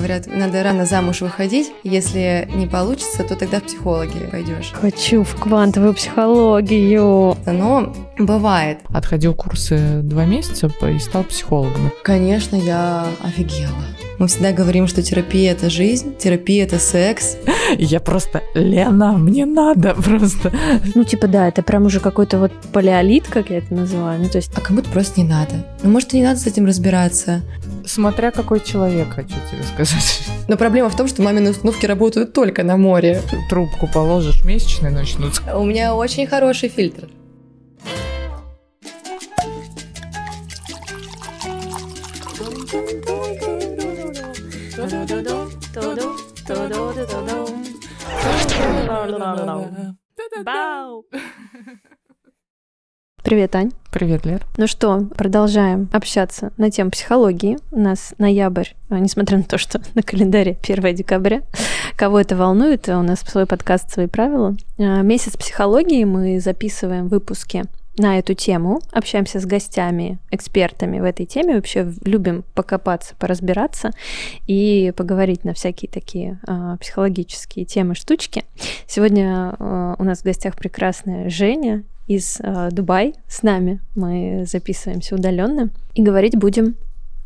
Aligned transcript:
Говорят, 0.00 0.26
надо 0.28 0.62
рано 0.62 0.86
замуж 0.86 1.20
выходить. 1.20 1.72
Если 1.84 2.48
не 2.54 2.66
получится, 2.66 3.22
то 3.22 3.36
тогда 3.36 3.60
в 3.60 3.64
психологи 3.64 4.30
пойдешь. 4.30 4.72
Хочу 4.72 5.24
в 5.24 5.36
квантовую 5.36 5.92
психологию. 5.92 7.36
Но 7.44 7.92
бывает. 8.18 8.78
Отходил 8.88 9.34
курсы 9.34 10.00
два 10.02 10.24
месяца 10.24 10.72
и 10.88 10.98
стал 10.98 11.24
психологом. 11.24 11.92
Конечно, 12.02 12.56
я 12.56 13.04
офигела. 13.22 13.84
Мы 14.20 14.26
всегда 14.26 14.52
говорим, 14.52 14.86
что 14.86 15.02
терапия— 15.02 15.52
это 15.52 15.70
жизнь, 15.70 16.14
терапия— 16.14 16.64
это 16.66 16.78
секс. 16.78 17.38
Я 17.78 18.00
просто, 18.00 18.42
Лена, 18.52 19.12
мне 19.12 19.46
надо 19.46 19.94
просто. 19.94 20.52
Ну, 20.94 21.04
типа, 21.04 21.26
да, 21.26 21.48
это 21.48 21.62
прям 21.62 21.86
уже 21.86 22.00
какой-то 22.00 22.38
вот 22.38 22.52
палеолит, 22.70 23.26
как 23.26 23.48
я 23.48 23.58
это 23.58 23.72
называю. 23.72 24.20
Ну, 24.20 24.28
то 24.28 24.36
есть... 24.36 24.52
А 24.54 24.60
кому-то 24.60 24.90
просто 24.90 25.22
не 25.22 25.26
надо. 25.26 25.66
Ну, 25.82 25.88
может, 25.88 26.12
и 26.12 26.18
не 26.18 26.24
надо 26.24 26.38
с 26.38 26.46
этим 26.46 26.66
разбираться. 26.66 27.40
Смотря 27.86 28.30
какой 28.30 28.60
человек, 28.60 29.08
хочу 29.08 29.36
тебе 29.50 29.62
сказать. 29.62 30.20
Но 30.48 30.58
проблема 30.58 30.90
в 30.90 30.96
том, 30.96 31.08
что 31.08 31.22
мамины 31.22 31.48
установки 31.48 31.86
работают 31.86 32.34
только 32.34 32.62
на 32.62 32.76
море. 32.76 33.22
Трубку 33.48 33.86
положишь, 33.86 34.44
месячные 34.44 34.92
начнутся. 34.92 35.40
У 35.56 35.64
меня 35.64 35.94
очень 35.94 36.26
хороший 36.26 36.68
фильтр. 36.68 37.08
Бау! 50.44 51.06
Привет, 53.22 53.54
Ань. 53.56 53.70
Привет, 53.90 54.26
Лер. 54.26 54.44
Ну 54.58 54.66
что, 54.66 55.06
продолжаем 55.16 55.88
общаться 55.92 56.52
на 56.58 56.70
тему 56.70 56.90
психологии. 56.90 57.58
У 57.70 57.80
нас 57.80 58.14
ноябрь, 58.18 58.68
а, 58.90 58.98
несмотря 58.98 59.38
на 59.38 59.44
то, 59.44 59.56
что 59.56 59.80
на 59.94 60.02
календаре 60.02 60.58
1 60.62 60.94
декабря. 60.94 61.42
Кого 61.96 62.20
это 62.20 62.36
волнует, 62.36 62.88
у 62.88 63.02
нас 63.02 63.20
свой 63.20 63.46
подкаст 63.46 63.90
«Свои 63.90 64.06
правила». 64.06 64.54
А, 64.78 65.00
месяц 65.00 65.34
психологии 65.34 66.04
мы 66.04 66.38
записываем 66.38 67.08
выпуски 67.08 67.64
на 67.98 68.18
эту 68.18 68.34
тему, 68.34 68.80
общаемся 68.92 69.40
с 69.40 69.46
гостями, 69.46 70.18
экспертами 70.30 71.00
в 71.00 71.04
этой 71.04 71.26
теме, 71.26 71.54
вообще 71.54 71.92
любим 72.04 72.44
покопаться, 72.54 73.14
поразбираться 73.18 73.90
и 74.46 74.92
поговорить 74.96 75.44
на 75.44 75.54
всякие 75.54 75.90
такие 75.90 76.40
э, 76.46 76.76
психологические 76.80 77.64
темы, 77.64 77.94
штучки. 77.94 78.44
Сегодня 78.86 79.54
э, 79.58 79.96
у 79.98 80.04
нас 80.04 80.20
в 80.20 80.24
гостях 80.24 80.56
прекрасная 80.56 81.28
Женя 81.28 81.84
из 82.06 82.38
э, 82.40 82.68
Дубай 82.72 83.14
с 83.28 83.42
нами. 83.42 83.80
Мы 83.94 84.44
записываемся 84.46 85.14
удаленно 85.14 85.70
и 85.94 86.02
говорить 86.02 86.36
будем 86.36 86.76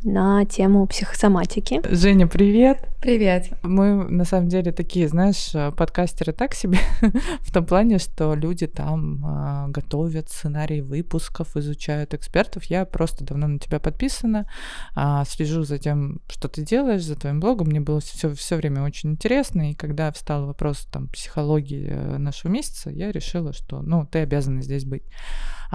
на 0.04 0.44
тему 0.44 0.86
психосоматики. 0.86 1.80
Женя, 1.90 2.26
привет! 2.26 2.86
Привет! 3.00 3.48
Мы, 3.62 4.04
на 4.04 4.24
самом 4.24 4.48
деле, 4.48 4.70
такие, 4.70 5.08
знаешь, 5.08 5.52
подкастеры 5.76 6.32
так 6.32 6.54
себе, 6.54 6.78
в 7.40 7.52
том 7.52 7.64
плане, 7.64 7.98
что 7.98 8.34
люди 8.34 8.66
там 8.66 9.24
э, 9.24 9.70
готовят 9.70 10.28
сценарий 10.30 10.82
выпусков, 10.82 11.56
изучают 11.56 12.12
экспертов. 12.12 12.64
Я 12.64 12.84
просто 12.84 13.24
давно 13.24 13.46
на 13.46 13.58
тебя 13.58 13.80
подписана, 13.80 14.46
э, 14.94 15.22
слежу 15.26 15.64
за 15.64 15.78
тем, 15.78 16.20
что 16.28 16.48
ты 16.48 16.62
делаешь, 16.62 17.04
за 17.04 17.16
твоим 17.16 17.40
блогом. 17.40 17.68
Мне 17.68 17.80
было 17.80 18.00
все, 18.00 18.34
все 18.34 18.56
время 18.56 18.82
очень 18.82 19.12
интересно, 19.12 19.70
и 19.70 19.74
когда 19.74 20.12
встал 20.12 20.46
вопрос 20.46 20.86
там 20.90 21.08
психологии 21.08 21.88
э, 21.90 22.18
нашего 22.18 22.50
месяца, 22.50 22.90
я 22.90 23.10
решила, 23.10 23.54
что, 23.54 23.80
ну, 23.80 24.06
ты 24.06 24.20
обязана 24.20 24.60
здесь 24.60 24.84
быть. 24.84 25.04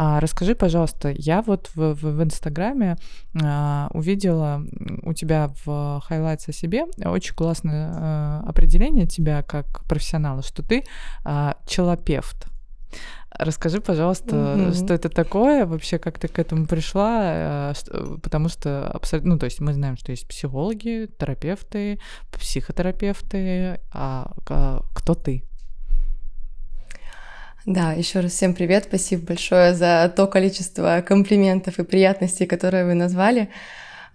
А, 0.01 0.19
расскажи, 0.19 0.55
пожалуйста, 0.55 1.13
я 1.13 1.41
вот 1.41 1.69
в, 1.75 1.93
в, 1.93 2.01
в 2.01 2.23
Инстаграме 2.23 2.95
а, 3.43 3.89
увидела 3.93 4.18
у 4.27 5.13
тебя 5.13 5.51
в 5.63 6.01
highlights 6.05 6.49
о 6.49 6.51
себе 6.51 6.85
очень 7.03 7.35
классное 7.35 7.91
а, 7.93 8.43
определение 8.47 9.05
тебя 9.05 9.43
как 9.43 9.83
профессионала, 9.85 10.41
что 10.43 10.63
ты 10.63 10.85
а, 11.23 11.57
челопевт. 11.65 12.47
Расскажи, 13.31 13.79
пожалуйста, 13.79 14.35
mm-hmm. 14.35 14.73
что 14.73 14.93
это 14.93 15.07
такое, 15.07 15.65
вообще, 15.65 15.99
как 15.99 16.17
ты 16.17 16.27
к 16.27 16.39
этому 16.39 16.65
пришла, 16.65 17.73
потому 18.23 18.49
что 18.49 18.89
абсолютно, 18.91 19.33
ну, 19.33 19.39
то 19.39 19.45
есть 19.45 19.61
мы 19.61 19.73
знаем, 19.73 19.97
что 19.97 20.11
есть 20.11 20.27
психологи, 20.27 21.07
терапевты, 21.19 21.99
психотерапевты, 22.31 23.79
а 23.93 24.33
кто 24.93 25.13
ты? 25.13 25.43
Да, 27.65 27.91
еще 27.91 28.21
раз 28.21 28.31
всем 28.31 28.55
привет, 28.55 28.85
спасибо 28.87 29.27
большое 29.27 29.75
за 29.75 30.11
то 30.15 30.25
количество 30.25 31.03
комплиментов 31.05 31.77
и 31.77 31.83
приятностей, 31.83 32.47
которые 32.47 32.83
вы 32.85 32.95
назвали. 32.95 33.49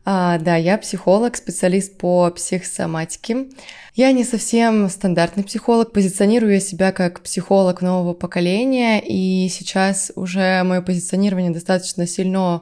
А, 0.07 0.37
да, 0.39 0.57
я 0.57 0.77
психолог, 0.77 1.35
специалист 1.35 1.97
по 1.97 2.31
психосоматике. 2.31 3.47
Я 3.95 4.13
не 4.13 4.25
совсем 4.25 4.91
стандартный 4.91 5.45
психолог, 5.45 5.93
позиционирую 5.93 6.55
я 6.55 6.61
себя 6.61 6.93
как 6.93 7.23
психолог 7.23 7.81
нового 7.81 8.13
поколения, 8.13 9.01
и 9.01 9.49
сейчас 9.49 10.13
уже 10.15 10.63
мое 10.65 10.83
позиционирование 10.83 11.53
достаточно 11.53 12.07
сильно, 12.07 12.61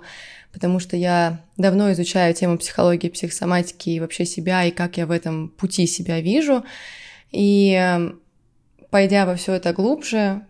потому 0.53 0.79
что 0.79 0.97
я 0.97 1.41
давно 1.57 1.91
изучаю 1.93 2.33
тему 2.33 2.59
психологии, 2.59 3.09
психосоматики 3.09 3.91
и 3.91 4.01
вообще 4.01 4.25
себя, 4.25 4.65
и 4.65 4.71
как 4.71 4.97
я 4.97 5.07
в 5.07 5.11
этом 5.11 5.49
пути 5.49 5.89
себя 5.89 6.21
вижу. 6.21 6.65
И 7.33 7.73
эм, 7.73 8.21
пойдя 8.91 9.27
во 9.27 9.35
все 9.35 9.55
это 9.55 9.73
глубже, 9.73 10.47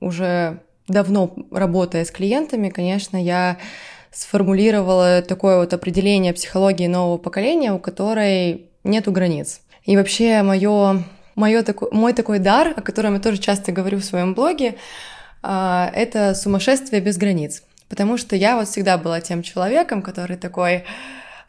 уже 0.00 0.62
давно 0.88 1.34
работая 1.50 2.04
с 2.04 2.10
клиентами, 2.10 2.70
конечно, 2.70 3.22
я 3.22 3.58
сформулировала 4.12 5.22
такое 5.22 5.58
вот 5.58 5.72
определение 5.72 6.32
психологии 6.32 6.86
нового 6.86 7.18
поколения, 7.18 7.72
у 7.72 7.78
которой 7.78 8.66
нету 8.84 9.12
границ. 9.12 9.60
И 9.84 9.96
вообще 9.96 10.42
моё, 10.42 11.02
моё 11.34 11.62
такой, 11.62 11.88
мой 11.92 12.12
такой 12.12 12.38
дар, 12.38 12.74
о 12.76 12.82
котором 12.82 13.14
я 13.14 13.20
тоже 13.20 13.38
часто 13.38 13.72
говорю 13.72 13.98
в 13.98 14.04
своем 14.04 14.34
блоге, 14.34 14.76
а, 15.42 15.90
это 15.94 16.34
сумасшествие 16.34 17.00
без 17.00 17.16
границ. 17.16 17.62
Потому 17.88 18.16
что 18.16 18.36
я 18.36 18.56
вот 18.56 18.68
всегда 18.68 18.96
была 18.96 19.20
тем 19.20 19.42
человеком, 19.42 20.02
который 20.02 20.36
такой 20.36 20.84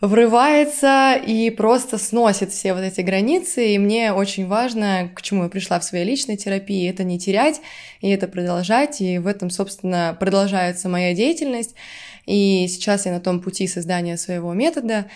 врывается 0.01 1.13
и 1.15 1.49
просто 1.49 1.97
сносит 1.97 2.51
все 2.51 2.73
вот 2.73 2.81
эти 2.81 2.99
границы. 2.99 3.73
И 3.73 3.79
мне 3.79 4.11
очень 4.11 4.47
важно, 4.47 5.09
к 5.15 5.21
чему 5.21 5.43
я 5.43 5.49
пришла 5.49 5.79
в 5.79 5.85
своей 5.85 6.03
личной 6.03 6.35
терапии, 6.35 6.89
это 6.89 7.05
не 7.05 7.17
терять 7.17 7.61
и 8.01 8.09
это 8.09 8.27
продолжать. 8.27 8.99
И 8.99 9.19
в 9.19 9.27
этом, 9.27 9.49
собственно, 9.49 10.17
продолжается 10.19 10.89
моя 10.89 11.13
деятельность. 11.13 11.75
И 12.25 12.67
сейчас 12.67 13.05
я 13.05 13.11
на 13.11 13.19
том 13.19 13.39
пути 13.41 13.67
создания 13.67 14.17
своего 14.17 14.53
метода. 14.53 15.09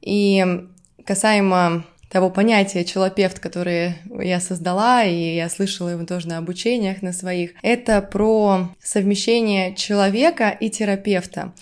И 0.00 0.66
касаемо 1.04 1.84
того 2.10 2.30
понятия 2.30 2.84
челопевт, 2.84 3.38
которое 3.38 3.98
я 4.18 4.40
создала, 4.40 5.04
и 5.04 5.36
я 5.36 5.48
слышала 5.48 5.90
его 5.90 6.04
тоже 6.04 6.28
на 6.28 6.38
обучениях 6.38 7.02
на 7.02 7.12
своих, 7.12 7.52
это 7.62 8.00
про 8.00 8.70
совмещение 8.82 9.74
человека 9.74 10.48
и 10.48 10.70
терапевта. 10.70 11.52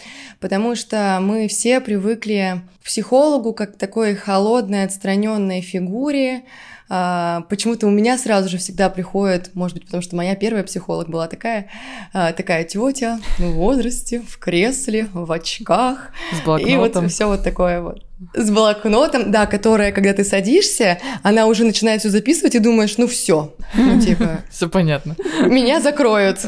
Потому 0.40 0.76
что 0.76 1.18
мы 1.20 1.48
все 1.48 1.80
привыкли 1.80 2.62
к 2.80 2.86
психологу 2.86 3.52
как 3.52 3.74
к 3.74 3.78
такой 3.78 4.14
холодной, 4.14 4.84
отстраненной 4.84 5.60
фигуре, 5.60 6.44
а, 6.88 7.42
почему-то 7.48 7.88
у 7.88 7.90
меня 7.90 8.16
сразу 8.16 8.48
же 8.48 8.58
всегда 8.58 8.88
приходит, 8.88 9.50
может 9.54 9.76
быть, 9.76 9.86
потому 9.86 10.02
что 10.02 10.14
моя 10.14 10.36
первая 10.36 10.62
психолог 10.62 11.08
была 11.08 11.26
такая, 11.26 11.68
а, 12.12 12.32
такая 12.32 12.62
тетя 12.62 13.18
в 13.38 13.54
возрасте, 13.54 14.20
в 14.20 14.38
кресле, 14.38 15.08
в 15.12 15.30
очках. 15.32 16.12
С 16.32 16.44
блокнотом. 16.44 16.72
И 16.72 16.76
вот 16.76 17.10
все 17.10 17.26
вот 17.26 17.42
такое 17.42 17.80
вот. 17.80 18.05
С 18.34 18.50
блокнотом, 18.50 19.30
да, 19.30 19.46
которая, 19.46 19.92
когда 19.92 20.14
ты 20.14 20.24
садишься, 20.24 20.98
она 21.22 21.46
уже 21.46 21.64
начинает 21.64 22.00
все 22.00 22.08
записывать 22.08 22.54
и 22.54 22.58
думаешь, 22.58 22.96
ну 22.96 23.06
все, 23.06 23.54
ну 23.74 24.00
типа. 24.00 24.42
Все 24.50 24.68
понятно. 24.70 25.16
Меня 25.46 25.80
закроют. 25.80 26.38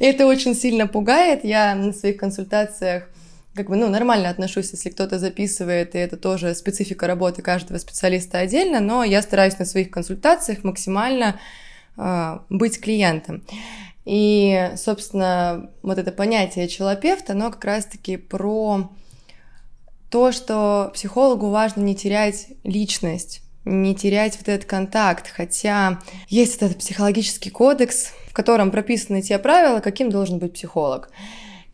И 0.00 0.04
это 0.04 0.26
очень 0.26 0.56
сильно 0.56 0.88
пугает. 0.88 1.44
Я 1.44 1.74
на 1.74 1.92
своих 1.92 2.16
консультациях 2.16 3.04
как 3.54 3.68
бы, 3.68 3.76
ну, 3.76 3.88
нормально 3.88 4.30
отношусь, 4.30 4.72
если 4.72 4.90
кто-то 4.90 5.18
записывает, 5.20 5.94
и 5.94 5.98
это 5.98 6.16
тоже 6.16 6.54
специфика 6.54 7.06
работы 7.06 7.40
каждого 7.40 7.78
специалиста 7.78 8.38
отдельно, 8.38 8.80
но 8.80 9.04
я 9.04 9.22
стараюсь 9.22 9.58
на 9.58 9.64
своих 9.64 9.92
консультациях 9.92 10.64
максимально 10.64 11.38
э, 11.96 12.38
быть 12.48 12.80
клиентом. 12.80 13.44
И, 14.04 14.72
собственно, 14.76 15.70
вот 15.82 15.98
это 15.98 16.10
понятие 16.10 16.66
челопевт, 16.66 17.30
оно 17.30 17.52
как 17.52 17.64
раз-таки 17.64 18.16
про 18.16 18.90
то, 20.10 20.32
что 20.32 20.90
психологу 20.94 21.50
важно 21.50 21.80
не 21.80 21.94
терять 21.94 22.48
личность, 22.62 23.42
не 23.64 23.94
терять 23.94 24.36
вот 24.38 24.48
этот 24.48 24.68
контакт, 24.68 25.28
хотя 25.28 26.00
есть 26.28 26.56
этот 26.56 26.78
психологический 26.78 27.50
кодекс, 27.50 28.12
в 28.28 28.32
котором 28.32 28.70
прописаны 28.70 29.22
те 29.22 29.38
правила, 29.38 29.80
каким 29.80 30.10
должен 30.10 30.38
быть 30.38 30.52
психолог. 30.52 31.10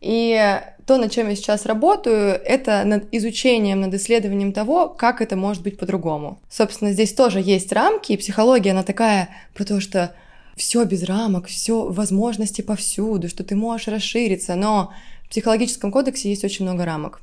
И 0.00 0.60
то, 0.86 0.96
над 0.96 1.12
чем 1.12 1.28
я 1.28 1.36
сейчас 1.36 1.66
работаю, 1.66 2.40
это 2.44 2.84
над 2.84 3.12
изучением, 3.12 3.82
над 3.82 3.94
исследованием 3.94 4.52
того, 4.52 4.88
как 4.88 5.20
это 5.20 5.36
может 5.36 5.62
быть 5.62 5.78
по-другому. 5.78 6.40
Собственно, 6.48 6.92
здесь 6.92 7.12
тоже 7.12 7.40
есть 7.40 7.70
рамки, 7.72 8.12
и 8.12 8.16
психология, 8.16 8.70
она 8.70 8.82
такая 8.82 9.28
про 9.54 9.64
то, 9.64 9.80
что 9.80 10.14
все 10.56 10.84
без 10.84 11.02
рамок, 11.04 11.46
все 11.46 11.86
возможности 11.86 12.62
повсюду, 12.62 13.28
что 13.28 13.44
ты 13.44 13.54
можешь 13.56 13.88
расшириться, 13.88 14.56
но 14.56 14.92
в 15.24 15.30
психологическом 15.30 15.92
кодексе 15.92 16.30
есть 16.30 16.44
очень 16.44 16.64
много 16.64 16.84
рамок. 16.84 17.20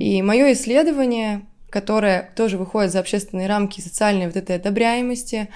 И 0.00 0.22
мое 0.22 0.52
исследование 0.52 1.42
которое 1.74 2.30
тоже 2.36 2.56
выходит 2.56 2.92
за 2.92 3.00
общественные 3.00 3.48
рамки 3.48 3.80
социальной 3.80 4.26
вот 4.26 4.36
этой 4.36 4.54
одобряемости, 4.54 5.48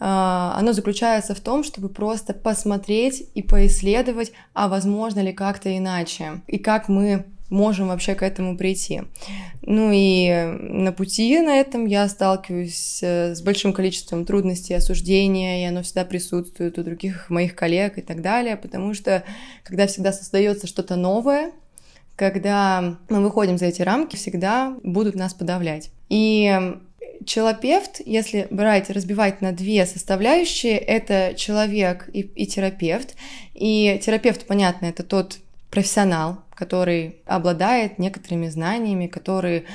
а, 0.00 0.56
оно 0.58 0.72
заключается 0.72 1.32
в 1.32 1.38
том, 1.38 1.62
чтобы 1.62 1.88
просто 1.88 2.34
посмотреть 2.34 3.22
и 3.36 3.42
поисследовать, 3.42 4.32
а 4.52 4.66
возможно 4.66 5.20
ли 5.20 5.32
как-то 5.32 5.78
иначе, 5.78 6.40
и 6.48 6.58
как 6.58 6.88
мы 6.88 7.24
можем 7.50 7.86
вообще 7.86 8.16
к 8.16 8.22
этому 8.22 8.56
прийти. 8.56 9.02
Ну 9.62 9.90
и 9.92 10.32
на 10.60 10.90
пути 10.90 11.38
на 11.40 11.58
этом 11.58 11.86
я 11.86 12.08
сталкиваюсь 12.08 13.00
э, 13.02 13.34
с 13.36 13.42
большим 13.42 13.72
количеством 13.72 14.24
трудностей, 14.24 14.74
осуждения, 14.74 15.62
и 15.62 15.68
оно 15.68 15.82
всегда 15.82 16.04
присутствует 16.04 16.78
у 16.78 16.82
других 16.82 17.30
моих 17.30 17.54
коллег 17.54 17.96
и 17.98 18.02
так 18.02 18.22
далее, 18.22 18.56
потому 18.56 18.92
что 18.92 19.22
когда 19.62 19.86
всегда 19.86 20.12
создается 20.12 20.66
что-то 20.66 20.96
новое, 20.96 21.52
когда 22.20 22.98
мы 23.08 23.22
выходим 23.22 23.56
за 23.56 23.66
эти 23.66 23.80
рамки, 23.80 24.16
всегда 24.16 24.76
будут 24.82 25.14
нас 25.14 25.32
подавлять. 25.32 25.90
И 26.10 26.76
Человек, 27.26 28.00
если 28.06 28.48
брать, 28.50 28.88
разбивать 28.88 29.42
на 29.42 29.52
две 29.52 29.84
составляющие, 29.84 30.78
это 30.78 31.34
человек 31.36 32.08
и, 32.14 32.20
и 32.20 32.46
терапевт. 32.46 33.14
И 33.52 34.00
терапевт, 34.02 34.46
понятно, 34.46 34.86
это 34.86 35.02
тот 35.02 35.38
профессионал, 35.70 36.42
который 36.54 37.16
обладает 37.26 37.98
некоторыми 37.98 38.48
знаниями, 38.48 39.06
который 39.06 39.66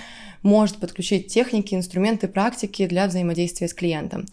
может 0.42 0.78
подключить 0.78 1.28
техники, 1.28 1.76
инструменты, 1.76 2.28
практики 2.28 2.88
для 2.88 3.06
взаимодействия 3.06 3.68
с 3.68 3.76
клиентом. 3.76 4.26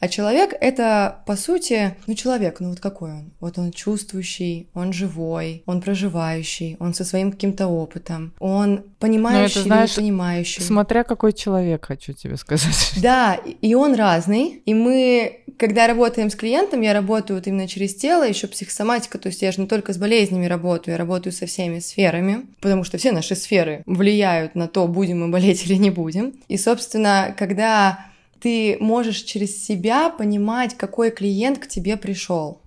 А 0.00 0.08
человек— 0.08 0.54
это, 0.60 1.22
по 1.26 1.36
сути, 1.36 1.96
ну, 2.06 2.14
человек, 2.14 2.60
ну 2.60 2.70
вот 2.70 2.80
какой 2.80 3.12
он? 3.12 3.32
Вот 3.40 3.58
он 3.58 3.72
чувствующий, 3.72 4.68
он 4.74 4.92
живой, 4.92 5.62
он 5.66 5.80
проживающий, 5.80 6.76
он 6.78 6.94
со 6.94 7.04
своим 7.04 7.32
каким-то 7.32 7.68
опытом, 7.68 8.34
он 8.38 8.84
понимающий 8.98 9.60
это, 9.60 9.68
знаешь, 9.68 9.90
или 9.96 10.04
понимающий. 10.04 10.62
Смотря 10.62 11.04
какой 11.04 11.32
человек, 11.32 11.86
хочу 11.86 12.12
тебе 12.12 12.36
сказать. 12.36 12.92
Да, 13.04 13.34
и 13.34 13.74
он 13.74 13.94
разный. 13.94 14.62
И 14.64 14.72
мы, 14.72 15.40
когда 15.58 15.86
работаем 15.86 16.30
с 16.30 16.34
клиентом, 16.34 16.80
я 16.80 16.94
работаю 16.94 17.38
вот 17.38 17.46
именно 17.46 17.68
через 17.68 17.94
тело, 17.94 18.26
еще 18.26 18.46
психосоматика, 18.46 19.18
то 19.18 19.28
есть 19.28 19.42
я 19.42 19.52
же 19.52 19.60
не 19.60 19.66
только 19.66 19.92
с 19.92 19.98
болезнями 19.98 20.46
работаю, 20.46 20.94
я 20.94 20.98
работаю 20.98 21.32
со 21.32 21.46
всеми 21.46 21.80
сферами, 21.80 22.46
потому 22.60 22.84
что 22.84 22.98
все 22.98 23.12
наши 23.12 23.34
сферы 23.34 23.82
влияют 23.86 24.54
на 24.54 24.68
то, 24.68 24.86
будем 24.86 25.20
мы 25.20 25.28
болеть 25.28 25.66
или 25.66 25.74
не 25.74 25.90
будем. 25.90 26.32
И, 26.48 26.56
собственно, 26.56 27.34
когда 27.38 28.06
ты 28.44 28.76
можешь 28.78 29.22
через 29.22 29.64
себя 29.64 30.10
понимать, 30.10 30.76
какой 30.76 31.10
клиент 31.10 31.58
к 31.58 31.66
тебе 31.66 31.96
пришел. 31.96 32.60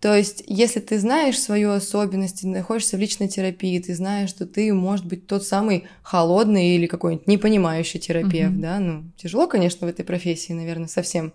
То 0.00 0.16
есть, 0.16 0.42
если 0.48 0.80
ты 0.80 0.98
знаешь 0.98 1.40
свою 1.40 1.70
особенность, 1.70 2.42
находишься 2.42 2.96
в 2.96 3.00
личной 3.00 3.28
терапии, 3.28 3.78
ты 3.78 3.94
знаешь, 3.94 4.28
что 4.28 4.44
ты, 4.44 4.74
может 4.74 5.06
быть, 5.06 5.28
тот 5.28 5.44
самый 5.44 5.84
холодный 6.02 6.70
или 6.70 6.86
какой-нибудь 6.86 7.28
непонимающий 7.28 8.00
терапевт, 8.00 8.54
mm-hmm. 8.54 8.60
да, 8.60 8.80
ну, 8.80 9.04
тяжело, 9.16 9.46
конечно, 9.46 9.86
в 9.86 9.90
этой 9.90 10.04
профессии, 10.04 10.52
наверное, 10.52 10.88
совсем 10.88 11.32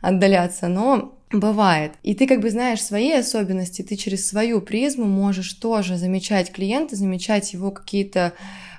отдаляться, 0.00 0.68
но 0.68 1.18
бывает. 1.30 1.92
И 2.02 2.14
ты 2.14 2.26
как 2.26 2.40
бы 2.40 2.48
знаешь 2.48 2.82
свои 2.82 3.12
особенности, 3.12 3.82
ты 3.82 3.96
через 3.96 4.26
свою 4.26 4.62
призму 4.62 5.04
можешь 5.04 5.52
тоже 5.52 5.98
замечать 5.98 6.52
клиента, 6.52 6.96
замечать 6.96 7.52
его 7.52 7.70
какие-то 7.70 8.32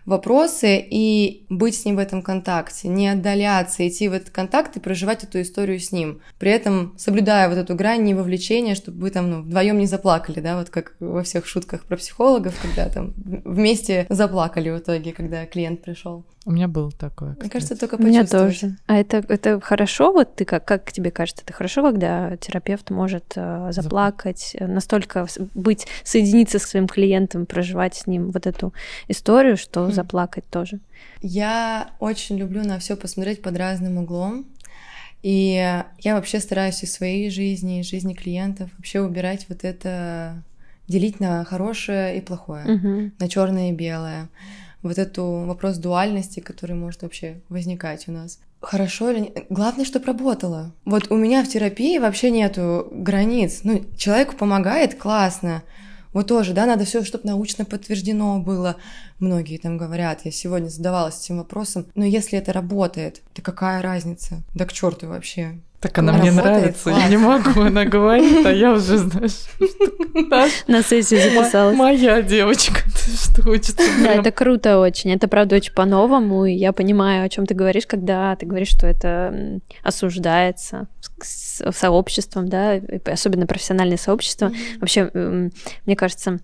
вопросы 0.06 0.78
и 0.80 1.46
быть 1.50 1.76
с 1.76 1.86
ним 1.86 1.96
в 1.96 2.00
этом 2.00 2.22
контакте, 2.22 2.88
не 2.88 3.08
отдаляться, 3.08 3.88
идти 3.88 4.08
в 4.08 4.14
этот 4.14 4.30
контакт 4.30 4.76
и 4.78 4.80
проживать 4.80 5.24
эту 5.24 5.42
историю 5.42 5.80
с 5.80 5.92
ним. 5.92 6.22
При 6.40 6.52
этом 6.52 6.94
соблюдая 6.98 7.50
вот 7.50 7.58
эту 7.58 7.76
грань 7.76 8.04
невовлечения, 8.04 8.76
чтобы 8.76 9.02
вы 9.02 9.12
там 9.12 9.30
ну, 9.30 9.42
вдвоем 9.42 9.78
не 9.78 9.88
заплакали, 9.88 10.40
да, 10.40 10.58
вот 10.58 10.70
как 10.70 10.96
во 11.00 11.24
всех 11.24 11.46
шутках 11.46 11.84
про 11.86 11.98
психологов, 11.98 12.56
когда 12.62 12.90
там 12.90 13.14
вместе 13.16 14.06
заплакали 14.10 14.70
в 14.70 14.80
итоге, 14.80 15.12
когда 15.12 15.46
клиент 15.46 15.82
пришел. 15.82 16.26
У 16.46 16.52
меня 16.52 16.68
был 16.68 16.92
такое. 16.92 17.32
Кстати. 17.32 17.42
Мне 17.44 17.50
кажется, 17.50 17.76
только 17.76 17.96
У 17.96 18.04
меня 18.04 18.26
тоже. 18.26 18.78
А 18.86 18.98
это, 18.98 19.18
это 19.28 19.60
хорошо? 19.60 20.14
Вот 20.14 20.36
ты 20.36 20.46
как, 20.46 20.64
как 20.64 20.92
тебе 20.92 21.10
кажется, 21.10 21.44
это 21.44 21.54
хорошо, 21.54 21.82
когда 21.82 22.38
терапевт 22.38 22.92
может 22.92 23.34
э, 23.36 23.70
заплакать, 23.72 24.56
э, 24.60 24.68
настолько 24.68 25.26
быть, 25.56 25.88
соединиться 26.04 26.60
с 26.60 26.64
своим 26.64 26.88
клиентом, 26.88 27.48
проживать 27.48 27.96
с 27.96 28.06
ним 28.06 28.30
вот 28.30 28.46
эту 28.46 28.76
историю, 29.08 29.58
что 29.58 29.88
mm. 29.88 29.92
заплакать 29.92 30.46
тоже? 30.52 30.80
Я 31.22 31.90
очень 32.00 32.38
люблю 32.38 32.64
на 32.64 32.78
все 32.78 32.96
посмотреть 32.96 33.42
под 33.42 33.58
разным 33.58 33.98
углом. 33.98 34.46
И 35.24 35.54
я 36.00 36.16
вообще 36.16 36.40
стараюсь 36.40 36.84
из 36.84 36.94
своей 36.94 37.32
жизни, 37.32 37.80
из 37.80 37.88
жизни 37.88 38.14
клиентов 38.14 38.70
вообще 38.78 39.02
убирать 39.02 39.48
вот 39.50 39.64
это, 39.64 40.44
делить 40.88 41.20
на 41.20 41.44
хорошее 41.44 42.20
и 42.20 42.22
плохое, 42.22 42.76
угу. 42.76 43.12
на 43.18 43.28
черное 43.28 43.72
и 43.72 43.74
белое 43.74 44.30
вот 44.86 45.00
эту 45.00 45.24
вопрос 45.46 45.78
дуальности, 45.78 46.40
который 46.40 46.76
может 46.76 47.02
вообще 47.02 47.42
возникать 47.50 48.08
у 48.08 48.12
нас. 48.12 48.40
Хорошо 48.62 49.10
или 49.10 49.20
нет? 49.20 49.46
Главное, 49.50 49.84
чтобы 49.84 50.06
работало. 50.06 50.74
Вот 50.86 51.12
у 51.12 51.16
меня 51.16 51.44
в 51.44 51.48
терапии 51.48 51.98
вообще 51.98 52.30
нету 52.30 52.88
границ. 52.92 53.62
Ну, 53.64 53.84
человеку 53.98 54.36
помогает, 54.36 54.96
классно. 54.96 55.64
Вот 56.16 56.28
тоже, 56.28 56.54
да, 56.54 56.66
надо 56.66 56.86
все, 56.86 57.04
чтобы 57.04 57.28
научно 57.28 57.66
подтверждено 57.66 58.40
было. 58.40 58.78
Многие 59.20 59.58
там 59.58 59.78
говорят, 59.78 60.22
я 60.24 60.32
сегодня 60.32 60.70
задавалась 60.70 61.22
этим 61.22 61.40
вопросом, 61.40 61.88
но 61.94 62.06
если 62.06 62.40
это 62.40 62.54
работает, 62.54 63.22
то 63.34 63.42
какая 63.42 63.82
разница? 63.82 64.42
Да 64.54 64.66
к 64.66 64.72
черту 64.72 65.10
вообще. 65.10 65.60
Так 65.82 65.98
она, 65.98 66.14
мне 66.14 66.32
нравится, 66.32 66.90
я 66.90 67.10
не 67.10 67.18
могу, 67.18 67.60
она 67.60 67.84
говорит, 67.84 68.46
а 68.46 68.52
я 68.54 68.72
уже, 68.72 68.98
знаешь, 68.98 69.44
на 70.68 70.82
сессию 70.82 71.22
записалась. 71.22 71.78
Моя 71.78 72.22
девочка, 72.22 72.80
что 73.24 73.42
хочется. 73.42 73.84
Да, 74.02 74.14
это 74.14 74.32
круто 74.32 74.80
очень, 74.80 75.12
это 75.12 75.28
правда 75.28 75.58
очень 75.58 75.74
по-новому, 75.74 76.46
и 76.46 76.54
я 76.54 76.72
понимаю, 76.72 77.26
о 77.26 77.30
чем 77.30 77.46
ты 77.46 77.56
говоришь, 77.56 77.88
когда 77.88 78.34
ты 78.38 78.46
говоришь, 78.46 78.70
что 78.70 78.88
это 78.88 79.60
осуждается 79.84 80.88
сообществом, 81.72 82.48
да, 82.48 82.80
особенно 83.06 83.48
профессиональное 83.48 83.98
сообщество. 83.98 84.52
Вообще, 84.80 85.10
мне 85.86 85.96
кажется, 85.96 86.40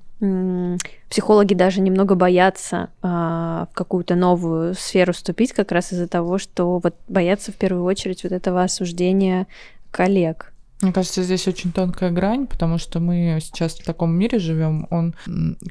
психологи 1.10 1.56
даже 1.56 1.82
немного 1.82 2.14
боятся 2.14 2.90
а, 3.02 3.68
в 3.72 3.76
какую-то 3.76 4.16
новую 4.16 4.76
сферу 4.76 5.14
вступить 5.14 5.52
как 5.52 5.72
раз 5.72 5.92
из-за 5.94 6.08
того, 6.08 6.38
что 6.38 6.78
вот 6.78 6.96
боятся 7.08 7.52
в 7.52 7.56
первую 7.56 7.84
очередь 7.86 8.24
вот 8.24 8.32
этого 8.32 8.62
осуждения 8.62 9.48
коллег. 9.90 10.54
Мне 10.82 10.94
кажется, 10.94 11.24
здесь 11.24 11.48
очень 11.48 11.72
тонкая 11.72 12.12
грань, 12.12 12.48
потому 12.48 12.78
что 12.78 13.00
мы 13.00 13.38
сейчас 13.42 13.74
в 13.74 13.84
таком 13.84 14.14
мире 14.14 14.40
живем. 14.40 14.88
Он, 14.90 15.16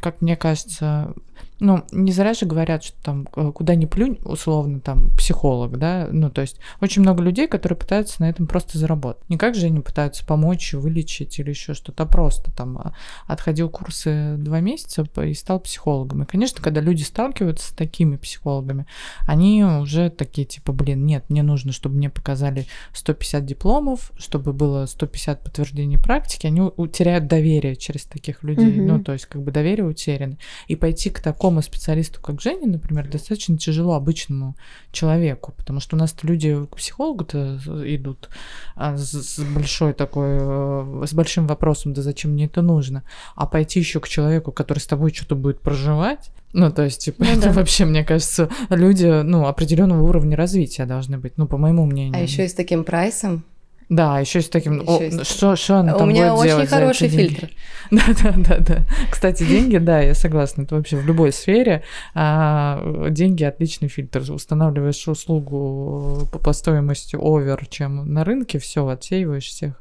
как 0.00 0.20
мне 0.20 0.37
кажется, 0.37 1.14
ну, 1.61 1.85
не 1.93 2.11
зря 2.12 2.35
же 2.35 2.47
говорят, 2.47 2.83
что 2.83 2.97
там 3.03 3.29
э, 3.37 3.53
куда 3.53 3.75
ни 3.75 3.85
плюнь, 3.85 4.19
условно, 4.25 4.81
там, 4.81 5.11
психолог, 5.11 5.79
да, 5.79 6.09
ну, 6.11 6.31
то 6.31 6.41
есть 6.41 6.59
очень 6.81 7.02
много 7.02 7.23
людей, 7.23 7.47
которые 7.47 7.76
пытаются 7.76 8.23
на 8.23 8.31
этом 8.31 8.47
просто 8.47 8.79
заработать. 8.79 9.29
Не 9.29 9.37
как 9.37 9.55
же 9.55 9.67
они 9.67 9.81
пытаются 9.81 10.25
помочь, 10.25 10.73
вылечить 10.73 11.38
или 11.38 11.50
еще 11.50 11.75
что-то, 11.75 12.05
а 12.05 12.07
просто 12.07 12.50
там 12.52 12.79
а, 12.79 12.95
отходил 13.26 13.69
курсы 13.69 14.37
два 14.38 14.61
месяца 14.61 15.07
и 15.23 15.35
стал 15.35 15.61
психологом. 15.61 16.23
И, 16.23 16.26
конечно, 16.26 16.62
когда 16.62 16.81
люди 16.81 17.02
сталкиваются 17.02 17.69
с 17.69 17.73
такими 17.73 18.17
психологами, 18.17 18.87
они 19.26 19.62
уже 19.62 20.09
такие, 20.09 20.47
типа, 20.47 20.73
блин, 20.73 21.05
нет, 21.05 21.26
мне 21.29 21.43
нужно, 21.43 21.73
чтобы 21.73 21.97
мне 21.97 22.09
показали 22.09 22.67
150 22.95 23.45
дипломов, 23.45 24.12
чтобы 24.17 24.52
было 24.52 24.87
150 24.87 25.45
подтверждений 25.45 25.99
практики, 25.99 26.47
они 26.47 26.62
теряют 26.93 27.26
доверие 27.26 27.76
через 27.76 28.05
таких 28.05 28.43
людей, 28.43 28.73
mm-hmm. 28.73 28.87
ну, 28.87 29.02
то 29.02 29.12
есть 29.12 29.26
как 29.26 29.43
бы 29.43 29.52
доверие 29.52 29.87
утеряно. 29.87 30.38
И 30.67 30.76
пойти 30.76 31.11
к 31.11 31.21
такому 31.21 31.50
такому 31.50 31.62
специалисту, 31.62 32.21
как 32.21 32.40
Женя, 32.40 32.69
например, 32.69 33.09
достаточно 33.09 33.59
тяжело 33.59 33.95
обычному 33.95 34.54
человеку, 34.92 35.52
потому 35.57 35.80
что 35.80 35.97
у 35.97 35.99
нас 35.99 36.14
люди 36.23 36.57
к 36.71 36.76
психологу-то 36.76 37.59
идут 37.87 38.28
а, 38.76 38.97
с, 38.97 39.40
большой 39.40 39.92
такой, 39.92 40.38
э, 40.40 41.07
с 41.07 41.12
большим 41.12 41.49
вопросом, 41.49 41.92
да 41.92 42.02
зачем 42.02 42.33
мне 42.33 42.45
это 42.45 42.62
нужно, 42.62 43.02
а 43.35 43.47
пойти 43.47 43.80
еще 43.80 43.99
к 43.99 44.09
человеку, 44.09 44.52
который 44.52 44.78
с 44.78 44.87
тобой 44.87 45.12
что-то 45.12 45.35
будет 45.35 45.61
проживать, 45.61 46.30
ну, 46.52 46.71
то 46.71 46.85
есть, 46.85 47.04
типа, 47.04 47.25
ну, 47.25 47.30
это 47.30 47.49
да. 47.49 47.52
вообще, 47.52 47.85
мне 47.85 48.04
кажется, 48.04 48.49
люди, 48.69 49.23
ну, 49.23 49.47
определенного 49.47 50.02
уровня 50.02 50.37
развития 50.37 50.87
должны 50.87 51.19
быть, 51.19 51.33
ну, 51.37 51.49
по 51.49 51.57
моему 51.57 51.85
мнению. 51.85 52.16
А 52.16 52.23
еще 52.23 52.45
и 52.45 52.49
с 52.49 52.54
таким 52.54 52.85
прайсом, 52.85 53.45
да, 53.90 54.20
еще 54.20 54.40
с 54.40 54.49
таким. 54.49 54.85
О. 54.87 55.25
Что, 55.25 55.56
что 55.56 55.78
она 55.78 55.94
там 55.94 56.09
У 56.09 56.11
меня 56.12 56.32
будет 56.32 56.54
очень 56.54 56.66
хороший 56.66 57.09
фильтр. 57.09 57.50
Да, 57.90 58.04
да, 58.23 58.35
да, 58.37 58.59
да. 58.59 58.87
Кстати, 59.11 59.42
деньги, 59.42 59.78
да, 59.78 60.00
я 60.00 60.14
согласна. 60.14 60.62
Это 60.62 60.76
вообще 60.76 60.97
в 60.97 61.04
любой 61.04 61.32
сфере 61.32 61.82
а, 62.14 63.09
деньги 63.11 63.42
отличный 63.42 63.88
фильтр. 63.88 64.30
Устанавливаешь 64.30 65.09
услугу 65.09 66.28
по, 66.30 66.38
по 66.38 66.52
стоимости 66.52 67.16
овер, 67.16 67.66
чем 67.66 68.14
на 68.14 68.23
рынке, 68.23 68.61
все, 68.61 68.87
отсеиваешь 68.87 69.47
всех 69.47 69.73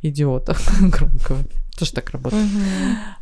идиотов, 0.00 0.66
грубо 0.80 1.12
говоря. 1.28 1.44
Тоже 1.78 1.92
так 1.92 2.08
работает. 2.08 2.48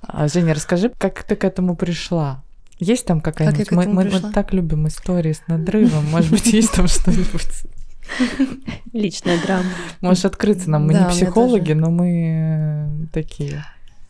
А, 0.02 0.28
Женя, 0.28 0.54
расскажи, 0.54 0.92
как 0.96 1.24
ты 1.24 1.34
к 1.34 1.42
этому 1.42 1.74
пришла? 1.74 2.44
Есть 2.78 3.04
там 3.04 3.20
какая-нибудь? 3.20 3.66
Как 3.66 3.76
мы, 3.76 3.86
мы, 3.88 4.04
мы 4.04 4.20
так 4.32 4.52
любим 4.52 4.86
истории 4.86 5.32
с 5.32 5.42
надрывом. 5.48 6.04
Может 6.04 6.30
быть, 6.30 6.46
есть 6.52 6.72
там 6.72 6.86
что-нибудь? 6.86 7.64
Личная 8.92 9.40
драма. 9.42 9.68
Можешь 10.00 10.25
открыться 10.25 10.70
нам. 10.70 10.86
Мы 10.86 10.92
да, 10.92 11.04
не 11.04 11.10
психологи, 11.10 11.72
но 11.72 11.90
мы 11.90 13.08
такие. 13.12 13.64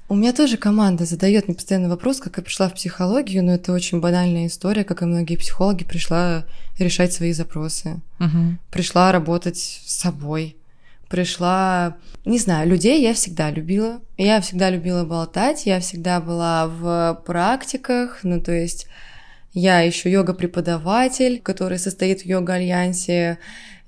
У 0.09 0.15
меня 0.15 0.33
тоже 0.33 0.57
команда 0.57 1.05
задает 1.05 1.49
мне 1.49 1.57
постоянно 1.57 1.89
вопрос, 1.89 2.21
как 2.21 2.37
я 2.37 2.43
пришла 2.43 2.69
в 2.69 2.75
психологию, 2.75 3.43
но 3.45 3.55
это 3.55 3.73
очень 3.73 4.01
банальная 4.01 4.47
история, 4.47 4.85
как 4.85 5.03
и 5.03 5.05
многие 5.05 5.37
психологи, 5.37 5.83
пришла 5.83 6.45
решать 6.79 7.13
свои 7.13 7.33
запросы, 7.33 8.01
Мгм. 8.21 8.61
пришла 8.71 9.11
работать 9.11 9.59
с 9.59 9.99
собой, 9.99 10.57
пришла, 11.09 11.97
не 12.25 12.39
знаю, 12.39 12.69
людей 12.69 13.03
я 13.03 13.15
всегда 13.15 13.51
любила, 13.51 14.01
я 14.17 14.41
всегда 14.41 14.71
любила 14.71 15.05
болтать, 15.05 15.67
я 15.67 15.81
всегда 15.81 16.21
была 16.21 16.69
в 16.69 17.21
практиках, 17.27 18.21
ну 18.23 18.41
то 18.41 18.53
есть 18.53 18.87
я 19.55 19.81
еще 19.81 20.09
йога-преподаватель, 20.09 21.41
который 21.41 21.79
состоит 21.81 22.21
в 22.21 22.27
йога-альянсе, 22.27 23.39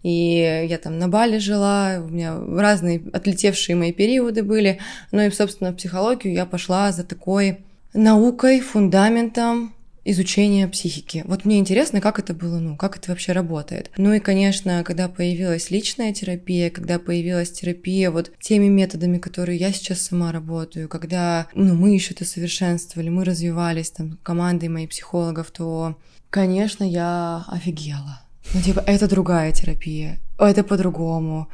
и 0.09 0.67
я 0.69 0.79
там 0.79 0.99
на 0.99 1.09
Бали 1.09 1.37
жила, 1.39 2.03
у 2.03 2.09
меня 2.09 2.39
разные 2.39 3.03
отлетевшие 3.13 3.77
мои 3.77 3.93
периоды 3.93 4.43
были. 4.43 4.79
Ну 5.13 5.21
и, 5.21 5.31
собственно, 5.31 5.73
в 5.73 5.77
психологию 5.77 6.33
я 6.33 6.47
пошла 6.47 6.93
за 6.93 7.05
такой 7.05 7.59
наукой, 7.93 8.61
фундаментом 8.61 9.75
изучения 10.05 10.67
психики. 10.67 11.25
Вот 11.27 11.45
мне 11.45 11.59
интересно, 11.59 12.01
как 12.01 12.19
это 12.19 12.33
было, 12.33 12.59
ну, 12.59 12.77
как 12.79 12.97
это 12.97 13.11
вообще 13.11 13.33
работает. 13.33 13.91
Ну 13.99 14.15
и, 14.15 14.21
конечно, 14.21 14.83
когда 14.83 15.09
появилась 15.09 15.71
личная 15.71 16.15
терапия, 16.15 16.71
когда 16.71 16.99
появилась 16.99 17.53
терапия 17.53 18.11
вот 18.11 18.33
теми 18.41 18.69
методами, 18.69 19.19
которые 19.19 19.59
я 19.59 19.71
сейчас 19.73 20.01
сама 20.01 20.33
работаю, 20.33 20.89
когда, 20.89 21.49
ну, 21.53 21.75
мы 21.75 21.93
еще 21.93 22.15
это 22.15 22.25
совершенствовали, 22.25 23.11
мы 23.11 23.27
развивались 23.27 23.91
там 23.91 24.19
командой 24.23 24.71
моих 24.71 24.89
психологов, 24.89 25.51
то, 25.51 25.99
конечно, 26.31 26.85
я 26.85 27.45
офигела. 27.49 28.23
Ну, 28.55 28.63
типа, 28.63 28.83
это 28.87 29.09
другая 29.09 29.53
терапия, 29.53 30.21
это 30.39 30.65
по-другому. 30.65 31.49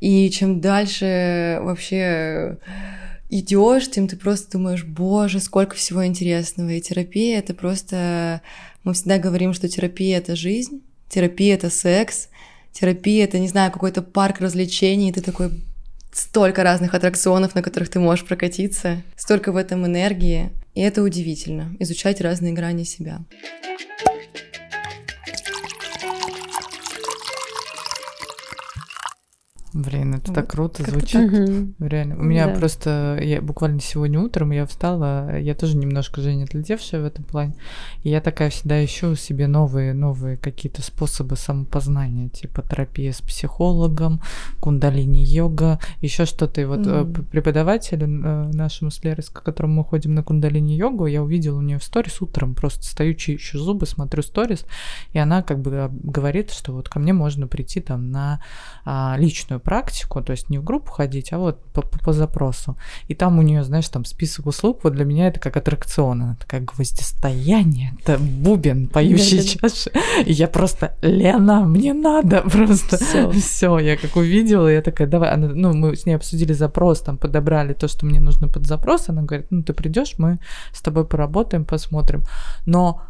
И 0.00 0.30
чем 0.30 0.60
дальше 0.60 1.58
вообще 1.62 2.58
идешь, 3.28 3.90
тем 3.90 4.06
ты 4.06 4.16
просто 4.16 4.52
думаешь, 4.52 4.84
боже, 4.84 5.40
сколько 5.40 5.74
всего 5.74 6.06
интересного. 6.06 6.70
И 6.70 6.80
терапия 6.80 7.38
это 7.38 7.54
просто... 7.54 8.42
Мы 8.84 8.94
всегда 8.94 9.18
говорим, 9.18 9.52
что 9.52 9.68
терапия 9.68 10.18
это 10.18 10.36
жизнь, 10.36 10.82
терапия 11.08 11.54
это 11.54 11.70
секс, 11.70 12.28
терапия 12.72 13.24
это, 13.24 13.38
не 13.40 13.48
знаю, 13.48 13.72
какой-то 13.72 14.02
парк 14.02 14.40
развлечений, 14.40 15.08
и 15.08 15.12
ты 15.12 15.22
такой 15.22 15.50
столько 16.12 16.62
разных 16.62 16.94
аттракционов, 16.94 17.56
на 17.56 17.62
которых 17.62 17.88
ты 17.88 17.98
можешь 17.98 18.24
прокатиться, 18.24 19.02
столько 19.16 19.50
в 19.50 19.56
этом 19.56 19.84
энергии. 19.84 20.50
И 20.74 20.80
это 20.80 21.02
удивительно, 21.02 21.74
изучать 21.80 22.20
разные 22.20 22.52
грани 22.52 22.84
себя. 22.84 23.24
Блин, 29.76 30.14
это 30.14 30.32
так 30.32 30.50
круто 30.50 30.82
звучит. 30.90 31.20
Мгм. 31.32 31.74
Реально. 31.80 32.16
У 32.16 32.22
меня 32.22 32.46
Да. 32.46 32.54
просто, 32.54 33.18
я 33.22 33.42
буквально 33.42 33.80
сегодня 33.80 34.18
утром 34.20 34.50
я 34.52 34.64
встала, 34.64 35.38
я 35.38 35.54
тоже 35.54 35.76
немножко 35.76 36.22
Женя 36.22 36.44
отлетевшая 36.44 37.02
в 37.02 37.04
этом 37.04 37.24
плане, 37.24 37.54
и 38.02 38.08
я 38.08 38.22
такая 38.22 38.48
всегда 38.48 38.82
ищу 38.82 39.14
себе 39.16 39.46
новые, 39.48 39.92
новые 39.92 40.38
какие-то 40.38 40.80
способы 40.80 41.36
самопознания, 41.36 42.30
типа 42.30 42.62
терапия 42.62 43.12
с 43.12 43.20
психологом, 43.20 44.22
кундалини-йога, 44.60 45.78
еще 46.00 46.24
что-то. 46.24 46.60
И 46.60 46.64
вот 46.64 46.86
э, 46.86 47.02
Мгм. 47.02 47.12
п- 47.12 47.22
преподавателю 47.22 48.06
э, 48.06 48.50
нашему 48.52 48.90
с 48.90 49.02
Лерой, 49.04 49.22
с 49.24 49.28
которым 49.28 49.74
мы 49.74 49.84
ходим 49.84 50.14
на 50.14 50.22
кундалини-йогу, 50.22 51.06
я 51.06 51.22
увидела 51.22 51.58
у 51.58 51.62
нее 51.62 51.78
в 51.78 51.84
сторис 51.84 52.20
утром, 52.22 52.54
просто 52.54 52.84
стою, 52.84 53.14
чищу 53.14 53.58
зубы, 53.58 53.86
смотрю 53.86 54.22
сторис, 54.22 54.64
и 55.12 55.18
она 55.18 55.42
как 55.42 55.60
бы 55.60 55.76
об- 55.84 55.94
говорит, 56.02 56.50
что 56.50 56.72
вот 56.72 56.88
ко 56.88 56.98
мне 56.98 57.12
можно 57.12 57.46
прийти 57.46 57.80
там 57.80 58.10
на 58.10 58.40
а, 58.84 59.16
личную 59.18 59.60
практику, 59.66 60.22
то 60.22 60.30
есть 60.32 60.48
не 60.50 60.58
в 60.58 60.64
группу 60.64 60.92
ходить, 60.92 61.32
а 61.32 61.38
вот 61.38 61.60
по, 61.72 61.82
по- 61.82 61.98
по 61.98 62.12
запросу. 62.12 62.76
И 63.10 63.14
там 63.14 63.38
у 63.38 63.42
нее, 63.42 63.64
знаешь, 63.64 63.88
там 63.88 64.04
список 64.04 64.46
услуг, 64.46 64.80
вот 64.84 64.94
для 64.94 65.04
меня 65.04 65.26
это 65.28 65.40
как 65.40 65.56
аттракцион, 65.56 66.22
она 66.22 66.36
такая 66.40 66.60
гвоздистояние, 66.60 67.92
это 68.02 68.18
бубен, 68.18 68.86
поющий 68.88 69.38
чаши. 69.60 69.90
И 70.26 70.32
я 70.32 70.46
просто, 70.48 70.96
Лена, 71.02 71.64
мне 71.66 71.92
надо 71.94 72.42
просто. 72.42 72.96
Все, 73.32 73.78
я 73.78 73.96
как 73.96 74.16
увидела, 74.16 74.68
я 74.68 74.82
такая, 74.82 75.08
давай, 75.08 75.30
она, 75.30 75.48
ну, 75.48 75.72
мы 75.74 75.96
с 75.96 76.06
ней 76.06 76.14
обсудили 76.16 76.52
запрос, 76.54 77.00
там 77.00 77.16
подобрали 77.18 77.72
то, 77.74 77.88
что 77.88 78.06
мне 78.06 78.20
нужно 78.20 78.48
под 78.48 78.66
запрос, 78.66 79.08
она 79.08 79.22
говорит, 79.22 79.46
ну, 79.50 79.62
ты 79.62 79.72
придешь, 79.72 80.14
мы 80.18 80.38
с 80.72 80.80
тобой 80.80 81.04
поработаем, 81.04 81.64
посмотрим. 81.64 82.22
Но 82.66 83.00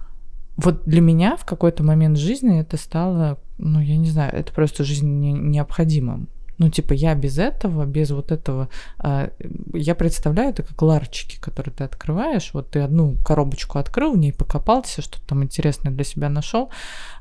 вот 0.57 0.85
для 0.87 1.01
меня 1.03 1.37
в 1.37 1.45
какой-то 1.45 1.83
момент 1.85 2.17
жизни 2.19 2.61
это 2.61 2.77
стало, 2.79 3.37
ну, 3.59 3.81
я 3.81 3.97
не 3.99 4.09
знаю, 4.11 4.33
это 4.35 4.53
просто 4.55 4.85
жизнь 4.85 5.07
не- 5.21 5.33
необходимым. 5.33 6.29
Ну, 6.59 6.71
типа, 6.71 6.93
я 6.93 7.15
без 7.15 7.39
этого, 7.39 7.85
без 7.85 8.11
вот 8.11 8.33
этого, 8.33 8.69
а, 8.99 9.31
я 9.75 9.95
представляю 9.95 10.51
это 10.51 10.63
как 10.63 10.81
ларчики, 10.81 11.39
которые 11.39 11.75
ты 11.75 11.85
открываешь. 11.85 12.51
Вот 12.53 12.71
ты 12.71 12.81
одну 12.81 13.17
коробочку 13.25 13.79
открыл, 13.79 14.13
в 14.13 14.19
ней 14.19 14.33
покопался, 14.33 15.03
что-то 15.03 15.27
там 15.27 15.45
интересное 15.45 15.93
для 15.93 16.05
себя 16.05 16.29
нашел, 16.29 16.71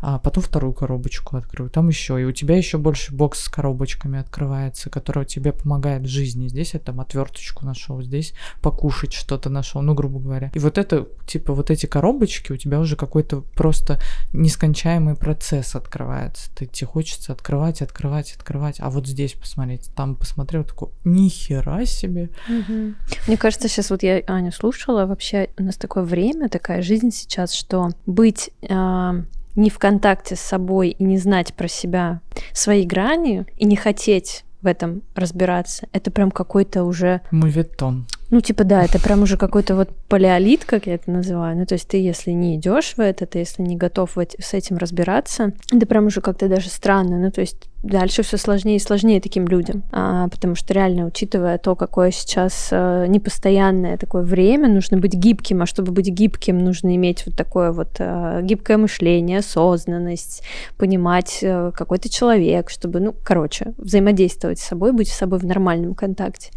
а 0.02 0.20
потом 0.20 0.44
вторую 0.44 0.74
коробочку 0.74 1.38
открыл, 1.38 1.70
там 1.70 1.90
еще, 1.90 2.22
и 2.22 2.26
у 2.26 2.32
тебя 2.32 2.56
еще 2.56 2.78
больше 2.78 3.14
бокс 3.14 3.44
с 3.44 3.50
коробочками 3.50 4.20
открывается, 4.20 4.90
который 4.90 5.26
тебе 5.26 5.52
помогает 5.52 6.04
в 6.04 6.08
жизни. 6.08 6.48
Здесь 6.48 6.74
я 6.74 6.80
там 6.80 7.02
отверточку 7.02 7.66
нашел, 7.66 8.02
здесь 8.02 8.34
покушать 8.62 9.14
что-то 9.14 9.50
нашел, 9.50 9.82
ну, 9.82 9.94
грубо 9.94 10.20
говоря. 10.20 10.52
И 10.54 10.60
вот 10.60 10.78
это, 10.78 11.08
типа, 11.26 11.54
вот 11.54 11.72
эти 11.72 11.86
коробочки, 11.86 12.52
у 12.52 12.58
тебя 12.58 12.80
уже 12.80 12.96
какой-то 12.96 13.42
просто 13.42 14.00
нескончаемый 14.34 15.16
процесс 15.16 15.76
открывается. 15.76 16.50
Ты, 16.56 16.68
тебе 16.68 16.88
хочется 16.88 17.34
открывать, 17.34 17.82
открывать, 17.82 18.34
открывать. 18.34 18.80
А 18.80 18.90
вот 18.90 19.08
здесь 19.08 19.25
посмотреть, 19.34 19.90
там 19.96 20.16
посмотрел, 20.16 20.64
такой, 20.64 20.90
нихера 21.04 21.86
себе. 21.86 22.30
Мгм. 22.48 22.96
Мне 23.28 23.38
кажется, 23.38 23.68
сейчас 23.68 23.90
вот 23.90 24.04
я 24.04 24.22
Аню 24.28 24.52
слушала, 24.52 25.06
вообще 25.06 25.50
у 25.58 25.64
нас 25.64 25.76
такое 25.76 26.04
время, 26.04 26.50
такая 26.50 26.82
жизнь 26.82 27.12
сейчас, 27.12 27.54
что 27.54 27.90
быть 28.06 28.52
а, 28.70 29.16
не 29.56 29.70
в 29.70 29.80
контакте 29.80 30.36
с 30.36 30.42
собой 30.42 30.90
и 30.90 31.04
не 31.04 31.18
знать 31.18 31.54
про 31.54 31.68
себя 31.68 32.22
свои 32.54 32.86
грани 32.86 33.46
и 33.58 33.66
не 33.66 33.76
хотеть 33.76 34.44
в 34.62 34.68
этом 34.68 35.04
разбираться, 35.14 35.88
это 35.92 36.10
прям 36.12 36.32
какой-то 36.32 36.84
уже 36.84 37.22
Мувитон. 37.32 38.08
Ну, 38.32 38.42
типа, 38.42 38.64
да, 38.64 38.84
это 38.84 39.00
прям 39.00 39.22
уже 39.24 39.38
какой-то 39.38 39.76
вот 39.76 39.90
палеолит, 40.08 40.66
как 40.66 40.88
я 40.88 40.96
это 40.96 41.12
называю. 41.12 41.56
Ну, 41.58 41.66
то 41.66 41.74
есть 41.74 41.88
ты, 41.88 41.98
если 41.98 42.32
не 42.32 42.56
идешь 42.56 42.94
в 42.98 43.00
это, 43.00 43.26
ты 43.26 43.40
если 43.40 43.62
не 43.62 43.76
готов 43.76 44.16
в 44.16 44.20
эти- 44.20 44.42
с 44.42 44.54
этим 44.54 44.78
разбираться, 44.78 45.52
это 45.72 45.86
прям 45.86 46.08
уже 46.08 46.22
как-то 46.22 46.48
даже 46.48 46.70
странно. 46.70 47.20
Ну, 47.20 47.32
то 47.32 47.42
есть 47.42 47.70
дальше 47.84 48.24
все 48.24 48.38
сложнее 48.38 48.78
и 48.78 48.80
сложнее 48.80 49.22
таким 49.22 49.48
людям. 49.48 49.84
А, 49.92 50.28
потому 50.30 50.56
что 50.56 50.74
реально, 50.74 51.06
учитывая 51.06 51.60
то, 51.60 51.76
какое 51.76 52.10
сейчас 52.10 52.70
э, 52.72 53.06
непостоянное 53.08 53.98
такое 53.98 54.24
время, 54.24 54.68
нужно 54.70 54.98
быть 54.98 55.14
гибким, 55.14 55.62
а 55.62 55.66
чтобы 55.68 55.92
быть 55.92 56.08
гибким, 56.10 56.58
нужно 56.58 56.96
иметь 56.96 57.26
вот 57.28 57.36
такое 57.36 57.72
вот 57.72 57.96
э, 58.00 58.40
гибкое 58.42 58.78
мышление, 58.78 59.40
осознанность, 59.40 60.42
понимать, 60.78 61.40
э, 61.44 61.72
какой 61.76 62.00
ты 62.00 62.10
человек, 62.10 62.72
чтобы, 62.72 63.00
ну, 63.00 63.14
короче, 63.24 63.74
взаимодействовать 63.78 64.60
с 64.60 64.64
собой, 64.64 64.92
быть 64.92 65.10
с 65.10 65.16
собой 65.16 65.38
в 65.38 65.46
нормальном 65.46 65.94
контакте. 65.94 66.50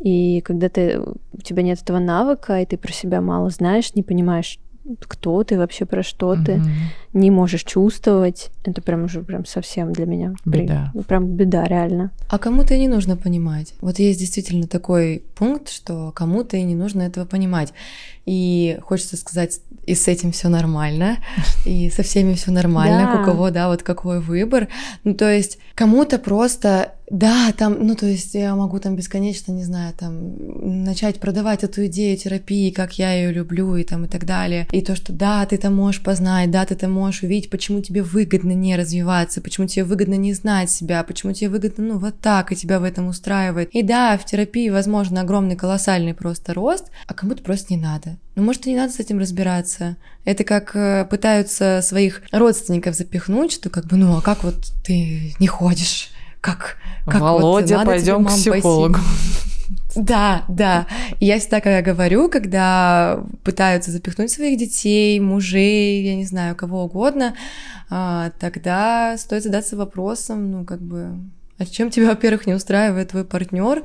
И 0.00 0.40
когда 0.42 0.68
ты, 0.68 1.00
у 1.00 1.40
тебя 1.42 1.62
нет 1.62 1.80
этого 1.82 1.98
навыка, 1.98 2.60
и 2.60 2.66
ты 2.66 2.76
про 2.76 2.92
себя 2.92 3.20
мало 3.20 3.50
знаешь, 3.50 3.94
не 3.94 4.02
понимаешь, 4.02 4.58
кто 5.06 5.44
ты 5.44 5.58
вообще, 5.58 5.84
про 5.84 6.02
что 6.02 6.34
ты, 6.36 6.56
Мгм. 6.56 6.70
не 7.12 7.30
можешь 7.30 7.62
чувствовать, 7.64 8.50
это 8.64 8.80
прям 8.80 9.04
уже 9.04 9.22
прям 9.22 9.44
совсем 9.44 9.92
для 9.92 10.06
меня. 10.06 10.34
Беда. 10.46 10.92
ну, 10.94 11.02
Прям 11.02 11.26
беда, 11.26 11.64
реально. 11.66 12.10
А 12.30 12.38
кому-то 12.38 12.74
и 12.74 12.78
не 12.78 12.88
нужно 12.88 13.16
понимать. 13.16 13.74
Вот 13.82 13.98
есть 13.98 14.18
действительно 14.18 14.66
такой 14.66 15.24
пункт, 15.34 15.68
что 15.68 16.10
кому-то 16.12 16.56
и 16.56 16.62
не 16.62 16.74
нужно 16.74 17.02
этого 17.02 17.26
понимать. 17.26 17.74
И 18.30 18.78
хочется 18.82 19.16
сказать, 19.16 19.60
и 19.86 19.94
с 19.94 20.06
этим 20.06 20.32
все 20.32 20.50
нормально, 20.50 21.16
и 21.64 21.88
со 21.88 22.02
всеми 22.02 22.34
все 22.34 22.50
нормально, 22.50 23.10
Да. 23.10 23.22
у 23.22 23.24
кого, 23.24 23.48
да, 23.48 23.68
вот 23.68 23.82
какой 23.82 24.20
выбор. 24.20 24.68
Ну, 25.02 25.14
то 25.14 25.32
есть 25.32 25.56
кому-то 25.74 26.18
просто, 26.18 26.92
да, 27.10 27.50
там, 27.56 27.78
ну, 27.80 27.94
то 27.94 28.04
есть 28.04 28.34
я 28.34 28.54
могу 28.54 28.80
там 28.80 28.96
бесконечно, 28.96 29.50
не 29.52 29.64
знаю, 29.64 29.94
там, 29.98 30.84
начать 30.84 31.20
продавать 31.20 31.64
эту 31.64 31.86
идею 31.86 32.18
терапии, 32.18 32.70
как 32.70 32.98
я 32.98 33.14
ее 33.14 33.32
люблю, 33.32 33.76
и 33.76 33.82
там, 33.82 34.04
и 34.04 34.08
так 34.08 34.26
далее. 34.26 34.68
И 34.72 34.82
то, 34.82 34.94
что 34.94 35.14
да, 35.14 35.46
ты 35.46 35.56
там 35.56 35.74
можешь 35.74 36.02
познать, 36.02 36.50
да, 36.50 36.66
ты 36.66 36.74
там 36.74 36.92
можешь 36.92 37.22
увидеть, 37.22 37.48
почему 37.48 37.80
тебе 37.80 38.02
выгодно 38.02 38.52
не 38.52 38.76
развиваться, 38.76 39.40
почему 39.40 39.66
тебе 39.66 39.84
выгодно 39.84 40.16
не 40.16 40.34
знать 40.34 40.70
себя, 40.70 41.02
почему 41.02 41.32
тебе 41.32 41.48
выгодно, 41.48 41.94
ну, 41.94 41.98
вот 41.98 42.20
так, 42.20 42.52
и 42.52 42.56
тебя 42.56 42.78
в 42.78 42.84
этом 42.84 43.08
устраивает. 43.08 43.70
И 43.72 43.82
да, 43.82 44.18
в 44.18 44.26
терапии, 44.26 44.68
возможно, 44.68 45.22
огромный, 45.22 45.56
колоссальный 45.56 46.12
просто 46.12 46.52
рост, 46.52 46.90
а 47.06 47.14
кому-то 47.14 47.42
просто 47.42 47.72
не 47.72 47.80
надо. 47.80 48.17
Ну, 48.34 48.44
может, 48.44 48.66
и 48.66 48.70
не 48.70 48.76
надо 48.76 48.92
с 48.92 49.00
этим 49.00 49.18
разбираться. 49.18 49.96
Это 50.24 50.44
как 50.44 50.76
э, 50.76 51.04
пытаются 51.10 51.80
своих 51.82 52.22
родственников 52.30 52.94
запихнуть, 52.94 53.52
что 53.52 53.68
как 53.68 53.86
бы, 53.86 53.96
ну, 53.96 54.16
а 54.16 54.20
как 54.20 54.44
вот 54.44 54.72
ты 54.84 55.34
не 55.40 55.46
ходишь? 55.48 56.10
Как, 56.40 56.76
как 57.04 57.20
вот 57.20 57.40
Володя, 57.42 57.76
тебе, 57.76 57.86
пойдем 57.86 58.24
к 58.24 58.28
пойти? 58.28 58.50
психологу. 58.50 58.98
Да, 59.96 60.44
да. 60.48 60.86
И 61.18 61.26
я 61.26 61.38
всегда, 61.38 61.60
когда 61.60 61.82
говорю, 61.82 62.28
когда 62.28 63.24
пытаются 63.42 63.90
запихнуть 63.90 64.30
своих 64.30 64.58
детей, 64.58 65.18
мужей, 65.20 66.02
я 66.04 66.14
не 66.14 66.24
знаю, 66.24 66.54
кого 66.54 66.84
угодно, 66.84 67.34
а, 67.90 68.30
тогда 68.38 69.16
стоит 69.18 69.42
задаться 69.42 69.76
вопросом, 69.76 70.50
ну, 70.50 70.64
как 70.64 70.80
бы, 70.80 71.18
А 71.58 71.66
чем 71.66 71.90
тебя, 71.90 72.06
во-первых, 72.08 72.46
не 72.46 72.54
устраивает 72.54 73.08
твой 73.10 73.24
партнер, 73.24 73.82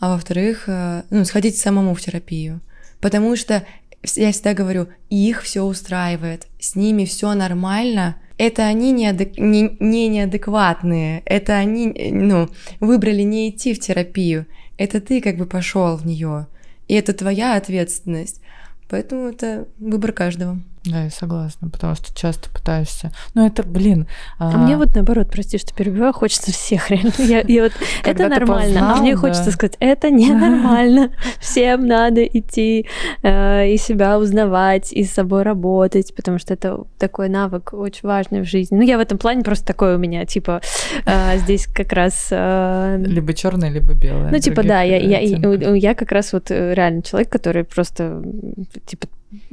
а 0.00 0.12
во-вторых, 0.12 0.64
э, 0.66 1.02
ну, 1.08 1.24
сходить 1.24 1.56
самому 1.56 1.94
в 1.94 2.00
терапию. 2.00 2.60
Потому 3.00 3.36
что 3.36 3.66
я 4.14 4.32
всегда 4.32 4.54
говорю, 4.54 4.88
их 5.10 5.42
все 5.42 5.62
устраивает, 5.62 6.46
с 6.58 6.76
ними 6.76 7.04
все 7.04 7.34
нормально. 7.34 8.16
Это 8.38 8.66
они 8.66 8.92
неадек... 8.92 9.38
не, 9.38 9.76
не 9.80 10.08
неадекватные, 10.08 11.22
это 11.24 11.54
они 11.56 12.10
ну, 12.12 12.48
выбрали 12.80 13.22
не 13.22 13.48
идти 13.48 13.72
в 13.72 13.80
терапию. 13.80 14.46
Это 14.76 15.00
ты 15.00 15.20
как 15.20 15.36
бы 15.36 15.46
пошел 15.46 15.96
в 15.96 16.06
нее. 16.06 16.46
И 16.86 16.94
это 16.94 17.14
твоя 17.14 17.56
ответственность. 17.56 18.40
Поэтому 18.88 19.28
это 19.28 19.66
выбор 19.78 20.12
каждого. 20.12 20.60
Да, 20.86 21.04
я 21.04 21.10
согласна, 21.10 21.68
потому 21.68 21.94
что 21.96 22.14
часто 22.14 22.48
пытаешься. 22.50 23.10
Ну, 23.34 23.46
это, 23.46 23.62
блин. 23.64 24.06
А, 24.38 24.54
а 24.54 24.56
мне 24.56 24.76
вот 24.76 24.94
наоборот, 24.94 25.28
прости, 25.30 25.58
что 25.58 25.74
перебиваю, 25.74 26.12
хочется 26.12 26.52
всех 26.52 26.90
реально. 26.90 27.12
Я, 27.18 27.40
я 27.40 27.64
вот, 27.64 27.72
это 28.04 28.28
нормально, 28.28 28.74
познал, 28.74 28.96
а 28.96 29.00
мне 29.00 29.14
да. 29.14 29.20
хочется 29.20 29.50
сказать, 29.50 29.76
это 29.80 30.10
ненормально. 30.10 31.10
Всем 31.40 31.86
надо 31.86 32.24
идти 32.24 32.86
э, 33.22 33.68
и 33.68 33.76
себя 33.78 34.18
узнавать, 34.18 34.92
и 34.92 35.04
с 35.04 35.12
собой 35.12 35.42
работать, 35.42 36.14
потому 36.14 36.38
что 36.38 36.54
это 36.54 36.84
такой 36.98 37.28
навык 37.28 37.72
очень 37.72 38.06
важный 38.06 38.42
в 38.42 38.44
жизни. 38.44 38.76
Ну, 38.76 38.82
я 38.82 38.96
в 38.96 39.00
этом 39.00 39.18
плане 39.18 39.42
просто 39.42 39.66
такой 39.66 39.96
у 39.96 39.98
меня, 39.98 40.24
типа, 40.24 40.60
э, 41.04 41.38
здесь 41.38 41.66
как 41.66 41.92
раз... 41.92 42.28
Э, 42.30 43.02
либо 43.04 43.34
черное, 43.34 43.70
либо 43.70 43.94
белое. 43.94 44.30
Ну, 44.30 44.38
типа, 44.38 44.62
да, 44.62 44.82
я, 44.82 44.98
я, 44.98 45.18
я, 45.18 45.74
я 45.74 45.94
как 45.94 46.12
раз 46.12 46.32
вот 46.32 46.50
э, 46.50 46.74
реально 46.74 47.02
человек, 47.02 47.30
который 47.30 47.64
просто, 47.64 48.22
типа, 48.86 49.08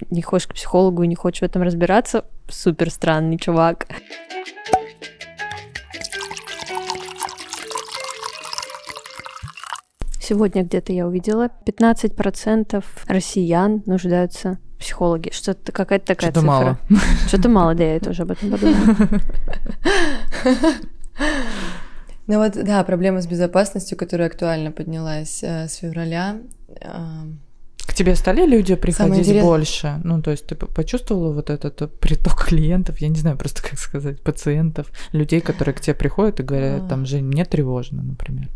не 0.09 0.21
хочешь 0.21 0.47
к 0.47 0.53
психологу 0.53 1.03
и 1.03 1.07
не 1.07 1.15
хочешь 1.15 1.41
в 1.41 1.43
этом 1.43 1.61
разбираться, 1.61 2.25
супер 2.47 2.89
странный 2.89 3.37
чувак. 3.37 3.87
Сегодня 10.19 10.63
где-то 10.63 10.93
я 10.93 11.05
увидела 11.05 11.49
15% 11.65 12.83
россиян 13.07 13.83
нуждаются 13.85 14.57
в 14.75 14.79
психологе. 14.79 15.31
Что-то 15.33 15.73
какая-то 15.73 16.07
такая 16.07 16.31
Что-то 16.31 16.39
цифра. 16.39 16.47
мало. 16.47 16.77
Что-то 17.27 17.49
мало, 17.49 17.75
да, 17.75 17.83
я 17.83 17.99
тоже 17.99 18.23
об 18.23 18.31
этом 18.31 18.51
подумала. 18.51 18.97
Ну 22.25 22.37
вот, 22.37 22.53
да, 22.53 22.81
проблема 22.85 23.21
с 23.21 23.27
безопасностью, 23.27 23.97
которая 23.97 24.29
актуально 24.29 24.71
поднялась 24.71 25.43
э, 25.43 25.67
с 25.67 25.75
февраля. 25.75 26.37
К 27.93 27.95
тебе 27.95 28.15
стали 28.15 28.43
люди 28.43 28.73
приходить 28.73 29.39
больше? 29.39 30.01
Ну, 30.03 30.19
то 30.19 30.31
есть 30.31 30.47
ты 30.47 30.55
почувствовала 30.55 31.31
вот 31.31 31.51
этот 31.51 31.79
э, 31.83 31.87
приток 31.87 32.43
клиентов, 32.47 32.99
я 33.01 33.07
не 33.07 33.19
знаю 33.19 33.37
просто 33.37 33.61
как 33.61 33.77
сказать, 33.77 34.19
пациентов, 34.19 34.87
людей, 35.11 35.41
которые 35.41 35.75
к 35.75 35.79
тебе 35.79 35.93
приходят 35.93 36.39
и 36.39 36.43
говорят, 36.43 36.89
там, 36.89 37.05
Жень, 37.05 37.25
мне 37.25 37.45
тревожно, 37.45 38.01
например. 38.01 38.49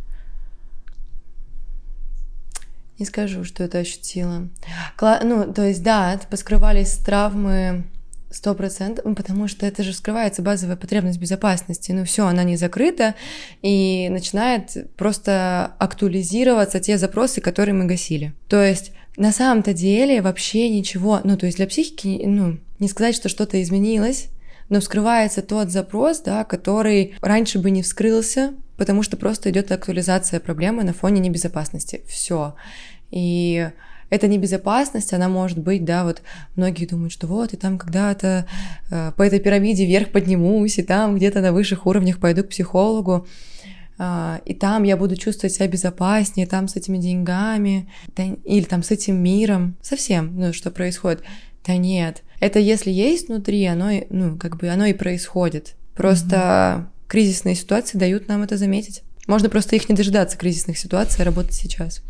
Не 2.97 3.05
скажу, 3.05 3.43
что 3.43 3.63
это 3.63 3.77
ощутила. 3.77 4.49
Кла- 4.97 5.23
ну, 5.23 5.53
то 5.53 5.67
есть, 5.67 5.83
да, 5.83 6.19
поскрывались 6.31 6.93
травмы 6.93 7.85
сто 8.31 8.55
процентов, 8.55 9.05
ну, 9.05 9.13
потому 9.13 9.47
что 9.47 9.67
это 9.67 9.83
же 9.83 9.93
скрывается 9.93 10.41
базовая 10.41 10.77
потребность 10.77 11.19
безопасности. 11.19 11.91
Ну 11.91 12.05
все, 12.05 12.25
она 12.25 12.43
не 12.43 12.57
закрыта, 12.57 13.13
и 13.61 14.09
начинает 14.09 14.95
просто 14.97 15.75
актуализироваться 15.77 16.79
те 16.79 16.97
запросы, 16.97 17.39
которые 17.39 17.75
мы 17.75 17.85
гасили. 17.85 18.33
То 18.49 18.63
есть 18.63 18.93
на 19.17 19.31
самом-то 19.31 19.73
деле 19.73 20.21
вообще 20.21 20.69
ничего, 20.69 21.19
ну, 21.23 21.37
то 21.37 21.47
есть 21.47 21.57
для 21.57 21.67
психики, 21.67 22.21
ну, 22.23 22.59
не 22.79 22.87
сказать, 22.87 23.15
что 23.15 23.29
что-то 23.29 23.61
изменилось, 23.61 24.27
но 24.69 24.79
вскрывается 24.79 25.41
тот 25.41 25.71
запрос, 25.71 26.21
да, 26.21 26.43
который 26.43 27.15
раньше 27.21 27.59
бы 27.59 27.71
не 27.71 27.81
вскрылся, 27.81 28.53
потому 28.77 29.01
что 29.01 29.17
просто 29.17 29.49
идет 29.49 29.71
актуализация 29.71 30.39
проблемы 30.39 30.83
на 30.83 30.93
фоне 30.93 31.19
небезопасности. 31.19 32.01
Все. 32.07 32.53
И 33.09 33.69
эта 34.09 34.27
небезопасность, 34.27 35.13
она 35.13 35.29
может 35.29 35.57
быть, 35.57 35.83
да, 35.83 36.03
вот 36.03 36.21
многие 36.55 36.85
думают, 36.85 37.11
что 37.11 37.27
вот, 37.27 37.53
и 37.53 37.57
там 37.57 37.77
когда-то 37.77 38.45
э, 38.89 39.11
по 39.17 39.23
этой 39.23 39.39
пирамиде 39.39 39.85
вверх 39.85 40.11
поднимусь, 40.11 40.77
и 40.77 40.83
там 40.83 41.15
где-то 41.15 41.41
на 41.41 41.51
высших 41.51 41.85
уровнях 41.85 42.19
пойду 42.19 42.43
к 42.43 42.49
психологу. 42.49 43.27
А, 43.99 44.41
и 44.45 44.53
там 44.53 44.83
я 44.83 44.95
буду 44.97 45.15
чувствовать 45.15 45.53
себя 45.53 45.67
безопаснее, 45.67 46.47
там 46.47 46.67
с 46.67 46.75
этими 46.75 46.97
деньгами, 46.97 47.89
да, 48.15 48.25
или 48.43 48.63
там 48.63 48.83
с 48.83 48.91
этим 48.91 49.17
миром, 49.17 49.75
совсем, 49.81 50.39
ну, 50.39 50.53
что 50.53 50.71
происходит. 50.71 51.23
Да 51.65 51.75
нет, 51.75 52.23
это 52.39 52.59
если 52.59 52.91
есть 52.91 53.27
внутри, 53.27 53.65
оно, 53.65 53.89
ну, 54.09 54.37
как 54.37 54.57
бы 54.57 54.69
оно 54.69 54.85
и 54.85 54.93
происходит. 54.93 55.75
Просто 55.95 56.77
угу. 56.77 56.87
кризисные 57.07 57.55
ситуации 57.55 57.97
дают 57.97 58.27
нам 58.27 58.43
это 58.43 58.55
заметить. 58.57 59.01
Можно 59.25 59.49
просто 59.49 59.75
их 59.75 59.89
не 59.89 59.95
дожидаться, 59.95 60.37
кризисных 60.37 60.77
ситуаций, 60.77 61.21
а 61.21 61.25
работать 61.25 61.53
сейчас. 61.53 62.01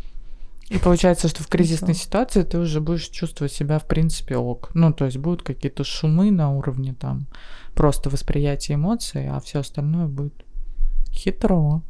И 0.68 0.76
получается, 0.76 1.28
что 1.28 1.42
в 1.42 1.48
кризисной 1.48 1.94
Все. 1.94 2.04
ситуации 2.04 2.42
ты 2.42 2.58
уже 2.58 2.80
будешь 2.80 3.08
чувствовать 3.08 3.52
себя, 3.52 3.78
в 3.78 3.86
принципе, 3.86 4.36
ок. 4.36 4.70
Ну, 4.74 4.92
то 4.92 5.06
есть 5.06 5.16
будут 5.16 5.42
какие-то 5.42 5.82
шумы 5.82 6.30
на 6.30 6.54
уровне 6.54 6.94
там 6.94 7.26
просто 7.74 8.10
восприятия 8.10 8.74
эмоций, 8.74 9.28
а 9.30 9.40
все 9.40 9.60
остальное 9.60 10.06
будет 10.06 10.34
Хитро. 11.18 11.82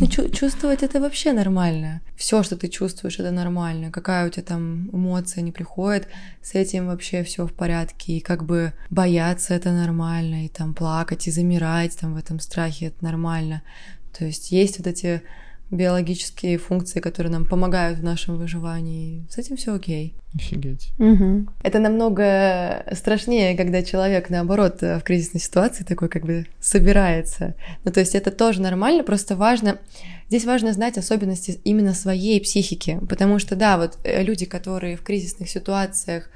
Ну, 0.00 0.06
чувствовать 0.06 0.82
это 0.82 1.00
вообще 1.00 1.32
нормально. 1.32 2.02
Все, 2.16 2.42
что 2.42 2.56
ты 2.56 2.68
чувствуешь, 2.68 3.18
это 3.18 3.30
нормально. 3.30 3.90
Какая 3.90 4.26
у 4.26 4.30
тебя 4.30 4.42
там 4.42 4.90
эмоция 4.92 5.42
не 5.42 5.52
приходит, 5.52 6.08
с 6.42 6.54
этим 6.54 6.86
вообще 6.86 7.22
все 7.22 7.46
в 7.46 7.52
порядке. 7.54 8.12
И 8.12 8.20
как 8.20 8.44
бы 8.44 8.74
бояться 8.90 9.54
это 9.54 9.72
нормально, 9.72 10.44
и 10.44 10.48
там 10.48 10.74
плакать, 10.74 11.26
и 11.26 11.30
замирать 11.30 11.96
там 11.98 12.14
в 12.14 12.18
этом 12.18 12.40
страхе 12.40 12.86
это 12.86 13.02
нормально. 13.02 13.62
То 14.16 14.26
есть 14.26 14.52
есть 14.52 14.78
вот 14.78 14.86
эти 14.86 15.22
биологические 15.70 16.58
функции, 16.58 17.00
которые 17.00 17.32
нам 17.32 17.44
помогают 17.44 17.98
в 17.98 18.04
нашем 18.04 18.36
выживании. 18.36 19.26
С 19.30 19.38
этим 19.38 19.56
все 19.56 19.74
окей. 19.74 20.14
Офигеть. 20.34 20.92
Угу. 20.98 21.46
Это 21.62 21.78
намного 21.78 22.84
страшнее, 22.92 23.56
когда 23.56 23.82
человек, 23.82 24.30
наоборот, 24.30 24.82
в 24.82 25.00
кризисной 25.02 25.40
ситуации 25.40 25.84
такой 25.84 26.08
как 26.08 26.24
бы 26.24 26.46
собирается. 26.60 27.54
Ну, 27.84 27.92
то 27.92 28.00
есть 28.00 28.14
это 28.14 28.30
тоже 28.30 28.60
нормально, 28.60 29.04
просто 29.04 29.36
важно... 29.36 29.78
Здесь 30.28 30.46
важно 30.46 30.72
знать 30.72 30.98
особенности 30.98 31.60
именно 31.64 31.94
своей 31.94 32.40
психики, 32.40 32.98
потому 33.08 33.38
что, 33.38 33.56
да, 33.56 33.76
вот 33.76 33.98
э, 34.04 34.22
люди, 34.22 34.46
которые 34.46 34.96
в 34.96 35.02
кризисных 35.02 35.50
ситуациях 35.50 36.30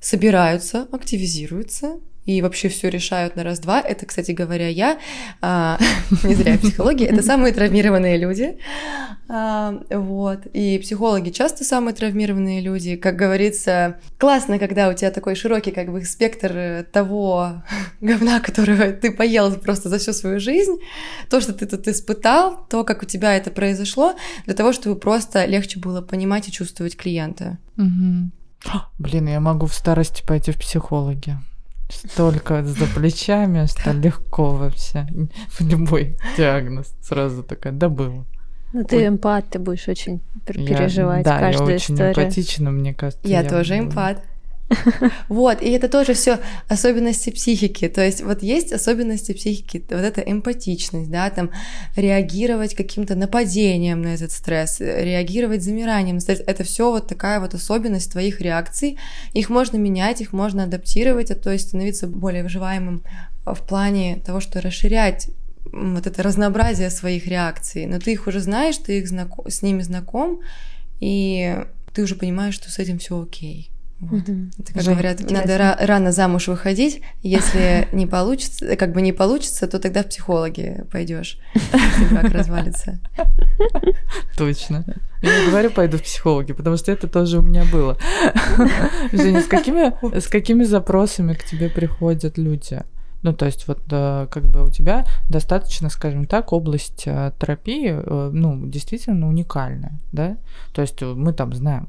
собираются, 0.00 0.86
активизируются, 0.92 1.98
и 2.28 2.42
вообще 2.42 2.68
все 2.68 2.90
решают 2.90 3.36
на 3.36 3.42
раз-два. 3.42 3.80
Это, 3.80 4.04
кстати 4.04 4.32
говоря, 4.32 4.68
я, 4.68 4.98
а, 5.40 5.78
не 6.24 6.34
зря 6.34 6.58
психологи, 6.58 7.04
это 7.04 7.22
самые 7.22 7.54
травмированные 7.54 8.18
люди. 8.18 8.58
А, 9.30 9.80
вот. 9.88 10.40
И 10.52 10.78
психологи 10.78 11.30
часто 11.30 11.64
самые 11.64 11.94
травмированные 11.94 12.60
люди. 12.60 12.96
Как 12.96 13.16
говорится, 13.16 13.98
классно, 14.18 14.58
когда 14.58 14.90
у 14.90 14.92
тебя 14.92 15.10
такой 15.10 15.36
широкий 15.36 15.70
как 15.70 15.90
бы 15.90 16.04
спектр 16.04 16.84
того 16.92 17.62
говна, 18.02 18.40
которого 18.40 18.92
ты 18.92 19.10
поел 19.10 19.54
просто 19.54 19.88
за 19.88 19.96
всю 19.96 20.12
свою 20.12 20.38
жизнь, 20.38 20.76
то, 21.30 21.40
что 21.40 21.54
ты 21.54 21.64
тут 21.64 21.88
испытал, 21.88 22.66
то, 22.68 22.84
как 22.84 23.02
у 23.02 23.06
тебя 23.06 23.34
это 23.38 23.50
произошло, 23.50 24.16
для 24.44 24.52
того, 24.54 24.74
чтобы 24.74 24.96
просто 24.96 25.46
легче 25.46 25.78
было 25.78 26.02
понимать 26.02 26.46
и 26.48 26.52
чувствовать 26.52 26.94
клиента. 26.94 27.56
Угу. 27.78 28.30
Блин, 28.98 29.28
я 29.28 29.40
могу 29.40 29.64
в 29.64 29.72
старости 29.72 30.22
пойти 30.26 30.52
в 30.52 30.58
психологи. 30.58 31.38
Столько 31.88 32.62
за 32.64 32.86
плечами, 32.86 33.66
что 33.66 33.92
легко 33.92 34.50
вообще. 34.50 35.06
В 35.48 35.60
любой 35.60 36.16
диагноз 36.36 36.94
сразу 37.00 37.42
такая, 37.42 37.72
да 37.72 37.88
было. 37.88 38.26
Ну, 38.72 38.84
ты 38.84 39.06
эмпат, 39.06 39.48
ты 39.48 39.58
будешь 39.58 39.88
очень 39.88 40.20
переживать 40.44 41.24
я, 41.24 41.32
да, 41.32 41.38
каждую 41.40 41.70
я 41.70 41.76
очень 41.76 41.94
историю. 41.94 42.12
эмпатична, 42.12 42.70
мне 42.70 42.92
кажется. 42.92 43.26
Я, 43.26 43.40
я 43.40 43.48
тоже 43.48 43.78
эмпат. 43.78 44.22
Вот, 45.28 45.62
и 45.62 45.70
это 45.70 45.88
тоже 45.88 46.14
все 46.14 46.38
особенности 46.68 47.30
психики. 47.30 47.88
То 47.88 48.04
есть 48.04 48.22
вот 48.22 48.42
есть 48.42 48.72
особенности 48.72 49.32
психики, 49.32 49.84
вот 49.90 50.00
эта 50.00 50.20
эмпатичность, 50.20 51.10
да, 51.10 51.30
там 51.30 51.50
реагировать 51.96 52.74
каким-то 52.74 53.14
нападением 53.14 54.02
на 54.02 54.14
этот 54.14 54.32
стресс, 54.32 54.80
реагировать 54.80 55.62
замиранием 55.62 56.16
на 56.16 56.20
стресс. 56.20 56.42
Это 56.46 56.64
все 56.64 56.90
вот 56.90 57.06
такая 57.06 57.40
вот 57.40 57.54
особенность 57.54 58.12
твоих 58.12 58.40
реакций. 58.40 58.98
Их 59.32 59.50
можно 59.50 59.76
менять, 59.76 60.20
их 60.20 60.32
можно 60.32 60.64
адаптировать, 60.64 61.30
а 61.30 61.34
то 61.34 61.50
есть 61.50 61.68
становиться 61.68 62.06
более 62.06 62.42
выживаемым 62.42 63.02
в 63.44 63.60
плане 63.66 64.20
того, 64.24 64.40
что 64.40 64.60
расширять 64.60 65.28
вот 65.72 66.06
это 66.06 66.22
разнообразие 66.22 66.90
своих 66.90 67.26
реакций. 67.26 67.86
Но 67.86 67.98
ты 67.98 68.12
их 68.12 68.26
уже 68.26 68.40
знаешь, 68.40 68.76
ты 68.78 68.98
их 68.98 69.08
знаком, 69.08 69.48
с 69.50 69.62
ними 69.62 69.82
знаком, 69.82 70.40
и 71.00 71.64
ты 71.94 72.02
уже 72.02 72.14
понимаешь, 72.14 72.54
что 72.54 72.70
с 72.70 72.78
этим 72.78 72.98
все 72.98 73.20
окей. 73.20 73.70
Вот. 74.00 74.28
Угу. 74.28 74.38
Это, 74.58 74.72
как 74.74 74.84
говорят, 74.84 75.20
интересно. 75.20 75.46
надо 75.46 75.76
рано 75.80 76.12
замуж 76.12 76.48
выходить. 76.48 77.02
Если 77.22 77.88
не 77.92 78.06
получится, 78.06 78.76
как 78.76 78.92
бы 78.92 79.02
не 79.02 79.12
получится, 79.12 79.66
то 79.66 79.78
тогда 79.78 80.02
в 80.02 80.08
психологи 80.08 80.84
пойдешь, 80.90 81.38
если 81.54 82.14
брак 82.14 82.24
развалится. 82.32 83.00
Точно. 84.36 84.84
Я 85.20 85.46
говорю, 85.46 85.70
пойду 85.70 85.98
в 85.98 86.02
психологи, 86.02 86.52
потому 86.52 86.76
что 86.76 86.92
это 86.92 87.08
тоже 87.08 87.38
у 87.38 87.42
меня 87.42 87.64
было. 87.72 87.98
Женя, 89.12 89.42
с 89.42 89.46
какими, 89.46 89.92
с 90.16 90.28
какими 90.28 90.62
запросами 90.62 91.34
к 91.34 91.44
тебе 91.44 91.68
приходят 91.68 92.38
люди? 92.38 92.82
Ну, 93.22 93.32
то 93.32 93.46
есть 93.46 93.66
вот 93.66 93.80
э, 93.90 94.28
как 94.30 94.44
бы 94.44 94.64
у 94.64 94.70
тебя 94.70 95.04
достаточно, 95.28 95.88
скажем 95.88 96.26
так, 96.26 96.52
область 96.52 97.02
э, 97.06 97.32
терапии, 97.40 97.90
э, 97.90 98.30
ну, 98.32 98.64
действительно 98.68 99.26
уникальная, 99.26 99.98
да? 100.12 100.36
То 100.72 100.82
есть 100.82 101.02
мы 101.02 101.32
там 101.32 101.52
знаем 101.52 101.88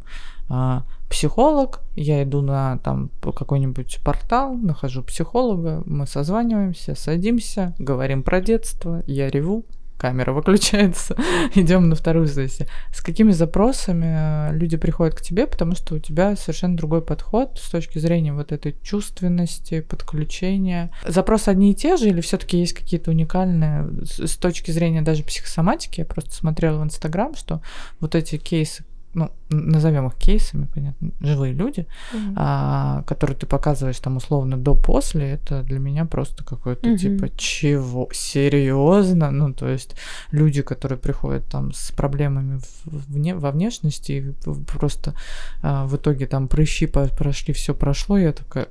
психолог, 1.10 1.82
я 1.96 2.24
иду 2.24 2.42
на 2.42 2.78
там 2.80 3.10
какой-нибудь 3.22 4.00
портал, 4.04 4.56
нахожу 4.56 5.04
психолога, 5.04 5.84
мы 5.86 6.08
созваниваемся, 6.08 6.96
садимся, 6.96 7.74
говорим 7.80 8.24
про 8.24 8.42
детство, 8.42 9.04
я 9.08 9.30
реву, 9.30 9.66
камера 10.00 10.32
выключается, 10.32 11.16
идем 11.56 11.90
на 11.90 11.96
вторую 11.96 12.28
сессию. 12.28 12.68
С 12.94 13.02
какими 13.02 13.32
запросами 13.32 14.50
э, 14.50 14.54
люди 14.54 14.78
приходят 14.78 15.14
к 15.14 15.22
тебе, 15.22 15.46
потому 15.46 15.76
что 15.76 15.96
у 15.96 16.00
тебя 16.00 16.36
совершенно 16.36 16.78
другой 16.78 17.02
подход 17.02 17.60
с 17.62 17.70
точки 17.70 18.00
зрения 18.00 18.34
вот 18.34 18.52
этой 18.52 18.76
чувственности, 18.82 19.82
подключения. 19.82 20.90
Запросы 21.06 21.50
одни 21.50 21.72
и 21.72 21.76
те 21.76 21.98
же 21.98 22.08
или 22.08 22.22
все-таки 22.22 22.58
есть 22.58 22.74
какие-то 22.74 23.12
уникальные 23.12 23.90
с 24.06 24.38
точки 24.38 24.72
зрения 24.72 25.02
даже 25.02 25.24
психосоматики? 25.24 26.00
Я 26.00 26.06
просто 26.06 26.34
смотрела 26.34 26.80
в 26.80 26.84
Инстаграм, 26.84 27.36
что 27.36 27.62
вот 28.00 28.16
эти 28.16 28.38
кейсы, 28.38 28.86
ну, 29.14 29.32
назовем 29.50 30.08
их 30.08 30.16
кейсами, 30.16 30.68
понятно, 30.74 31.12
живые 31.20 31.54
люди, 31.54 31.88
mm-hmm. 32.14 32.34
а, 32.36 33.04
которые 33.08 33.36
ты 33.36 33.48
показываешь 33.48 34.00
там 34.00 34.18
условно 34.18 34.58
до-после, 34.58 35.32
это 35.32 35.64
для 35.64 35.80
меня 35.80 36.06
просто 36.06 36.44
какое-то 36.44 36.90
mm-hmm. 36.90 36.98
типа 36.98 37.30
чего? 37.36 38.10
Серьезно? 38.12 39.32
Ну, 39.32 39.54
то 39.54 39.68
есть 39.68 39.96
люди, 40.32 40.62
которые 40.62 41.00
приходят 41.00 41.46
там 41.48 41.74
с 41.74 41.92
проблемами 41.92 42.60
вне, 42.86 43.36
во 43.36 43.52
внешности, 43.52 44.12
и 44.12 44.52
просто 44.66 45.16
а, 45.64 45.86
в 45.86 45.96
итоге 45.96 46.28
там 46.28 46.48
прыщи 46.48 46.86
прошли, 46.86 47.54
все 47.54 47.74
прошло, 47.74 48.18
я 48.18 48.32
такая, 48.32 48.68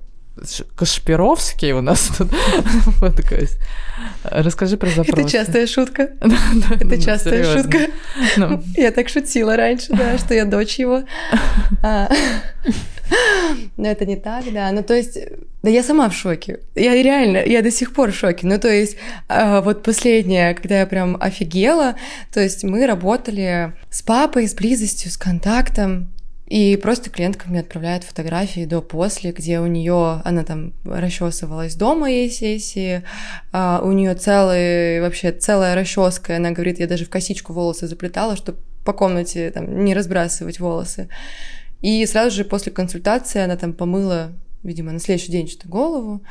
Кашпировский 0.76 1.72
у 1.72 1.80
нас 1.80 2.10
тут 2.16 2.28
подкаст. 3.00 3.58
Расскажи 4.22 4.76
про 4.76 4.88
запрос. 4.88 5.18
Это 5.18 5.28
частая 5.28 5.66
шутка. 5.66 6.10
Это 6.80 7.00
частая 7.00 7.44
шутка. 7.44 7.78
Ну. 8.36 8.62
Я 8.76 8.92
так 8.92 9.08
шутила 9.08 9.56
раньше, 9.56 9.88
да, 9.90 10.18
что 10.18 10.34
я 10.34 10.44
дочь 10.44 10.78
его. 10.78 11.02
А. 11.82 12.08
Но 13.76 13.88
это 13.88 14.04
не 14.04 14.16
так, 14.16 14.44
да. 14.52 14.70
Ну, 14.70 14.82
то 14.82 14.94
есть, 14.94 15.18
да 15.62 15.70
я 15.70 15.82
сама 15.82 16.08
в 16.10 16.14
шоке. 16.14 16.60
Я 16.74 16.94
реально, 16.94 17.38
я 17.38 17.62
до 17.62 17.70
сих 17.70 17.94
пор 17.94 18.12
в 18.12 18.14
шоке. 18.14 18.46
Ну, 18.46 18.58
то 18.58 18.68
есть, 18.68 18.96
а, 19.28 19.62
вот 19.62 19.82
последнее, 19.82 20.54
когда 20.54 20.80
я 20.80 20.86
прям 20.86 21.16
офигела, 21.18 21.96
то 22.32 22.40
есть 22.40 22.64
мы 22.64 22.86
работали 22.86 23.72
с 23.90 24.02
папой, 24.02 24.46
с 24.46 24.54
близостью, 24.54 25.10
с 25.10 25.16
контактом, 25.16 26.10
и 26.48 26.76
просто 26.76 27.10
клиентка 27.10 27.50
мне 27.50 27.60
отправляет 27.60 28.04
фотографии 28.04 28.64
до-после, 28.64 29.32
где 29.32 29.60
у 29.60 29.66
нее 29.66 30.22
она 30.24 30.44
там 30.44 30.72
расчесывалась 30.82 31.74
дома 31.74 32.10
ей 32.10 32.30
сессии, 32.30 33.02
а 33.52 33.82
у 33.84 33.92
нее 33.92 34.14
целый, 34.14 35.02
вообще 35.02 35.32
целая 35.32 35.74
расческа. 35.74 36.36
Она 36.36 36.52
говорит, 36.52 36.80
я 36.80 36.86
даже 36.86 37.04
в 37.04 37.10
косичку 37.10 37.52
волосы 37.52 37.86
заплетала, 37.86 38.34
чтобы 38.34 38.60
по 38.82 38.94
комнате 38.94 39.50
там 39.50 39.84
не 39.84 39.94
разбрасывать 39.94 40.58
волосы. 40.58 41.10
И 41.82 42.06
сразу 42.06 42.34
же 42.34 42.44
после 42.44 42.72
консультации 42.72 43.42
она 43.42 43.56
там 43.56 43.74
помыла, 43.74 44.32
видимо, 44.62 44.92
на 44.92 45.00
следующий 45.00 45.30
день 45.30 45.48
что-то 45.48 45.68
голову, 45.68 46.22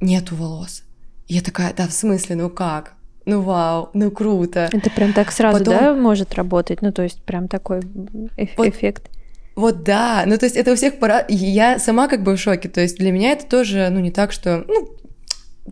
нету 0.00 0.36
волос. 0.36 0.84
И 1.26 1.34
я 1.34 1.40
такая, 1.40 1.74
да, 1.74 1.88
в 1.88 1.92
смысле, 1.92 2.36
ну 2.36 2.50
как? 2.50 2.94
Ну 3.24 3.40
вау, 3.40 3.90
ну 3.94 4.12
круто. 4.12 4.68
Это 4.72 4.90
прям 4.90 5.12
так 5.12 5.32
сразу, 5.32 5.58
Потом... 5.58 5.74
да, 5.76 5.92
может 5.92 6.34
работать? 6.34 6.82
Ну 6.82 6.92
то 6.92 7.02
есть 7.02 7.20
прям 7.24 7.48
такой 7.48 7.80
эф- 7.80 8.50
вот... 8.56 8.68
эффект. 8.68 9.10
Вот 9.56 9.84
да, 9.84 10.24
ну 10.26 10.36
то 10.36 10.44
есть 10.44 10.54
это 10.54 10.72
у 10.72 10.76
всех 10.76 10.98
пора... 10.98 11.24
Я 11.28 11.78
сама 11.78 12.08
как 12.08 12.22
бы 12.22 12.36
в 12.36 12.38
шоке, 12.38 12.68
то 12.68 12.82
есть 12.82 12.98
для 12.98 13.10
меня 13.10 13.32
это 13.32 13.46
тоже, 13.46 13.88
ну 13.90 14.00
не 14.00 14.10
так, 14.10 14.30
что, 14.30 14.66
ну, 14.68 14.94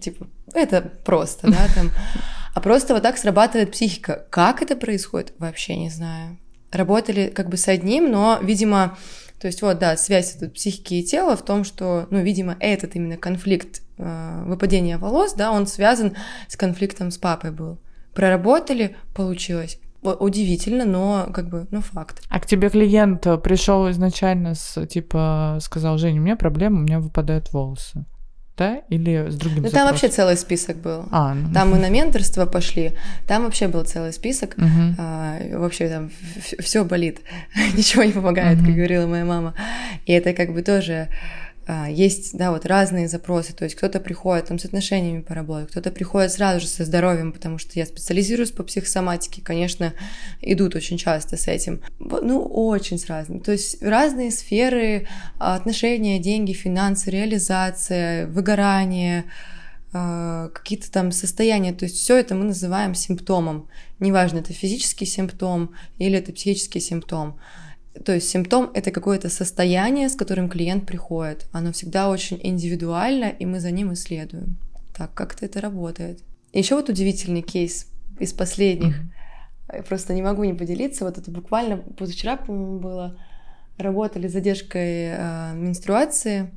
типа, 0.00 0.26
это 0.54 0.80
просто, 1.04 1.50
да, 1.50 1.66
там, 1.74 1.90
а 2.54 2.60
просто 2.62 2.94
вот 2.94 3.02
так 3.02 3.18
срабатывает 3.18 3.72
психика. 3.72 4.26
Как 4.30 4.62
это 4.62 4.74
происходит, 4.74 5.34
вообще 5.38 5.76
не 5.76 5.90
знаю. 5.90 6.38
Работали 6.72 7.28
как 7.28 7.50
бы 7.50 7.58
с 7.58 7.68
одним, 7.68 8.10
но, 8.10 8.38
видимо, 8.40 8.96
то 9.38 9.48
есть 9.48 9.60
вот, 9.60 9.78
да, 9.78 9.98
связь 9.98 10.32
тут 10.32 10.54
психики 10.54 10.94
и 10.94 11.04
тела 11.04 11.36
в 11.36 11.44
том, 11.44 11.62
что, 11.62 12.06
ну, 12.10 12.22
видимо, 12.22 12.56
этот 12.60 12.96
именно 12.96 13.18
конфликт 13.18 13.82
э, 13.98 14.44
выпадения 14.46 14.96
волос, 14.96 15.34
да, 15.34 15.52
он 15.52 15.66
связан 15.66 16.16
с 16.48 16.56
конфликтом 16.56 17.10
с 17.10 17.18
папой 17.18 17.50
был. 17.50 17.78
Проработали, 18.14 18.96
получилось 19.14 19.78
удивительно, 20.12 20.84
но 20.84 21.28
как 21.32 21.48
бы, 21.48 21.66
ну, 21.70 21.80
факт. 21.80 22.22
А 22.28 22.40
к 22.40 22.46
тебе 22.46 22.68
клиент 22.68 23.26
э, 23.26 23.38
пришел 23.38 23.90
изначально 23.90 24.54
с, 24.54 24.86
типа, 24.86 25.58
сказал, 25.60 25.98
Женя, 25.98 26.20
у 26.20 26.24
меня 26.24 26.36
проблема, 26.36 26.78
у 26.78 26.82
меня 26.82 27.00
выпадают 27.00 27.52
волосы. 27.52 28.04
Да? 28.56 28.82
Или 28.88 29.30
с 29.30 29.34
другим 29.34 29.64
Ну, 29.64 29.70
там 29.70 29.88
вообще 29.88 30.06
целый 30.06 30.36
список 30.36 30.76
был. 30.76 31.06
А, 31.10 31.34
ну. 31.34 31.52
Там 31.52 31.72
мы 31.72 31.78
на 31.78 31.88
менторство 31.88 32.46
пошли, 32.46 32.92
там 33.26 33.42
вообще 33.42 33.66
был 33.66 33.84
целый 33.84 34.12
список. 34.12 34.54
Угу. 34.56 34.94
А, 34.98 35.38
вообще 35.58 35.88
там 35.88 36.10
все 36.60 36.84
болит, 36.84 37.20
ничего 37.76 38.04
не 38.04 38.12
помогает, 38.12 38.58
угу. 38.58 38.66
как 38.66 38.74
говорила 38.76 39.06
моя 39.06 39.24
мама. 39.24 39.54
И 40.06 40.12
это 40.12 40.34
как 40.34 40.52
бы 40.52 40.62
тоже 40.62 41.08
есть, 41.88 42.36
да, 42.36 42.50
вот 42.50 42.66
разные 42.66 43.08
запросы, 43.08 43.54
то 43.54 43.64
есть 43.64 43.76
кто-то 43.76 43.98
приходит 44.00 44.48
там 44.48 44.58
с 44.58 44.64
отношениями 44.64 45.22
поработать, 45.22 45.70
кто-то 45.70 45.90
приходит 45.90 46.32
сразу 46.32 46.60
же 46.60 46.66
со 46.66 46.84
здоровьем, 46.84 47.32
потому 47.32 47.58
что 47.58 47.72
я 47.78 47.86
специализируюсь 47.86 48.50
по 48.50 48.62
психосоматике, 48.62 49.40
конечно, 49.40 49.94
идут 50.42 50.74
очень 50.74 50.98
часто 50.98 51.36
с 51.36 51.48
этим, 51.48 51.80
ну, 51.98 52.42
очень 52.42 52.98
с 52.98 53.06
разным, 53.06 53.40
то 53.40 53.52
есть 53.52 53.82
разные 53.82 54.30
сферы 54.30 55.08
отношения, 55.38 56.18
деньги, 56.18 56.52
финансы, 56.52 57.10
реализация, 57.10 58.26
выгорание, 58.26 59.24
а, 59.92 60.48
какие-то 60.48 60.90
там 60.90 61.12
состояния, 61.12 61.72
то 61.72 61.84
есть 61.84 61.96
все 61.96 62.16
это 62.16 62.34
мы 62.34 62.44
называем 62.44 62.94
симптомом, 62.94 63.68
неважно, 64.00 64.38
это 64.38 64.52
физический 64.52 65.06
симптом 65.06 65.70
или 65.98 66.18
это 66.18 66.32
психический 66.32 66.80
симптом, 66.80 67.38
то 68.02 68.12
есть 68.12 68.28
симптом— 68.28 68.70
это 68.74 68.90
какое-то 68.90 69.28
состояние, 69.28 70.08
с 70.08 70.16
которым 70.16 70.48
клиент 70.48 70.86
приходит. 70.86 71.46
Оно 71.52 71.72
всегда 71.72 72.10
очень 72.10 72.40
индивидуально, 72.42 73.26
и 73.26 73.46
мы 73.46 73.60
за 73.60 73.70
ним 73.70 73.92
исследуем. 73.92 74.56
Так, 74.96 75.14
как-то 75.14 75.46
это 75.46 75.60
работает. 75.60 76.20
Еще 76.52 76.74
вот 76.74 76.88
удивительный 76.88 77.42
кейс 77.42 77.86
из 78.18 78.32
последних. 78.32 79.00
Mm-hmm. 79.68 79.82
Просто 79.88 80.14
не 80.14 80.22
могу 80.22 80.44
не 80.44 80.54
поделиться. 80.54 81.04
Вот 81.04 81.18
это 81.18 81.30
буквально 81.30 81.78
позавчера, 81.78 82.36
по-моему, 82.36 82.78
было. 82.80 83.18
Работали 83.76 84.28
с 84.28 84.32
задержкой 84.32 85.08
э, 85.10 85.52
менструации. 85.54 86.50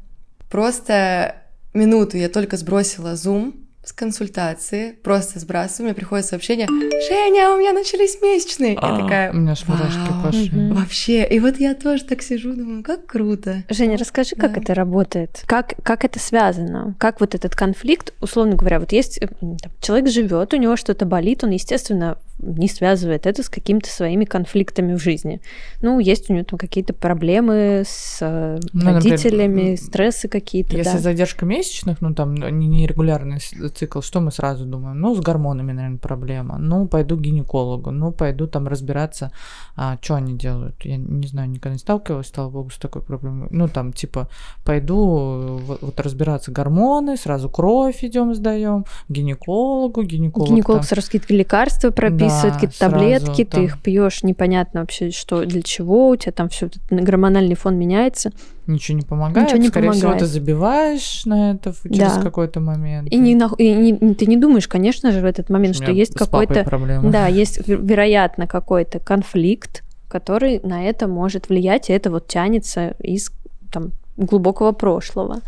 Просто 0.50 1.36
минуту 1.74 2.18
я 2.18 2.30
только 2.30 2.58
сбросила 2.58 3.16
зум, 3.16 3.67
с 3.88 3.94
консультации, 3.94 4.92
просто 5.02 5.40
сбрасываю, 5.40 5.86
мне 5.86 5.96
приходит 5.96 6.26
сообщение, 6.26 6.68
Женя, 6.68 7.52
у 7.52 7.58
меня 7.58 7.72
начались 7.72 8.22
месячные. 8.22 8.78
А, 8.82 8.92
я 8.92 9.02
такая, 9.02 9.32
у 9.32 9.36
меня 9.38 9.54
аж 9.54 9.66
мурашки 9.66 10.12
пошли. 10.22 10.72
Вообще, 10.72 11.26
и 11.26 11.40
вот 11.40 11.58
я 11.58 11.74
тоже 11.74 12.04
так 12.04 12.22
сижу, 12.22 12.54
думаю, 12.54 12.84
как 12.84 13.06
круто. 13.06 13.64
Женя, 13.70 13.98
расскажи, 13.98 14.36
да. 14.36 14.48
как 14.48 14.58
это 14.58 14.74
работает, 14.74 15.44
как, 15.46 15.76
как 15.84 16.04
это 16.04 16.20
связано, 16.20 16.96
как 17.00 17.22
вот 17.22 17.34
этот 17.34 17.56
конфликт, 17.56 18.14
условно 18.20 18.56
говоря, 18.56 18.82
вот 18.82 18.92
есть, 18.92 19.20
э, 19.20 19.28
там, 19.28 19.72
человек 19.80 20.10
живет, 20.10 20.54
у 20.54 20.58
него 20.58 20.76
что-то 20.76 21.06
болит, 21.06 21.46
он, 21.46 21.52
естественно, 21.52 22.18
не 22.40 22.68
связывает 22.68 23.26
это 23.26 23.42
с 23.42 23.50
какими-то 23.50 23.90
своими 23.90 24.26
конфликтами 24.26 24.94
в 24.94 25.00
жизни. 25.02 25.42
Ну, 25.82 26.00
есть 26.00 26.30
у 26.30 26.34
него 26.34 26.46
там 26.46 26.60
какие-то 26.60 26.94
проблемы 26.94 27.84
с 27.86 28.20
э, 28.22 28.60
ну, 28.74 28.94
родителями, 28.94 29.54
например, 29.54 29.78
стрессы 29.78 30.28
какие-то. 30.28 30.78
Если 30.78 30.94
да. 30.94 31.00
задержка 31.00 31.46
месячных, 31.46 32.02
ну 32.02 32.14
там 32.14 32.36
нерегулярный 32.36 33.40
цикл, 33.40 34.02
что 34.02 34.20
мы 34.20 34.32
сразу 34.32 34.66
думаем? 34.66 35.00
Ну, 35.00 35.16
с 35.16 35.20
гормонами, 35.20 35.72
наверное, 35.72 35.98
проблема. 35.98 36.58
Ну, 36.58 36.88
пойду 36.88 37.18
к 37.18 37.22
гинекологу, 37.22 37.92
ну, 37.92 38.12
пойду 38.12 38.48
там 38.48 38.68
разбираться, 38.68 39.32
а, 39.76 39.98
что 40.02 40.16
они 40.16 40.38
делают. 40.38 40.76
Я 40.84 40.98
не 40.98 41.28
знаю, 41.28 41.50
никогда 41.50 41.74
не 41.74 41.80
сталкивалась, 41.80 42.30
слава 42.34 42.50
богу, 42.50 42.70
с 42.70 42.78
такой 42.78 43.02
проблемой. 43.02 43.48
Ну, 43.52 43.68
там, 43.68 43.94
типа, 43.94 44.30
пойду 44.64 45.60
вот, 45.64 45.82
вот 45.82 46.00
разбираться 46.00 46.52
гормоны, 46.52 47.18
сразу 47.18 47.50
кровь 47.50 48.04
идем 48.04 48.36
сдаем, 48.36 48.86
гинекологу, 49.10 50.04
гинеколог. 50.04 50.50
Гинеколог 50.50 50.82
там... 50.82 50.88
сразу 50.88 51.08
какие-то 51.08 51.34
лекарства 51.34 51.90
прописывает 51.90 52.27
прописывают 52.28 52.54
да, 52.54 52.60
какие-то 52.60 52.80
таблетки, 52.80 53.46
там... 53.46 53.60
ты 53.60 53.66
их 53.66 53.82
пьешь, 53.82 54.24
непонятно 54.24 54.82
вообще, 54.82 55.12
что 55.12 55.46
для 55.46 55.62
чего, 55.62 56.10
у 56.10 56.16
тебя 56.16 56.32
там 56.32 56.50
все 56.50 56.70
гормональный 56.90 57.56
фон 57.56 57.78
меняется. 57.78 58.32
Ничего 58.66 58.98
не 58.98 59.04
помогает. 59.04 59.48
Ничего 59.48 59.62
не 59.62 59.68
Скорее 59.70 59.92
помогает. 59.92 60.18
всего, 60.18 60.20
ты 60.20 60.26
забиваешь 60.26 61.26
на 61.26 61.52
это 61.52 61.74
через 61.84 62.16
да. 62.16 62.22
какой-то 62.22 62.60
момент. 62.60 63.12
И, 63.12 63.18
не, 63.18 63.32
и 63.58 63.74
не, 63.74 64.14
ты 64.16 64.26
не 64.26 64.38
думаешь, 64.38 64.68
конечно 64.68 65.12
же, 65.12 65.22
в 65.22 65.26
этот 65.26 65.50
момент, 65.50 65.76
что 65.76 65.92
есть 65.92 66.14
какой-то... 66.14 66.66
Да, 67.04 67.28
есть, 67.28 67.66
вероятно, 67.68 68.48
какой-то 68.48 69.00
конфликт, 69.00 69.84
который 70.10 70.60
на 70.64 70.84
это 70.84 71.08
может 71.08 71.50
влиять, 71.50 71.90
и 71.90 71.94
это 71.94 72.12
вот 72.12 72.28
тянется 72.28 72.96
из 73.00 73.32
там, 73.72 73.92
глубокого 74.18 74.72
прошлого. 74.72 75.42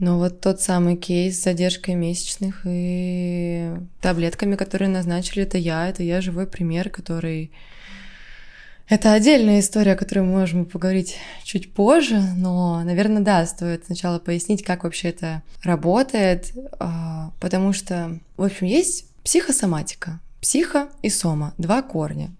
Ну 0.00 0.16
вот 0.16 0.40
тот 0.40 0.62
самый 0.62 0.96
кейс 0.96 1.38
с 1.38 1.44
задержкой 1.44 1.94
месячных 1.94 2.62
и 2.64 3.70
таблетками, 4.00 4.56
которые 4.56 4.88
назначили, 4.88 5.42
это 5.42 5.58
я, 5.58 5.90
это 5.90 6.02
я 6.02 6.22
живой 6.22 6.46
пример, 6.46 6.88
который 6.88 7.52
Это 8.88 9.12
отдельная 9.12 9.60
история, 9.60 9.92
о 9.92 9.96
которой 9.96 10.20
мы 10.20 10.38
можем 10.38 10.64
поговорить 10.64 11.18
чуть 11.44 11.74
позже, 11.74 12.18
но, 12.18 12.82
наверное, 12.82 13.22
да, 13.22 13.44
стоит 13.44 13.84
сначала 13.84 14.18
пояснить, 14.18 14.64
как 14.64 14.84
вообще 14.84 15.10
это 15.10 15.42
работает, 15.62 16.50
а, 16.78 17.32
потому 17.38 17.74
что, 17.74 18.18
в 18.38 18.42
общем, 18.42 18.66
есть 18.66 19.04
психосоматика, 19.22 20.18
психо 20.40 20.88
и 21.02 21.10
сома, 21.10 21.52
два 21.58 21.82
корня 21.82 22.30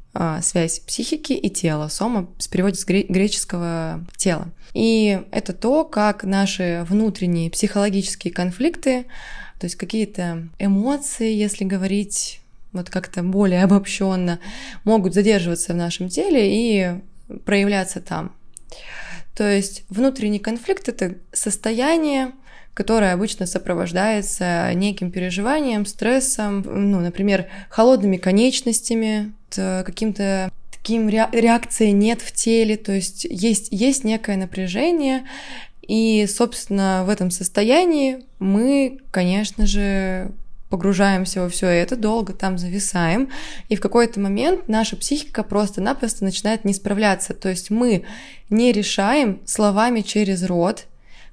связь 0.43 0.81
психики 0.81 1.33
и 1.33 1.51
тела. 1.51 1.89
Сома 1.89 2.29
с 2.39 2.49
переводе 2.49 2.77
с 2.77 2.85
греческого 2.85 4.05
тела. 4.17 4.49
И 4.75 5.21
это 5.31 5.53
то, 5.53 5.85
как 5.85 6.25
наши 6.25 6.85
внутренние 6.89 7.51
психологические 7.51 8.33
конфликты, 8.33 9.07
то 9.59 9.67
есть 9.67 9.77
какие-то 9.77 10.49
эмоции, 10.59 11.33
если 11.33 11.65
говорить 11.65 12.41
вот 12.73 12.89
как-то 12.89 13.23
более 13.23 13.65
обобщенно, 13.65 14.41
могут 14.85 15.15
задерживаться 15.15 15.73
в 15.73 15.77
нашем 15.77 16.09
теле 16.09 16.49
и 16.51 17.01
проявляться 17.45 18.01
там. 18.01 18.35
То 19.37 19.49
есть 19.49 19.85
внутренний 19.89 20.39
конфликт 20.39 20.89
это 20.89 21.17
состояние, 21.33 22.33
которое 22.75 23.13
обычно 23.13 23.47
сопровождается 23.47 24.73
неким 24.75 25.11
переживанием, 25.11 25.87
стрессом, 25.87 26.63
ну, 26.67 27.01
например, 27.01 27.47
холодными 27.69 28.17
конечностями, 28.17 29.33
каким-то 29.51 30.51
таким 30.71 31.09
реакции 31.09 31.91
нет 31.91 32.23
в 32.23 32.33
теле, 32.33 32.77
то 32.77 32.93
есть 32.93 33.25
есть, 33.25 33.69
есть 33.71 34.05
некое 34.05 34.37
напряжение, 34.37 35.27
и, 35.83 36.27
собственно, 36.29 37.03
в 37.05 37.11
этом 37.11 37.31
состоянии 37.31 38.25
мы, 38.39 39.01
конечно 39.11 39.67
же, 39.67 40.31
погружаемся 40.71 41.41
во 41.43 41.49
все 41.49 41.67
это, 41.67 41.97
долго 41.97 42.33
там 42.33 42.57
зависаем, 42.57 43.29
и 43.69 43.75
в 43.75 43.81
какой-то 43.81 44.21
момент 44.21 44.69
наша 44.69 44.97
психика 44.97 45.43
просто-напросто 45.43 46.23
начинает 46.25 46.65
не 46.65 46.73
справляться. 46.73 47.35
То 47.35 47.49
есть 47.49 47.71
мы 47.71 48.05
не 48.51 48.71
решаем 48.71 49.41
словами 49.47 50.03
через 50.03 50.45
рот, 50.45 50.87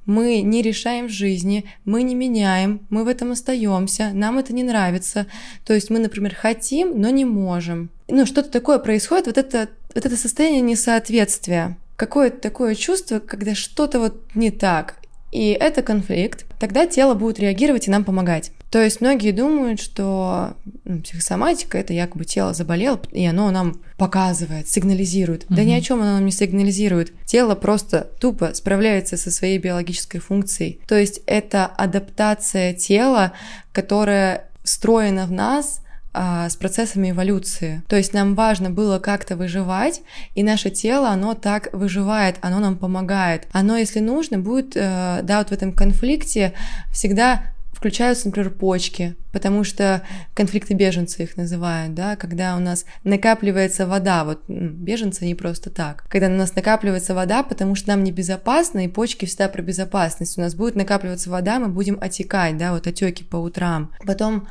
мы 0.08 0.42
не 0.42 0.64
решаем 0.64 1.06
в 1.08 1.12
жизни, 1.12 1.66
мы 1.86 2.02
не 2.02 2.16
меняем, 2.16 2.88
мы 2.90 3.04
в 3.04 3.08
этом 3.08 3.32
остаемся, 3.32 4.12
нам 4.14 4.40
это 4.40 4.54
не 4.54 4.64
нравится. 4.64 5.28
То 5.64 5.74
есть 5.74 5.92
мы, 5.92 6.00
например, 6.00 6.34
хотим, 6.34 7.00
но 7.00 7.10
не 7.10 7.26
можем. 7.26 7.92
Ну, 8.08 8.26
что-то 8.26 8.50
такое 8.50 8.80
происходит, 8.80 9.28
вот 9.28 9.38
это, 9.38 9.70
вот 9.94 10.06
это 10.06 10.18
состояние 10.18 10.62
несоответствия. 10.62 11.78
Какое-то 11.98 12.38
такое 12.38 12.74
чувство, 12.74 13.20
когда 13.20 13.54
что-то 13.54 14.00
вот 14.00 14.24
не 14.34 14.50
так. 14.50 14.96
И 15.32 15.50
это 15.50 15.82
конфликт. 15.82 16.46
Тогда 16.60 16.86
тело 16.88 17.14
будет 17.14 17.40
реагировать 17.40 17.88
и 17.88 17.92
нам 17.92 18.04
помогать. 18.04 18.52
То 18.70 18.84
есть 18.84 19.02
многие 19.02 19.32
думают, 19.32 19.80
что 19.80 20.56
ну, 20.84 21.02
психосоматика 21.02 21.78
это 21.78 21.94
якобы 21.94 22.26
тело 22.26 22.54
заболело, 22.54 23.00
и 23.12 23.26
оно 23.26 23.50
нам 23.52 23.80
показывает, 23.98 24.70
сигнализирует. 24.70 25.46
Угу. 25.46 25.56
Да 25.56 25.64
ни 25.64 25.74
о 25.74 25.82
чем 25.82 26.02
оно 26.02 26.14
нам 26.14 26.26
не 26.26 26.32
сигнализирует. 26.32 27.14
Тело 27.26 27.56
просто 27.56 28.10
тупо 28.20 28.54
справляется 28.54 29.18
со 29.18 29.32
своей 29.32 29.58
биологической 29.58 30.20
функцией. 30.20 30.82
То 30.88 30.96
есть 30.96 31.22
это 31.26 31.66
адаптация 31.66 32.74
тела, 32.74 33.34
которая 33.72 34.50
встроена 34.64 35.26
в 35.26 35.32
нас 35.32 35.82
а, 36.14 36.50
с 36.50 36.56
процессами 36.56 37.12
эволюции. 37.12 37.84
То 37.88 37.96
есть 37.96 38.12
нам 38.12 38.34
важно 38.36 38.70
было 38.70 39.00
как-то 39.00 39.36
выживать, 39.36 40.02
и 40.36 40.44
наше 40.44 40.72
тело, 40.72 41.10
оно 41.10 41.36
так 41.36 41.70
выживает, 41.74 42.38
оно 42.42 42.60
нам 42.60 42.76
помогает. 42.76 43.48
Оно, 43.52 43.78
если 43.78 44.00
нужно, 44.00 44.40
будет, 44.40 44.76
э, 44.76 45.20
да, 45.22 45.38
вот 45.38 45.50
в 45.50 45.52
этом 45.52 45.72
конфликте 45.74 46.54
всегда 46.92 47.44
включаются, 47.78 48.28
например, 48.28 48.50
почки, 48.50 49.16
потому 49.32 49.64
что 49.64 50.02
конфликты 50.34 50.74
беженцы 50.74 51.22
их 51.24 51.38
называют, 51.38 51.94
да, 51.94 52.16
когда 52.16 52.56
у 52.56 52.60
нас 52.60 52.86
накапливается 53.04 53.86
вода, 53.86 54.26
вот 54.26 54.42
беженцы 54.48 55.26
не 55.26 55.36
просто 55.36 55.70
так, 55.70 56.04
когда 56.10 56.26
у 56.26 56.32
нас 56.32 56.56
накапливается 56.56 57.14
вода, 57.14 57.44
потому 57.44 57.76
что 57.76 57.90
нам 57.90 58.04
небезопасно, 58.04 58.84
и 58.84 58.88
почки 58.88 59.26
всегда 59.26 59.48
про 59.48 59.62
безопасность, 59.62 60.40
у 60.40 60.42
нас 60.42 60.56
будет 60.56 60.76
накапливаться 60.76 61.30
вода, 61.30 61.60
мы 61.60 61.68
будем 61.68 62.00
отекать, 62.02 62.58
да, 62.58 62.74
вот 62.74 62.88
отеки 62.88 63.24
по 63.24 63.38
утрам. 63.38 63.92
Потом 64.08 64.48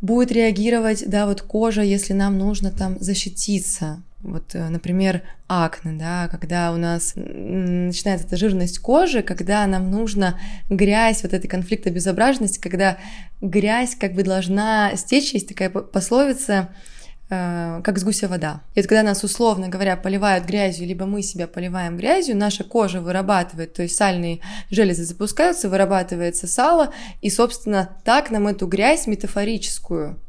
будет 0.00 0.32
реагировать, 0.32 1.04
да, 1.06 1.26
вот 1.26 1.42
кожа, 1.42 1.82
если 1.82 2.14
нам 2.14 2.38
нужно 2.38 2.70
там 2.70 2.96
защититься, 3.00 4.02
вот, 4.22 4.54
э, 4.54 4.68
например, 4.68 5.22
акне, 5.48 5.92
да, 5.98 6.28
когда 6.28 6.72
у 6.72 6.76
нас 6.76 7.14
начинается 7.16 8.26
эта 8.26 8.36
жирность 8.36 8.78
кожи, 8.78 9.22
когда 9.22 9.66
нам 9.66 9.90
нужно 9.90 10.38
грязь, 10.70 11.24
вот 11.24 11.32
эта 11.32 11.48
конфликтобезображенность, 11.48 12.58
когда 12.58 12.98
грязь 13.40 13.96
как 13.96 14.14
бы 14.14 14.22
должна 14.22 14.94
стечь, 14.94 15.34
есть 15.34 15.48
такая 15.48 15.70
пословица, 15.70 16.68
э, 17.30 17.80
как 17.82 17.98
с 17.98 18.04
гуся 18.04 18.28
вода. 18.28 18.60
И 18.74 18.80
вот 18.80 18.86
когда 18.86 19.02
нас, 19.02 19.24
условно 19.24 19.68
говоря, 19.68 19.96
поливают 19.96 20.44
грязью, 20.44 20.86
либо 20.86 21.04
мы 21.04 21.22
себя 21.22 21.48
поливаем 21.48 21.96
грязью, 21.96 22.36
наша 22.36 22.62
кожа 22.62 23.00
вырабатывает, 23.00 23.74
то 23.74 23.82
есть 23.82 23.96
сальные 23.96 24.38
железы 24.70 25.04
запускаются, 25.04 25.68
вырабатывается 25.68 26.46
сало, 26.46 26.92
и, 27.22 27.28
собственно, 27.28 27.96
так 28.04 28.30
нам 28.30 28.46
эту 28.46 28.68
грязь 28.68 29.08
метафорическую 29.08 30.20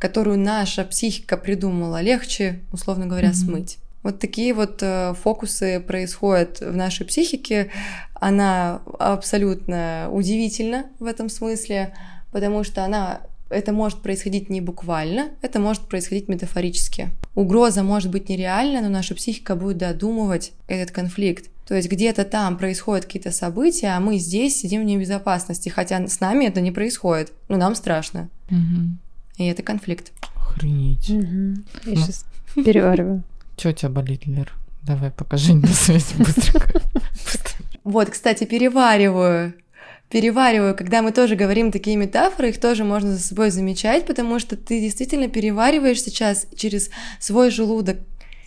которую 0.00 0.38
наша 0.38 0.84
психика 0.84 1.36
придумала, 1.36 2.00
легче, 2.00 2.60
условно 2.72 3.06
говоря, 3.06 3.28
mm-hmm. 3.28 3.34
смыть. 3.34 3.78
Вот 4.02 4.18
такие 4.18 4.54
вот 4.54 4.78
э, 4.82 5.14
фокусы 5.22 5.78
происходят 5.78 6.60
в 6.60 6.74
нашей 6.74 7.04
психике. 7.04 7.70
Она 8.14 8.80
абсолютно 8.98 10.08
удивительна 10.10 10.86
в 10.98 11.04
этом 11.04 11.28
смысле, 11.28 11.92
потому 12.32 12.64
что 12.64 12.82
она 12.82 13.20
это 13.50 13.72
может 13.72 14.00
происходить 14.00 14.48
не 14.48 14.60
буквально, 14.60 15.30
это 15.42 15.58
может 15.58 15.82
происходить 15.82 16.28
метафорически. 16.28 17.10
Угроза 17.34 17.82
может 17.82 18.10
быть 18.10 18.28
нереальна, 18.28 18.80
но 18.80 18.88
наша 18.88 19.14
психика 19.14 19.54
будет 19.54 19.76
додумывать 19.78 20.52
этот 20.66 20.92
конфликт. 20.92 21.50
То 21.66 21.74
есть 21.74 21.90
где-то 21.90 22.24
там 22.24 22.56
происходят 22.56 23.04
какие-то 23.04 23.32
события, 23.32 23.88
а 23.88 24.00
мы 24.00 24.18
здесь 24.18 24.58
сидим 24.58 24.82
в 24.82 24.84
небезопасности, 24.84 25.68
хотя 25.68 26.06
с 26.06 26.20
нами 26.20 26.46
это 26.46 26.60
не 26.60 26.72
происходит. 26.72 27.32
Ну, 27.48 27.58
нам 27.58 27.74
страшно. 27.74 28.28
Угу. 28.50 28.96
И 29.40 29.46
это 29.46 29.62
конфликт. 29.62 30.12
Охренеть. 30.36 31.08
Угу. 31.08 31.62
Я 31.86 31.96
сейчас 31.96 32.26
перевариваю. 32.54 33.22
Что 33.56 33.70
у 33.70 33.72
тебя 33.72 33.88
болит, 33.88 34.26
Лер? 34.26 34.52
Давай, 34.82 35.10
покажи 35.10 35.54
на 35.54 35.66
свете 35.68 36.14
быстро. 36.18 36.62
Вот, 37.82 38.10
кстати, 38.10 38.44
перевариваю. 38.44 39.54
Перевариваю, 40.10 40.76
когда 40.76 41.00
мы 41.00 41.12
тоже 41.12 41.36
говорим 41.36 41.72
такие 41.72 41.96
метафоры, 41.96 42.50
их 42.50 42.60
тоже 42.60 42.84
можно 42.84 43.12
за 43.12 43.18
собой 43.18 43.50
замечать, 43.50 44.04
потому 44.04 44.38
что 44.40 44.58
ты 44.58 44.78
действительно 44.78 45.28
перевариваешь 45.28 46.02
сейчас 46.02 46.46
через 46.54 46.90
свой 47.18 47.50
желудок, 47.50 47.96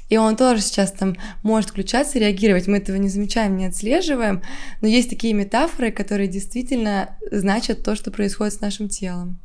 и 0.09 0.17
он 0.17 0.35
тоже 0.35 0.61
сейчас 0.61 0.91
там 0.91 1.15
может 1.41 1.71
включаться, 1.71 2.19
реагировать. 2.19 2.67
Мы 2.67 2.77
этого 2.77 2.97
не 2.97 3.09
замечаем, 3.09 3.57
не 3.57 3.65
отслеживаем, 3.65 4.43
но 4.81 4.87
есть 4.87 5.09
такие 5.09 5.33
метафоры, 5.33 5.91
которые 5.91 6.27
действительно 6.27 7.17
значат 7.31 7.83
то, 7.83 7.95
что 7.95 8.11
происходит 8.11 8.53
с 8.53 8.61
нашим 8.61 8.89
телом. 8.89 9.39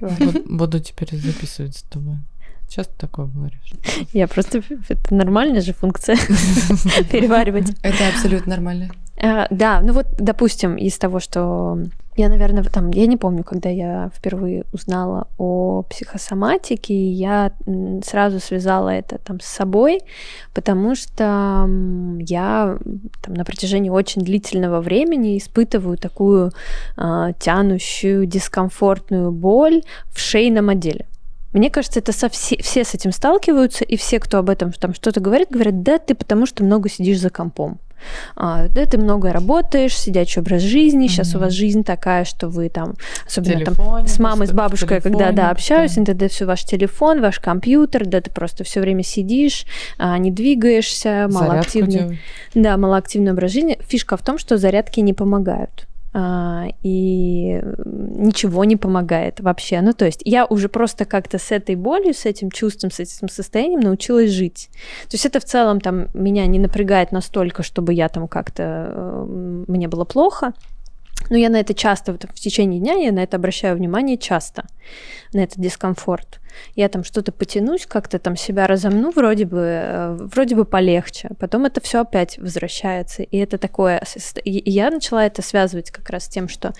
Буду, 0.00 0.42
буду 0.44 0.80
теперь 0.80 1.14
записывать 1.16 1.76
с 1.76 1.82
тобой. 1.82 2.16
Часто 2.68 2.92
такое 2.98 3.26
говоришь? 3.26 3.72
Я 4.12 4.28
просто... 4.28 4.62
Это 4.88 5.14
нормальная 5.14 5.62
же 5.62 5.72
функция 5.72 6.16
переваривать. 7.10 7.70
Это 7.82 8.08
абсолютно 8.08 8.50
нормально. 8.50 8.90
А, 9.16 9.46
да, 9.50 9.80
ну 9.80 9.94
вот, 9.94 10.06
допустим, 10.18 10.76
из 10.76 10.98
того, 10.98 11.18
что 11.18 11.78
я, 12.18 12.28
наверное, 12.28 12.64
там, 12.64 12.90
я 12.90 13.06
не 13.06 13.16
помню, 13.16 13.44
когда 13.44 13.68
я 13.68 14.10
впервые 14.14 14.64
узнала 14.72 15.28
о 15.38 15.82
психосоматике, 15.88 16.94
я 16.94 17.52
сразу 18.04 18.40
связала 18.40 18.90
это 18.90 19.18
там 19.18 19.40
с 19.40 19.46
собой, 19.46 20.00
потому 20.52 20.94
что 20.94 21.68
я 22.18 22.78
там, 23.22 23.34
на 23.34 23.44
протяжении 23.44 23.90
очень 23.90 24.22
длительного 24.22 24.80
времени 24.80 25.38
испытываю 25.38 25.96
такую 25.96 26.50
э, 26.96 27.32
тянущую, 27.38 28.26
дискомфортную 28.26 29.30
боль 29.30 29.82
в 30.10 30.18
шейном 30.18 30.70
отделе. 30.70 31.06
Мне 31.52 31.70
кажется, 31.70 32.00
это 32.00 32.12
со 32.12 32.28
все, 32.28 32.60
все 32.62 32.84
с 32.84 32.94
этим 32.94 33.12
сталкиваются, 33.12 33.84
и 33.84 33.96
все, 33.96 34.18
кто 34.18 34.38
об 34.38 34.50
этом 34.50 34.72
там 34.72 34.92
что-то 34.92 35.20
говорит, 35.20 35.48
говорят, 35.50 35.82
да, 35.82 35.98
ты 35.98 36.14
потому 36.14 36.46
что 36.46 36.64
много 36.64 36.90
сидишь 36.90 37.20
за 37.20 37.30
компом. 37.30 37.78
А, 38.36 38.68
да, 38.68 38.86
ты 38.86 38.98
много 38.98 39.32
работаешь, 39.32 39.96
сидячий 39.96 40.40
образ 40.40 40.62
жизни, 40.62 41.06
mm-hmm. 41.06 41.08
сейчас 41.08 41.34
у 41.34 41.38
вас 41.38 41.52
жизнь 41.52 41.84
такая, 41.84 42.24
что 42.24 42.48
вы 42.48 42.68
там, 42.68 42.94
особенно 43.26 43.64
там 43.64 44.06
с 44.06 44.18
мамой, 44.18 44.46
с 44.46 44.52
бабушкой, 44.52 45.00
когда, 45.00 45.32
да, 45.32 45.50
общаюсь, 45.50 45.94
да. 45.96 46.12
это 46.12 46.28
все 46.28 46.44
ваш 46.44 46.64
телефон, 46.64 47.20
ваш 47.20 47.40
компьютер, 47.40 48.06
да, 48.06 48.20
ты 48.20 48.30
просто 48.30 48.64
все 48.64 48.80
время 48.80 49.02
сидишь, 49.02 49.64
а, 49.98 50.16
не 50.18 50.30
двигаешься, 50.30 51.28
малоактивный. 51.30 52.20
Да, 52.54 52.76
малоактивный 52.76 53.32
образ 53.32 53.52
жизни. 53.52 53.78
Фишка 53.86 54.16
в 54.16 54.22
том, 54.22 54.38
что 54.38 54.56
зарядки 54.58 55.00
не 55.00 55.14
помогают. 55.14 55.86
А, 56.14 56.68
и 56.82 57.60
ничего 57.84 58.64
не 58.64 58.76
помогает 58.76 59.40
вообще. 59.40 59.80
Ну, 59.82 59.92
то 59.92 60.06
есть 60.06 60.22
я 60.24 60.46
уже 60.46 60.68
просто 60.68 61.04
как-то 61.04 61.38
с 61.38 61.52
этой 61.52 61.74
болью, 61.74 62.14
с 62.14 62.24
этим 62.24 62.50
чувством, 62.50 62.90
с 62.90 62.98
этим 63.00 63.28
состоянием 63.28 63.80
научилась 63.80 64.30
жить. 64.30 64.70
То 65.02 65.14
есть 65.14 65.26
это 65.26 65.38
в 65.38 65.44
целом 65.44 65.80
там 65.80 66.08
меня 66.14 66.46
не 66.46 66.58
напрягает 66.58 67.12
настолько, 67.12 67.62
чтобы 67.62 67.92
я 67.92 68.08
там 68.08 68.26
как-то, 68.26 68.62
э, 68.90 69.64
мне 69.68 69.86
было 69.86 70.04
плохо. 70.04 70.54
но 71.30 71.36
я 71.36 71.50
на 71.50 71.60
это 71.60 71.74
часто, 71.74 72.12
вот 72.12 72.24
в 72.24 72.40
течение 72.40 72.80
дня 72.80 72.94
я 72.94 73.12
на 73.12 73.22
это 73.22 73.36
обращаю 73.36 73.76
внимание 73.76 74.16
часто, 74.16 74.64
на 75.34 75.40
этот 75.40 75.58
дискомфорт. 75.58 76.40
Я 76.74 76.88
там 76.88 77.04
что-то 77.04 77.32
потянусь, 77.32 77.86
как-то 77.86 78.18
там 78.18 78.36
себя 78.36 78.66
разомну, 78.66 79.10
вроде 79.10 79.44
бы, 79.44 79.60
э, 79.60 80.16
вроде 80.20 80.54
бы 80.54 80.64
полегче. 80.64 81.30
Потом 81.38 81.64
это 81.64 81.80
все 81.80 82.00
опять 82.00 82.38
возвращается. 82.38 83.22
И 83.22 83.36
это 83.38 83.58
такое... 83.58 84.02
И 84.44 84.70
я 84.70 84.90
начала 84.90 85.24
это 85.24 85.42
связывать 85.42 85.90
как 85.90 86.10
раз 86.10 86.24
с 86.24 86.28
тем, 86.28 86.48
что 86.48 86.72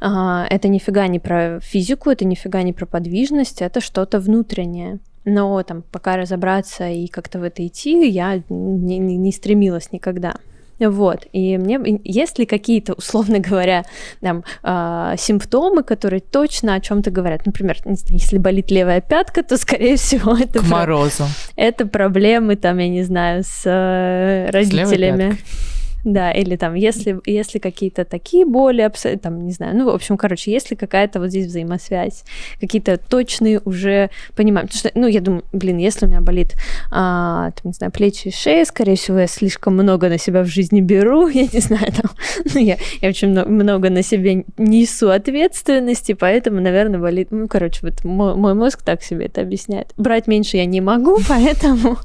а, 0.00 0.46
это 0.50 0.68
нифига 0.68 1.06
не 1.06 1.18
про 1.18 1.60
физику, 1.60 2.10
это 2.10 2.24
нифига 2.24 2.62
не 2.62 2.72
про 2.72 2.86
подвижность, 2.86 3.62
это 3.62 3.80
что-то 3.80 4.20
внутреннее. 4.20 4.98
Но 5.24 5.62
там 5.62 5.82
пока 5.82 6.16
разобраться 6.16 6.88
и 6.88 7.06
как-то 7.06 7.38
в 7.38 7.42
это 7.42 7.66
идти, 7.66 8.06
я 8.08 8.42
не, 8.48 8.98
не, 8.98 9.16
не 9.16 9.32
стремилась 9.32 9.92
никогда. 9.92 10.36
Вот, 10.78 11.26
и 11.32 11.56
мне, 11.56 11.78
есть 12.04 12.38
ли 12.38 12.46
какие-то, 12.46 12.94
условно 12.94 13.38
говоря, 13.38 13.84
там, 14.20 14.44
э, 14.62 15.14
симптомы, 15.18 15.82
которые 15.82 16.20
точно 16.20 16.74
о 16.74 16.80
чем-то 16.80 17.10
говорят? 17.10 17.46
Например, 17.46 17.76
не 17.84 17.96
знаю, 17.96 18.14
если 18.20 18.38
болит 18.38 18.70
левая 18.70 19.00
пятка, 19.00 19.42
то, 19.42 19.56
скорее 19.56 19.96
всего, 19.96 20.36
это... 20.40 20.60
К 20.60 20.68
морозу. 20.68 21.24
Это 21.56 21.86
проблемы, 21.86 22.56
там, 22.56 22.78
я 22.78 22.88
не 22.88 23.02
знаю, 23.02 23.42
с 23.44 23.62
э, 23.64 24.50
родителями. 24.50 25.32
С 25.32 25.73
да, 26.04 26.30
или 26.30 26.56
там, 26.56 26.74
если, 26.74 27.18
если 27.24 27.58
какие-то 27.58 28.04
такие 28.04 28.44
боли, 28.44 28.90
там, 29.22 29.46
не 29.46 29.52
знаю, 29.52 29.76
ну, 29.76 29.86
в 29.86 29.94
общем, 29.94 30.16
короче, 30.16 30.52
если 30.52 30.74
какая-то 30.74 31.18
вот 31.18 31.30
здесь 31.30 31.46
взаимосвязь, 31.46 32.24
какие-то 32.60 32.98
точные 32.98 33.60
уже 33.64 34.10
понимаем, 34.36 34.68
потому 34.68 34.78
что, 34.78 34.90
ну, 34.94 35.06
я 35.06 35.20
думаю, 35.20 35.44
блин, 35.52 35.78
если 35.78 36.04
у 36.04 36.08
меня 36.08 36.20
болит, 36.20 36.54
а, 36.90 37.50
там, 37.52 37.70
не 37.70 37.72
знаю, 37.72 37.90
плечи 37.90 38.28
и 38.28 38.30
шея, 38.30 38.64
скорее 38.66 38.96
всего, 38.96 39.18
я 39.18 39.26
слишком 39.26 39.74
много 39.74 40.08
на 40.08 40.18
себя 40.18 40.42
в 40.42 40.46
жизни 40.46 40.80
беру, 40.80 41.28
я 41.34 41.42
не 41.42 41.60
знаю, 41.60 41.90
там, 41.92 42.10
ну, 42.54 42.60
я, 42.60 42.76
я 43.00 43.08
очень 43.08 43.28
много, 43.28 43.48
много 43.48 43.90
на 43.90 44.02
себе 44.02 44.44
несу 44.58 45.08
ответственности, 45.08 46.12
поэтому, 46.12 46.60
наверное, 46.60 47.00
болит, 47.00 47.28
ну, 47.30 47.48
короче, 47.48 47.80
вот 47.82 48.04
мой, 48.04 48.34
мой 48.34 48.54
мозг 48.54 48.82
так 48.82 49.02
себе 49.02 49.26
это 49.26 49.40
объясняет. 49.40 49.92
Брать 49.96 50.26
меньше 50.26 50.58
я 50.58 50.66
не 50.66 50.80
могу, 50.82 51.18
поэтому 51.28 51.96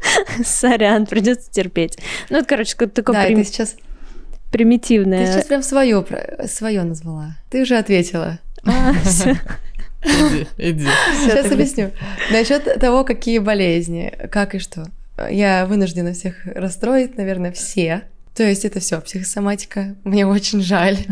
Сорян, 0.44 1.06
придется 1.06 1.50
терпеть. 1.50 1.98
Ну, 2.30 2.38
это, 2.38 2.46
короче, 2.46 2.74
такое 2.76 3.14
да, 3.14 3.26
прим... 3.26 3.38
ты 3.38 3.44
сейчас 3.44 3.76
примитивное. 4.50 5.26
Ты 5.26 5.32
сейчас 5.32 5.46
прям 5.46 5.62
свое, 5.62 6.04
свое 6.46 6.82
назвала. 6.82 7.36
Ты 7.50 7.62
уже 7.62 7.76
ответила. 7.76 8.38
А, 8.64 8.92
иди, 10.04 10.46
иди. 10.58 10.86
Сейчас 11.20 11.52
объясню. 11.52 11.92
Насчет 12.32 12.64
того, 12.80 13.04
какие 13.04 13.38
болезни, 13.38 14.12
как 14.32 14.56
и 14.56 14.58
что. 14.58 14.90
Я 15.30 15.64
вынуждена 15.66 16.12
всех 16.12 16.44
расстроить, 16.44 17.16
наверное, 17.16 17.52
все. 17.52 18.02
То 18.34 18.42
есть 18.42 18.64
это 18.64 18.80
все 18.80 19.00
психосоматика. 19.00 19.94
Мне 20.04 20.26
очень 20.26 20.60
жаль. 20.60 20.98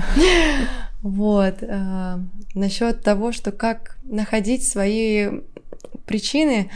Вот. 1.03 1.63
А, 1.63 2.21
насчет 2.55 3.03
того, 3.03 3.33
что 3.33 3.53
как 3.53 3.97
находить 4.03 4.69
свои 4.69 5.29
причины, 6.05 6.71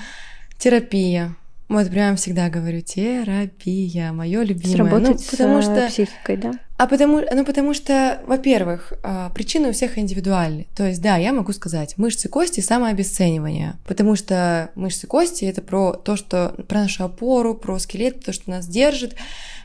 терапия. 0.58 1.36
Вот 1.74 1.90
прям 1.90 2.16
всегда 2.16 2.48
говорю, 2.48 2.80
терапия, 2.80 4.12
мое 4.12 4.42
любимое. 4.42 4.76
Сработать 4.76 5.20
ну, 5.20 5.30
потому 5.30 5.60
с 5.60 5.64
что... 5.64 5.88
психикой, 5.88 6.36
да? 6.36 6.52
А 6.76 6.86
потому, 6.86 7.20
ну, 7.20 7.44
потому 7.44 7.74
что, 7.74 8.20
во-первых, 8.26 8.92
а, 9.02 9.30
причины 9.30 9.68
у 9.68 9.72
всех 9.72 9.96
индивидуальны. 9.98 10.66
То 10.76 10.86
есть, 10.86 11.00
да, 11.00 11.16
я 11.16 11.32
могу 11.32 11.52
сказать, 11.52 11.96
мышцы 11.98 12.28
кости 12.28 12.60
самообесценивание, 12.60 13.74
потому 13.86 14.16
что 14.16 14.70
мышцы 14.74 15.06
кости 15.06 15.44
это 15.44 15.62
про 15.62 15.92
то, 15.92 16.16
что 16.16 16.54
про 16.68 16.82
нашу 16.82 17.04
опору, 17.04 17.54
про 17.54 17.78
скелет, 17.78 18.24
то, 18.24 18.32
что 18.32 18.50
нас 18.50 18.66
держит. 18.66 19.14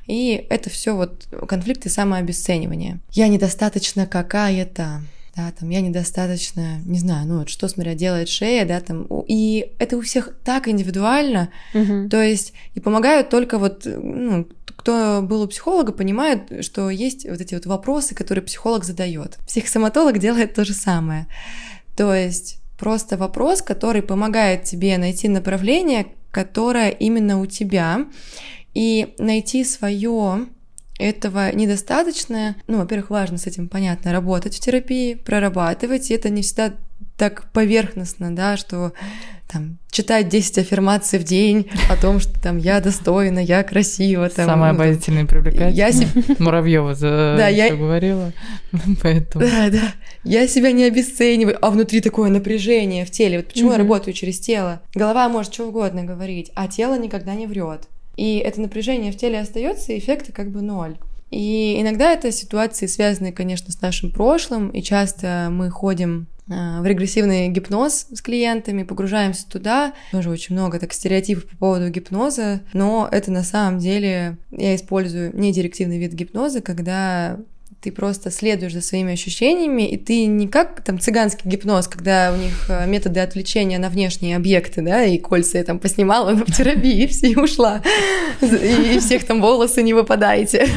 И 0.05 0.47
это 0.49 0.69
все 0.69 0.95
вот 0.95 1.27
конфликты 1.47 1.89
самообесценивания. 1.89 2.99
Я 3.11 3.27
недостаточно 3.27 4.07
какая-то 4.07 5.01
да, 5.39 5.51
там 5.57 5.69
я 5.69 5.81
недостаточно, 5.81 6.79
не 6.85 6.99
знаю, 6.99 7.27
ну 7.27 7.39
вот 7.39 7.49
что, 7.49 7.67
смотря, 7.67 7.93
делает 7.95 8.27
шея, 8.27 8.65
да, 8.65 8.79
там, 8.81 9.07
и 9.27 9.71
это 9.79 9.97
у 9.97 10.01
всех 10.01 10.33
так 10.43 10.67
индивидуально, 10.67 11.49
угу. 11.73 12.09
то 12.09 12.21
есть 12.21 12.53
и 12.75 12.79
помогают 12.79 13.29
только 13.29 13.57
вот, 13.57 13.85
ну, 13.85 14.47
кто 14.75 15.21
был 15.21 15.43
у 15.43 15.47
психолога, 15.47 15.91
понимает, 15.93 16.65
что 16.65 16.89
есть 16.89 17.27
вот 17.29 17.39
эти 17.39 17.53
вот 17.53 17.65
вопросы, 17.65 18.15
которые 18.15 18.43
психолог 18.43 18.83
задает. 18.83 19.37
Психосоматолог 19.47 20.19
делает 20.19 20.53
то 20.53 20.65
же 20.65 20.73
самое, 20.73 21.27
то 21.95 22.13
есть 22.13 22.59
просто 22.77 23.17
вопрос, 23.17 23.61
который 23.61 24.01
помогает 24.01 24.63
тебе 24.63 24.97
найти 24.97 25.29
направление, 25.29 26.07
которое 26.31 26.89
именно 26.89 27.39
у 27.39 27.45
тебя, 27.45 28.05
и 28.73 29.15
найти 29.17 29.63
свое 29.63 30.47
этого 30.99 31.51
недостаточно. 31.55 32.55
Ну, 32.67 32.77
во-первых, 32.77 33.09
важно 33.09 33.37
с 33.37 33.47
этим, 33.47 33.67
понятно, 33.67 34.11
работать 34.11 34.55
в 34.55 34.59
терапии, 34.59 35.15
прорабатывать. 35.15 36.11
И 36.11 36.13
это 36.13 36.29
не 36.29 36.43
всегда 36.43 36.73
так 37.17 37.51
поверхностно, 37.51 38.35
да, 38.35 38.57
что 38.57 38.93
там 39.51 39.79
читать 39.89 40.29
10 40.29 40.59
аффирмаций 40.59 41.17
в 41.17 41.23
день 41.23 41.69
о 41.89 41.99
том, 41.99 42.19
что 42.19 42.39
там 42.39 42.57
я 42.57 42.79
достойна, 42.81 43.39
я 43.39 43.63
красива. 43.63 44.29
Там, 44.29 44.45
Самая 44.45 44.73
ну, 44.73 44.77
обаятельная 44.77 45.23
и 45.23 45.25
привлекательная. 45.25 45.71
Я 45.71 45.91
себе... 45.91 46.09
Муравьева 46.39 46.93
за 46.93 47.35
да, 47.37 47.47
я... 47.47 47.75
говорила, 47.75 48.31
поэтому... 49.01 49.45
Да, 49.45 49.69
да. 49.69 49.93
Я 50.23 50.47
себя 50.47 50.71
не 50.71 50.83
обесцениваю, 50.83 51.57
а 51.61 51.71
внутри 51.71 51.99
такое 52.01 52.29
напряжение 52.29 53.05
в 53.05 53.11
теле. 53.11 53.37
Вот 53.37 53.47
почему 53.47 53.69
mm-hmm. 53.69 53.73
я 53.73 53.77
работаю 53.79 54.13
через 54.13 54.39
тело? 54.39 54.81
Голова 54.93 55.27
может 55.29 55.53
что 55.53 55.67
угодно 55.67 56.03
говорить, 56.03 56.51
а 56.55 56.67
тело 56.67 56.97
никогда 56.99 57.33
не 57.33 57.47
врет. 57.47 57.87
И 58.19 58.39
это 58.39 58.59
напряжение 58.59 59.13
в 59.13 59.15
теле 59.15 59.39
остается, 59.39 59.93
и 59.93 59.97
эффекта 59.97 60.33
как 60.33 60.51
бы 60.51 60.61
ноль. 60.61 60.97
И 61.31 61.79
иногда 61.79 62.11
это 62.11 62.33
ситуации 62.33 62.85
связаны, 62.85 63.31
конечно, 63.31 63.71
с 63.71 63.79
нашим 63.79 64.11
прошлым, 64.11 64.71
и 64.71 64.81
часто 64.81 65.47
мы 65.49 65.69
ходим 65.69 66.27
а, 66.51 66.81
в 66.81 66.85
регрессивный 66.85 67.47
гипноз 67.47 68.07
с 68.11 68.21
клиентами, 68.21 68.83
погружаемся 68.83 69.47
туда. 69.47 69.93
Тоже 70.11 70.31
очень 70.31 70.53
много 70.53 70.79
так 70.79 70.91
стереотипов 70.91 71.45
по 71.45 71.55
поводу 71.55 71.89
гипноза, 71.89 72.59
но 72.73 73.07
это 73.09 73.31
на 73.31 73.43
самом 73.43 73.79
деле 73.79 74.35
я 74.51 74.75
использую 74.75 75.33
не 75.33 75.53
директивный 75.53 75.97
вид 75.97 76.11
гипноза, 76.11 76.59
когда 76.59 77.39
ты 77.81 77.93
просто 77.93 78.29
следуешь 78.29 78.73
за 78.73 78.81
своими 78.81 79.13
ощущениями, 79.13 79.87
и 79.87 79.97
ты 79.97 80.25
не 80.25 80.47
как 80.47 80.81
там 80.83 80.99
цыганский 80.99 81.49
гипноз, 81.49 81.87
когда 81.87 82.33
у 82.33 82.35
них 82.35 82.69
э, 82.69 82.85
методы 82.85 83.21
отвлечения 83.21 83.79
на 83.79 83.89
внешние 83.89 84.35
объекты, 84.35 84.81
да, 84.81 85.03
и 85.03 85.17
кольца 85.17 85.57
я 85.57 85.63
там 85.63 85.79
поснимала 85.79 86.33
в 86.33 86.51
терапии, 86.51 87.03
и 87.03 87.07
все, 87.07 87.27
и 87.27 87.35
ушла. 87.35 87.81
И 88.41 88.99
всех 88.99 89.25
там 89.25 89.41
волосы 89.41 89.81
не 89.81 89.93
выпадайте. 89.93 90.67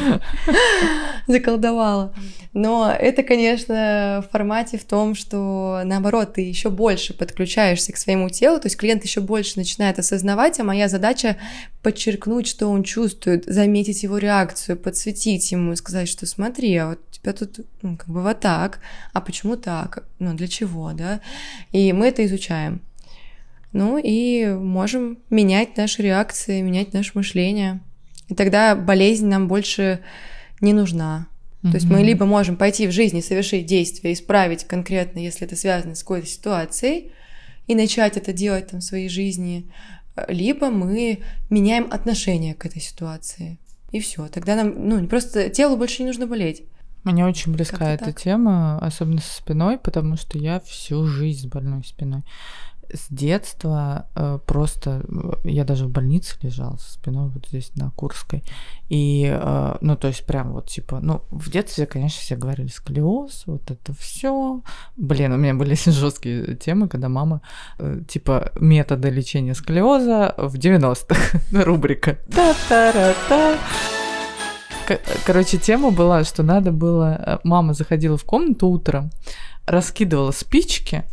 Заколдовала. 1.26 2.14
Но 2.52 2.92
это, 2.92 3.22
конечно, 3.22 4.22
в 4.26 4.30
формате 4.30 4.76
в 4.76 4.84
том, 4.84 5.14
что 5.14 5.80
наоборот, 5.84 6.34
ты 6.34 6.42
еще 6.42 6.68
больше 6.68 7.14
подключаешься 7.14 7.92
к 7.92 7.96
своему 7.96 8.28
телу, 8.28 8.60
то 8.60 8.66
есть 8.66 8.76
клиент 8.76 9.02
еще 9.04 9.22
больше 9.22 9.54
начинает 9.56 9.98
осознавать, 9.98 10.60
а 10.60 10.64
моя 10.64 10.88
задача 10.88 11.38
подчеркнуть, 11.82 12.46
что 12.46 12.68
он 12.68 12.82
чувствует, 12.82 13.46
заметить 13.46 14.02
его 14.02 14.18
реакцию, 14.18 14.76
подсветить 14.76 15.50
ему 15.50 15.72
и 15.72 15.76
сказать, 15.76 16.08
что 16.08 16.26
смотри, 16.26 16.76
а 16.76 16.90
вот 16.90 16.98
тебя 17.10 17.32
тут 17.32 17.60
ну, 17.80 17.96
как 17.96 18.08
бы 18.08 18.22
вот 18.22 18.40
так, 18.40 18.80
а 19.14 19.22
почему 19.22 19.56
так, 19.56 20.04
ну 20.18 20.34
для 20.34 20.46
чего, 20.46 20.92
да? 20.92 21.20
И 21.72 21.94
мы 21.94 22.08
это 22.08 22.24
изучаем. 22.26 22.82
Ну 23.72 23.98
и 23.98 24.46
можем 24.48 25.18
менять 25.30 25.78
наши 25.78 26.02
реакции, 26.02 26.60
менять 26.60 26.92
наше 26.92 27.12
мышление. 27.14 27.80
И 28.28 28.34
тогда 28.34 28.74
болезнь 28.74 29.26
нам 29.26 29.48
больше 29.48 30.00
не 30.60 30.74
нужна. 30.74 31.28
Mm-hmm. 31.62 31.70
То 31.70 31.76
есть 31.76 31.88
мы 31.88 32.02
либо 32.02 32.26
можем 32.26 32.56
пойти 32.56 32.86
в 32.86 32.92
жизни, 32.92 33.20
совершить 33.20 33.66
действие, 33.66 34.14
исправить 34.14 34.64
конкретно, 34.64 35.20
если 35.20 35.46
это 35.46 35.56
связано 35.56 35.94
с 35.94 36.02
какой-то 36.02 36.26
ситуацией, 36.26 37.12
и 37.66 37.74
начать 37.74 38.16
это 38.16 38.32
делать 38.32 38.68
там 38.68 38.80
в 38.80 38.84
своей 38.84 39.08
жизни, 39.08 39.70
либо 40.28 40.70
мы 40.70 41.20
меняем 41.50 41.88
отношение 41.90 42.54
к 42.54 42.66
этой 42.66 42.82
ситуации. 42.82 43.58
И 43.92 44.00
все. 44.00 44.26
Тогда 44.28 44.56
нам, 44.56 44.88
ну, 44.88 45.06
просто 45.06 45.50
телу 45.50 45.76
больше 45.76 46.02
не 46.02 46.08
нужно 46.08 46.26
болеть. 46.26 46.64
Мне 47.04 47.26
очень 47.26 47.52
близка 47.52 47.92
эта 47.92 48.06
так. 48.06 48.20
тема, 48.20 48.78
особенно 48.78 49.20
со 49.20 49.34
спиной, 49.34 49.78
потому 49.78 50.16
что 50.16 50.38
я 50.38 50.60
всю 50.60 51.06
жизнь 51.06 51.48
с 51.48 51.50
больной 51.50 51.84
спиной 51.84 52.22
с 52.92 53.08
детства 53.10 54.06
э, 54.14 54.38
просто 54.46 55.04
я 55.44 55.64
даже 55.64 55.86
в 55.86 55.90
больнице 55.90 56.36
лежала 56.42 56.76
со 56.76 56.92
спиной 56.92 57.28
вот 57.28 57.46
здесь 57.48 57.72
на 57.74 57.90
Курской. 57.90 58.42
И, 58.88 59.30
э, 59.32 59.76
ну, 59.80 59.96
то 59.96 60.08
есть 60.08 60.26
прям 60.26 60.52
вот 60.52 60.68
типа, 60.68 61.00
ну, 61.00 61.22
в 61.30 61.50
детстве, 61.50 61.86
конечно, 61.86 62.20
все 62.20 62.36
говорили 62.36 62.68
сколиоз, 62.68 63.44
вот 63.46 63.70
это 63.70 63.92
все. 63.94 64.62
Блин, 64.96 65.32
у 65.32 65.36
меня 65.36 65.54
были 65.54 65.74
жесткие 65.84 66.56
темы, 66.56 66.88
когда 66.88 67.08
мама, 67.08 67.42
э, 67.78 68.00
типа, 68.06 68.52
методы 68.60 69.10
лечения 69.10 69.54
сколиоза 69.54 70.34
в 70.36 70.54
90-х, 70.56 71.40
рубрика. 71.64 72.18
Та-та-ра-та. 72.34 73.58
Короче, 75.24 75.58
тема 75.58 75.90
была, 75.90 76.24
что 76.24 76.42
надо 76.42 76.72
было... 76.72 77.22
Э, 77.24 77.38
мама 77.44 77.74
заходила 77.74 78.16
в 78.16 78.24
комнату 78.24 78.68
утром, 78.68 79.10
раскидывала 79.66 80.32
спички, 80.32 81.04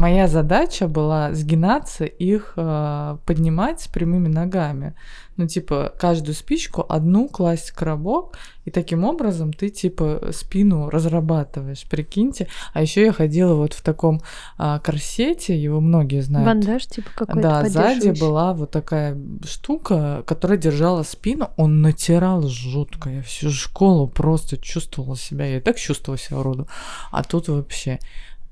моя 0.00 0.28
задача 0.28 0.88
была 0.88 1.32
сгинаться, 1.34 2.04
их 2.04 2.54
э, 2.56 3.18
поднимать 3.26 3.82
с 3.82 3.88
прямыми 3.88 4.28
ногами. 4.28 4.94
Ну, 5.36 5.46
типа, 5.46 5.94
каждую 5.98 6.34
спичку 6.34 6.84
одну 6.88 7.28
класть 7.28 7.70
в 7.70 7.74
коробок, 7.74 8.38
и 8.64 8.70
таким 8.70 9.04
образом 9.04 9.52
ты, 9.52 9.68
типа, 9.68 10.30
спину 10.32 10.90
разрабатываешь, 10.90 11.88
прикиньте. 11.88 12.46
А 12.74 12.82
еще 12.82 13.04
я 13.04 13.12
ходила 13.12 13.54
вот 13.54 13.74
в 13.74 13.82
таком 13.82 14.20
э, 14.58 14.78
корсете, 14.82 15.56
его 15.56 15.80
многие 15.80 16.22
знают. 16.22 16.46
Бандаж, 16.46 16.86
типа, 16.86 17.10
какой-то 17.14 17.40
Да, 17.40 17.68
сзади 17.68 18.18
была 18.18 18.54
вот 18.54 18.70
такая 18.70 19.18
штука, 19.44 20.22
которая 20.26 20.58
держала 20.58 21.02
спину, 21.02 21.50
он 21.56 21.80
натирал 21.82 22.48
жутко. 22.48 23.10
Я 23.10 23.22
всю 23.22 23.50
школу 23.50 24.08
просто 24.08 24.56
чувствовала 24.56 25.16
себя, 25.16 25.46
я 25.46 25.58
и 25.58 25.60
так 25.60 25.76
чувствовала 25.76 26.18
себя 26.18 26.38
уроду. 26.38 26.68
А 27.10 27.22
тут 27.22 27.48
вообще... 27.48 27.98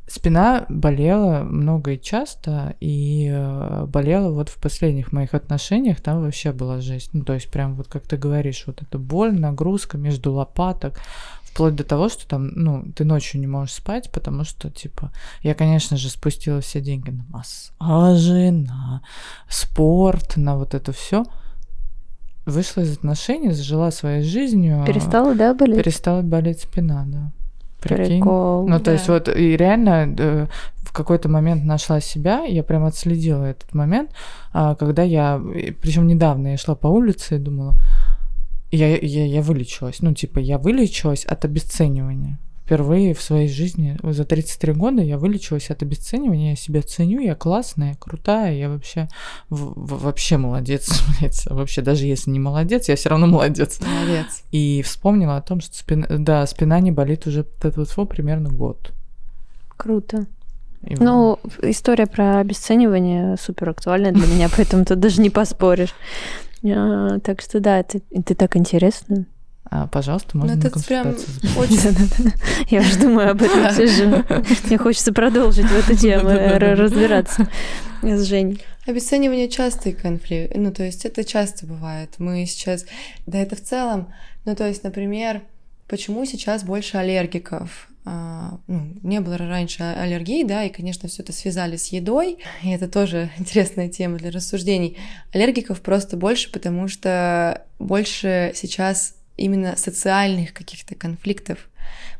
Спина 0.08 0.64
болела 0.70 1.42
много 1.42 1.92
и 1.92 2.00
часто, 2.00 2.74
и 2.80 3.28
э, 3.30 3.84
болела 3.86 4.32
вот 4.32 4.48
в 4.48 4.56
последних 4.56 5.12
моих 5.12 5.34
отношениях, 5.34 6.00
там 6.00 6.22
вообще 6.22 6.52
была 6.52 6.80
жесть. 6.80 7.10
Ну, 7.12 7.24
то 7.24 7.34
есть 7.34 7.50
прям 7.50 7.74
вот 7.74 7.88
как 7.88 8.04
ты 8.06 8.16
говоришь, 8.16 8.64
вот 8.66 8.80
эта 8.80 8.98
боль, 8.98 9.38
нагрузка 9.38 9.98
между 9.98 10.32
лопаток, 10.32 10.98
вплоть 11.42 11.74
до 11.74 11.84
того, 11.84 12.08
что 12.08 12.26
там, 12.26 12.46
ну, 12.54 12.84
ты 12.94 13.04
ночью 13.04 13.38
не 13.40 13.46
можешь 13.46 13.74
спать, 13.74 14.10
потому 14.10 14.44
что, 14.44 14.70
типа, 14.70 15.12
я, 15.42 15.54
конечно 15.54 15.98
же, 15.98 16.08
спустила 16.08 16.60
все 16.62 16.80
деньги 16.80 17.10
на 17.10 17.24
массажи, 17.28 18.50
на 18.50 19.02
спорт, 19.48 20.36
на 20.36 20.56
вот 20.56 20.72
это 20.72 20.92
все. 20.92 21.24
Вышла 22.46 22.80
из 22.80 22.96
отношений, 22.96 23.52
зажила 23.52 23.90
своей 23.90 24.22
жизнью. 24.22 24.84
Перестала, 24.86 25.34
да, 25.34 25.52
болеть? 25.52 25.84
Перестала 25.84 26.22
болеть 26.22 26.60
спина, 26.60 27.04
да. 27.06 27.32
Прикинь. 27.80 28.20
Прикол. 28.20 28.66
Ну, 28.68 28.78
то 28.78 28.86
Да. 28.86 28.92
есть 28.92 29.08
вот 29.08 29.28
и 29.28 29.56
реально 29.56 30.14
э, 30.18 30.46
в 30.82 30.92
какой-то 30.92 31.28
момент 31.28 31.64
нашла 31.64 32.00
себя, 32.00 32.44
я 32.44 32.62
прям 32.62 32.84
отследила 32.84 33.44
этот 33.44 33.74
момент, 33.74 34.10
а, 34.52 34.74
когда 34.74 35.02
я, 35.02 35.40
причем 35.80 36.06
недавно 36.06 36.48
я 36.48 36.56
шла 36.56 36.74
по 36.74 36.88
улице 36.88 37.36
и 37.36 37.38
думала, 37.38 37.74
я, 38.70 38.96
я, 38.96 39.26
я 39.26 39.42
вылечилась, 39.42 40.00
ну, 40.02 40.12
типа, 40.14 40.38
я 40.40 40.58
вылечилась 40.58 41.24
от 41.24 41.44
обесценивания. 41.44 42.38
Впервые 42.68 43.14
в 43.14 43.22
своей 43.22 43.48
жизни 43.48 43.96
за 44.02 44.26
33 44.26 44.74
года 44.74 45.00
я 45.00 45.16
вылечилась 45.16 45.70
от 45.70 45.82
обесценивания, 45.82 46.50
я 46.50 46.56
себя 46.56 46.82
ценю, 46.82 47.18
я 47.18 47.34
классная, 47.34 47.96
крутая, 47.98 48.52
я 48.52 48.68
вообще 48.68 49.08
вообще 49.48 50.36
молодец, 50.36 51.02
блядь. 51.18 51.46
вообще 51.46 51.80
даже 51.80 52.04
если 52.04 52.30
не 52.30 52.38
молодец, 52.38 52.90
я 52.90 52.96
все 52.96 53.08
равно 53.08 53.26
молодец. 53.26 53.80
Молодец. 53.80 54.42
И 54.50 54.82
вспомнила 54.82 55.38
о 55.38 55.40
том, 55.40 55.62
что 55.62 55.78
спина, 55.78 56.06
да, 56.10 56.46
спина 56.46 56.78
не 56.80 56.92
болит 56.92 57.26
уже 57.26 57.46
вот 57.62 58.08
примерно 58.10 58.50
год. 58.50 58.92
Круто. 59.78 60.26
И 60.82 60.94
Ну, 60.96 61.38
история 61.62 62.06
про 62.06 62.38
обесценивание 62.38 63.38
супер 63.40 63.70
актуальна 63.70 64.12
для 64.12 64.26
меня, 64.26 64.50
поэтому 64.54 64.84
тут 64.84 65.00
даже 65.00 65.22
не 65.22 65.30
поспоришь. 65.30 65.94
А, 66.66 67.18
Так 67.20 67.40
что 67.40 67.60
да, 67.60 67.80
это, 67.80 68.02
это 68.10 68.34
так 68.34 68.58
интересно. 68.58 69.24
А, 69.70 69.86
пожалуйста, 69.86 70.30
Ну, 70.32 70.40
можно 70.40 70.56
на 70.56 70.66
это 70.66 70.80
прям 70.80 71.08
очень... 71.56 72.32
Я 72.70 72.80
уже 72.80 72.98
думаю 72.98 73.30
об 73.32 73.42
этом 73.42 73.70
сижу. 73.70 74.24
Мне 74.66 74.78
хочется 74.78 75.12
продолжить 75.12 75.66
в 75.66 75.76
эту 75.76 75.96
тему, 75.96 76.30
разбираться 76.30 77.48
с 78.02 78.22
Женей. 78.24 78.64
Обесценивание 78.86 79.48
частый 79.48 79.92
конфликт. 79.92 80.56
Ну, 80.56 80.72
то 80.72 80.82
есть 80.82 81.04
это 81.04 81.22
часто 81.22 81.66
бывает. 81.66 82.14
Мы 82.18 82.46
сейчас... 82.46 82.86
Да 83.26 83.38
это 83.38 83.56
в 83.56 83.62
целом... 83.62 84.12
Ну, 84.46 84.56
то 84.56 84.66
есть, 84.66 84.82
например, 84.82 85.42
почему 85.86 86.24
сейчас 86.24 86.64
больше 86.64 86.96
аллергиков? 86.96 87.88
А, 88.06 88.58
ну, 88.66 88.94
не 89.02 89.20
было 89.20 89.36
раньше 89.36 89.82
аллергий, 89.82 90.42
да, 90.44 90.64
и, 90.64 90.70
конечно, 90.70 91.10
все 91.10 91.22
это 91.22 91.34
связали 91.34 91.76
с 91.76 91.88
едой, 91.88 92.38
и 92.62 92.70
это 92.70 92.88
тоже 92.88 93.30
интересная 93.36 93.90
тема 93.90 94.16
для 94.16 94.30
рассуждений. 94.30 94.96
Аллергиков 95.34 95.82
просто 95.82 96.16
больше, 96.16 96.50
потому 96.50 96.88
что 96.88 97.66
больше 97.78 98.52
сейчас 98.54 99.17
именно 99.38 99.76
социальных 99.76 100.52
каких-то 100.52 100.94
конфликтов, 100.94 101.70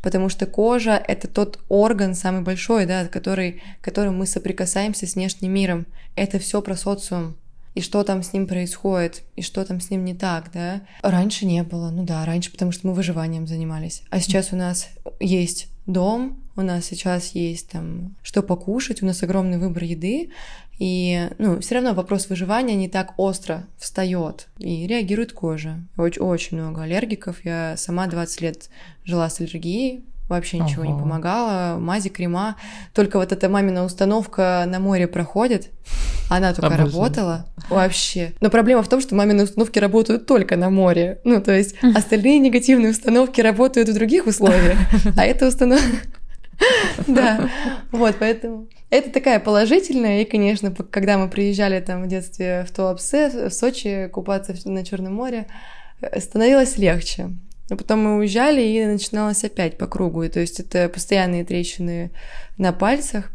потому 0.00 0.30
что 0.30 0.46
кожа— 0.46 0.92
это 1.08 1.28
тот 1.28 1.58
орган 1.68 2.14
самый 2.14 2.42
большой, 2.42 2.86
да, 2.86 3.06
который, 3.06 3.62
которым 3.82 4.16
мы 4.16 4.26
соприкасаемся 4.26 5.06
с 5.06 5.14
внешним 5.14 5.52
миром. 5.52 5.86
Это 6.16 6.38
все 6.38 6.62
про 6.62 6.76
социум 6.76 7.36
и 7.74 7.80
что 7.80 8.02
там 8.02 8.24
с 8.24 8.32
ним 8.32 8.48
происходит, 8.48 9.22
и 9.36 9.42
что 9.42 9.64
там 9.64 9.80
с 9.80 9.90
ним 9.90 10.04
не 10.04 10.14
так, 10.14 10.50
да. 10.52 10.80
Раньше 11.02 11.46
не 11.46 11.62
было, 11.62 11.90
ну 11.90 12.04
да, 12.04 12.24
раньше, 12.24 12.50
потому 12.50 12.72
что 12.72 12.88
мы 12.88 12.94
выживанием 12.94 13.46
занимались. 13.46 14.02
А 14.10 14.18
сейчас 14.18 14.52
у 14.52 14.56
нас 14.56 14.88
есть 15.20 15.68
дом, 15.86 16.42
у 16.59 16.62
нас 16.62 16.86
сейчас 16.86 17.30
есть 17.34 17.70
там 17.70 18.16
что 18.22 18.42
покушать, 18.42 19.02
у 19.02 19.06
нас 19.06 19.22
огромный 19.22 19.59
выбор 19.59 19.84
еды, 19.84 20.30
и, 20.78 21.28
ну, 21.38 21.61
все 21.61 21.76
равно 21.76 21.94
вопрос 21.94 22.28
выживания 22.28 22.74
не 22.74 22.88
так 22.88 23.14
остро 23.16 23.66
встает 23.78 24.48
и 24.59 24.86
реагирует 24.86 25.32
кожа. 25.32 25.80
Очень, 25.96 26.22
очень 26.22 26.56
много 26.59 26.82
аллергиков. 26.82 27.44
Я 27.44 27.76
сама 27.76 28.06
20 28.06 28.40
лет 28.42 28.70
жила 29.04 29.28
с 29.28 29.40
аллергией, 29.40 30.04
вообще 30.28 30.59
ничего 30.59 30.84
не 30.84 30.92
Ого. 30.92 31.00
помогало. 31.00 31.78
Мази, 31.78 32.11
крема. 32.11 32.56
Только 32.94 33.18
вот 33.18 33.32
эта 33.32 33.48
мамина 33.48 33.84
установка 33.84 34.64
на 34.68 34.78
море 34.78 35.09
проходит. 35.09 35.70
Она 36.30 36.52
только 36.52 36.74
Обожаю. 36.74 36.92
работала. 36.92 37.46
Вообще. 37.70 38.34
Но 38.40 38.50
проблема 38.50 38.82
в 38.82 38.88
том, 38.88 39.00
что 39.00 39.14
мамины 39.14 39.44
установки 39.44 39.78
работают 39.78 40.26
только 40.26 40.56
на 40.56 40.70
море. 40.70 41.20
Ну, 41.24 41.40
то 41.40 41.52
есть 41.56 41.74
остальные 41.94 42.38
негативные 42.38 42.90
установки 42.90 43.40
работают 43.40 43.88
в 43.88 43.94
других 43.94 44.26
условиях. 44.26 44.78
А 45.16 45.24
эта 45.24 45.48
установка... 45.48 45.86
Да, 47.06 47.50
вот, 47.92 48.16
поэтому 48.18 48.68
это 48.90 49.11
такая 49.11 49.40
положительная, 49.40 50.22
и, 50.22 50.24
конечно, 50.24 50.74
когда 50.74 51.18
мы 51.18 51.28
приезжали 51.28 51.80
там 51.80 52.04
в 52.04 52.09
детстве 52.09 52.66
в 52.68 52.74
Туапсе, 52.74 53.48
в 53.48 53.52
Сочи, 53.52 54.09
купаться 54.12 54.54
на 54.64 54.84
Черном 54.84 55.14
море, 55.14 55.46
э, 56.00 56.20
становилось 56.20 56.78
легче. 56.78 57.30
Но 57.70 57.76
потом 57.76 58.02
мы 58.02 58.16
уезжали, 58.16 58.62
и 58.62 58.84
начиналось 58.86 59.44
опять 59.44 59.76
по 59.76 59.86
кругу. 59.86 60.22
И 60.22 60.28
то 60.28 60.40
есть 60.40 60.59
это 60.59 60.88
постоянные 60.88 61.44
трещины 61.44 62.11
на 62.56 62.72
пальцах, 62.72 63.30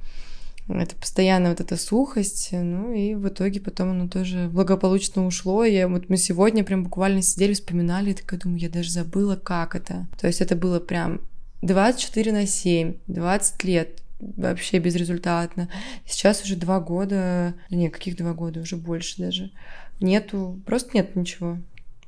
это 0.68 0.96
постоянно 0.96 1.50
вот 1.50 1.60
эта 1.60 1.76
сухость, 1.76 2.50
ну 2.54 2.94
и 2.94 3.16
в 3.16 3.28
итоге 3.28 3.60
потом 3.60 3.92
оно 3.92 4.08
тоже 4.08 4.50
благополучно 4.52 5.26
ушло. 5.26 5.64
И 5.66 5.84
вот 5.86 6.10
мы 6.10 6.18
сегодня 6.18 6.64
прям 6.64 6.86
буквально 6.86 7.22
сидели, 7.22 7.54
вспоминали, 7.54 8.12
и 8.12 8.14
такая 8.14 8.40
думаю, 8.40 8.60
я 8.60 8.70
даже 8.70 8.90
забыла, 8.90 9.36
как 9.36 9.76
это. 9.76 10.08
То 10.20 10.28
есть 10.28 10.42
это 10.42 10.56
было 10.56 10.80
прям 10.80 11.20
24 11.64 12.32
на 12.32 12.46
7, 12.46 12.96
20 13.08 13.64
лет 13.64 14.02
вообще 14.20 14.80
безрезультатно. 14.80 15.70
Сейчас 16.06 16.44
уже 16.44 16.56
два 16.56 16.80
года, 16.80 17.54
не, 17.70 17.90
каких 17.90 18.18
два 18.18 18.34
года, 18.34 18.62
уже 18.62 18.76
больше 18.76 19.22
даже. 19.22 19.52
Нету, 20.00 20.62
просто 20.66 20.92
нет 20.94 21.16
ничего. 21.16 21.58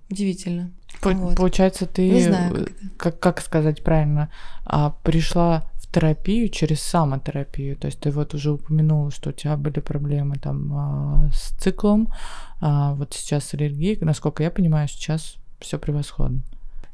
Удивительно. 0.09 0.71
По- 1.01 1.11
Вот. 1.11 1.35
Получается, 1.35 1.85
ты, 1.85 2.09
Не 2.09 2.21
знаю, 2.21 2.67
как 2.97 3.15
как, 3.15 3.19
как 3.19 3.41
сказать 3.41 3.83
правильно, 3.83 4.29
а, 4.65 4.91
пришла 5.03 5.69
в 5.75 5.91
терапию 5.91 6.49
через 6.49 6.81
самотерапию. 6.81 7.75
То 7.75 7.87
есть 7.87 7.99
ты 7.99 8.11
вот 8.11 8.33
уже 8.33 8.51
упомянула, 8.51 9.11
что 9.11 9.29
у 9.29 9.33
тебя 9.33 9.57
были 9.57 9.79
проблемы 9.79 10.35
там 10.35 10.73
а, 10.73 11.29
с 11.33 11.51
циклом, 11.57 12.13
а, 12.61 12.93
вот 12.93 13.13
сейчас 13.13 13.45
с 13.45 13.53
аллергией. 13.53 13.97
Насколько 14.01 14.43
я 14.43 14.51
понимаю, 14.51 14.87
сейчас 14.87 15.35
все 15.59 15.79
превосходно. 15.79 16.41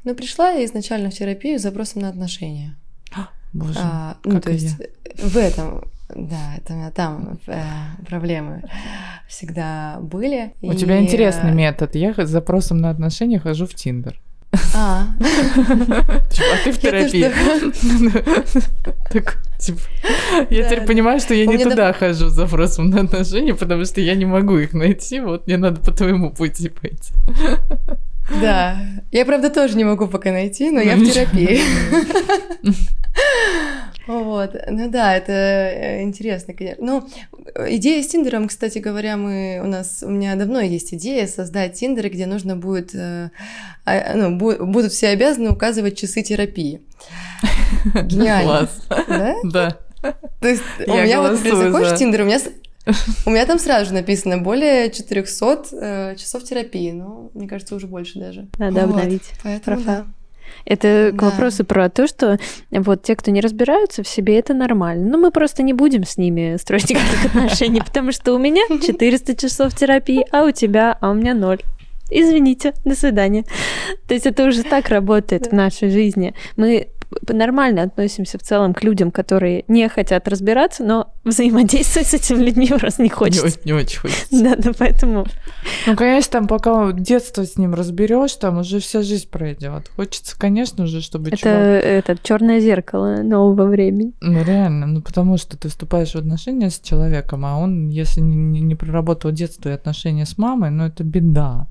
Ну, 0.04 0.14
пришла 0.14 0.50
я 0.50 0.64
изначально 0.64 1.10
в 1.10 1.14
терапию 1.14 1.58
с 1.58 1.62
запросом 1.62 2.02
на 2.02 2.08
отношения. 2.08 2.76
Боже, 3.52 3.74
А, 3.76 4.16
ну, 4.24 4.36
как 4.36 4.44
то 4.44 4.50
есть 4.52 4.76
в 5.18 5.36
этом, 5.36 5.84
да, 6.08 6.54
меня 6.70 6.90
там 6.90 7.38
э, 7.46 7.62
проблемы 8.06 8.62
всегда 9.28 9.98
были. 10.00 10.54
У 10.62 10.72
тебя 10.72 10.98
И, 10.98 11.02
интересный 11.02 11.50
э, 11.50 11.54
метод. 11.54 11.94
Я 11.94 12.14
с 12.14 12.28
запросом 12.28 12.78
на 12.78 12.88
отношения 12.88 13.38
хожу 13.38 13.66
в 13.66 13.74
Тиндер. 13.74 14.18
А, 14.74 15.06
Типа, 15.18 16.46
а 16.52 16.64
ты 16.64 16.72
в 16.72 16.82
Я 16.82 16.90
терапии. 16.90 17.30
Так, 19.12 19.42
типа, 19.58 19.80
я 20.50 20.64
теперь 20.64 20.86
понимаю, 20.86 21.20
что 21.20 21.34
я 21.34 21.46
не 21.46 21.58
туда 21.58 21.92
хожу 21.92 22.28
с 22.28 22.32
запросом 22.32 22.88
на 22.88 23.02
отношения, 23.02 23.54
потому 23.54 23.84
что 23.84 24.00
я 24.00 24.14
не 24.14 24.24
могу 24.24 24.56
их 24.58 24.72
найти. 24.72 25.20
Вот 25.20 25.46
мне 25.46 25.58
надо 25.58 25.80
по 25.80 25.92
твоему 25.92 26.30
пути 26.30 26.70
пойти. 26.70 27.12
Да. 28.40 28.76
Я, 29.10 29.24
правда, 29.26 29.50
тоже 29.50 29.76
не 29.76 29.84
могу 29.84 30.06
пока 30.06 30.32
найти, 30.32 30.70
но 30.70 30.80
я 30.80 30.96
в 30.96 31.04
терапии. 31.04 31.60
Вот. 34.06 34.56
Ну 34.68 34.90
да, 34.90 35.16
это 35.16 35.32
э, 35.32 36.02
интересно, 36.02 36.54
конечно. 36.54 36.84
Ну, 36.84 37.08
идея 37.68 38.02
с 38.02 38.08
Тиндером, 38.08 38.48
кстати 38.48 38.78
говоря, 38.78 39.16
мы 39.16 39.60
у 39.62 39.66
нас 39.68 40.02
у 40.02 40.10
меня 40.10 40.34
давно 40.34 40.60
есть 40.60 40.92
идея 40.94 41.26
создать 41.28 41.74
Тиндеры, 41.74 42.08
где 42.08 42.26
нужно 42.26 42.56
будет, 42.56 42.94
э, 42.94 43.30
а, 43.84 44.14
ну, 44.16 44.36
бу- 44.36 44.64
будут 44.64 44.92
все 44.92 45.08
обязаны 45.08 45.50
указывать 45.50 45.96
часы 45.96 46.22
терапии. 46.22 46.80
Гениально. 48.04 48.68
Класс. 48.68 48.82
Да? 49.08 49.34
Да. 49.44 49.78
То 50.40 50.48
есть 50.48 50.62
у 50.84 50.94
меня 50.94 51.20
вот, 51.20 51.28
голосую 51.28 51.56
заходишь 51.56 51.88
за. 51.90 51.94
в 51.94 51.98
Тиндер, 51.98 52.22
у 52.22 52.24
меня, 52.24 52.40
у 53.26 53.30
меня 53.30 53.46
там 53.46 53.58
сразу 53.58 53.86
же 53.86 53.94
написано 53.94 54.38
более 54.38 54.90
400 54.90 55.64
э, 55.72 56.16
часов 56.16 56.44
терапии. 56.44 56.90
Ну, 56.90 57.30
мне 57.34 57.48
кажется, 57.48 57.74
уже 57.74 57.86
больше 57.86 58.18
даже. 58.18 58.48
Надо 58.58 58.86
Вот. 58.86 58.96
обновить 58.96 59.30
Поэтому, 59.42 59.80
да. 59.82 60.06
Это 60.64 61.10
да. 61.12 61.18
к 61.18 61.22
вопросу 61.22 61.64
про 61.64 61.88
то, 61.88 62.06
что 62.06 62.38
вот 62.70 63.02
те, 63.02 63.16
кто 63.16 63.30
не 63.30 63.40
разбираются 63.40 64.02
в 64.02 64.08
себе, 64.08 64.38
это 64.38 64.54
нормально. 64.54 65.10
Но 65.10 65.18
мы 65.18 65.30
просто 65.30 65.62
не 65.62 65.72
будем 65.72 66.04
с 66.04 66.16
ними 66.16 66.56
строить 66.60 66.90
никаких 66.90 67.26
отношений, 67.26 67.80
потому 67.80 68.12
что 68.12 68.34
у 68.34 68.38
меня 68.38 68.62
400 68.86 69.36
часов 69.36 69.74
терапии, 69.74 70.24
а 70.30 70.44
у 70.44 70.50
тебя, 70.50 70.96
а 71.00 71.10
у 71.10 71.14
меня 71.14 71.34
ноль 71.34 71.60
извините, 72.14 72.74
до 72.84 72.94
свидания. 72.94 73.44
То 74.06 74.14
есть 74.14 74.26
это 74.26 74.44
уже 74.44 74.62
так 74.64 74.88
работает 74.90 75.46
в 75.46 75.52
нашей 75.52 75.88
жизни. 75.88 76.34
Мы 76.56 76.88
нормально 77.28 77.82
относимся 77.82 78.38
в 78.38 78.42
целом 78.42 78.74
к 78.74 78.82
людям, 78.82 79.10
которые 79.10 79.64
не 79.68 79.88
хотят 79.88 80.28
разбираться, 80.28 80.84
но 80.84 81.12
взаимодействовать 81.24 82.08
с 82.08 82.14
этими 82.14 82.42
людьми 82.42 82.68
просто 82.68 83.02
не 83.02 83.08
хочется. 83.08 83.58
Не, 83.64 83.72
не 83.72 83.72
очень 83.72 84.00
хочется. 84.00 84.26
Да, 84.42 84.56
да, 84.56 84.72
поэтому... 84.76 85.26
Ну, 85.86 85.96
конечно, 85.96 86.32
там 86.32 86.46
пока 86.48 86.90
детство 86.92 87.44
с 87.46 87.56
ним 87.56 87.74
разберешь, 87.74 88.34
там 88.34 88.58
уже 88.58 88.80
вся 88.80 89.02
жизнь 89.02 89.28
пройдет. 89.28 89.88
Хочется, 89.94 90.36
конечно 90.36 90.86
же, 90.86 91.00
чтобы 91.00 91.30
Это, 91.30 91.48
это 91.48 92.16
черное 92.22 92.58
зеркало 92.60 93.22
нового 93.22 93.66
времени. 93.66 94.12
Ну, 94.20 94.42
реально, 94.42 94.86
ну, 94.86 95.02
потому 95.02 95.36
что 95.36 95.56
ты 95.56 95.68
вступаешь 95.68 96.12
в 96.12 96.16
отношения 96.16 96.70
с 96.70 96.80
человеком, 96.80 97.46
а 97.46 97.56
он, 97.56 97.88
если 97.88 98.20
не, 98.20 98.36
не, 98.36 98.60
не 98.60 98.74
проработал 98.74 99.30
детство 99.30 99.68
и 99.68 99.72
отношения 99.72 100.26
с 100.26 100.38
мамой, 100.38 100.70
ну, 100.70 100.86
это 100.86 101.04
беда. 101.04 101.68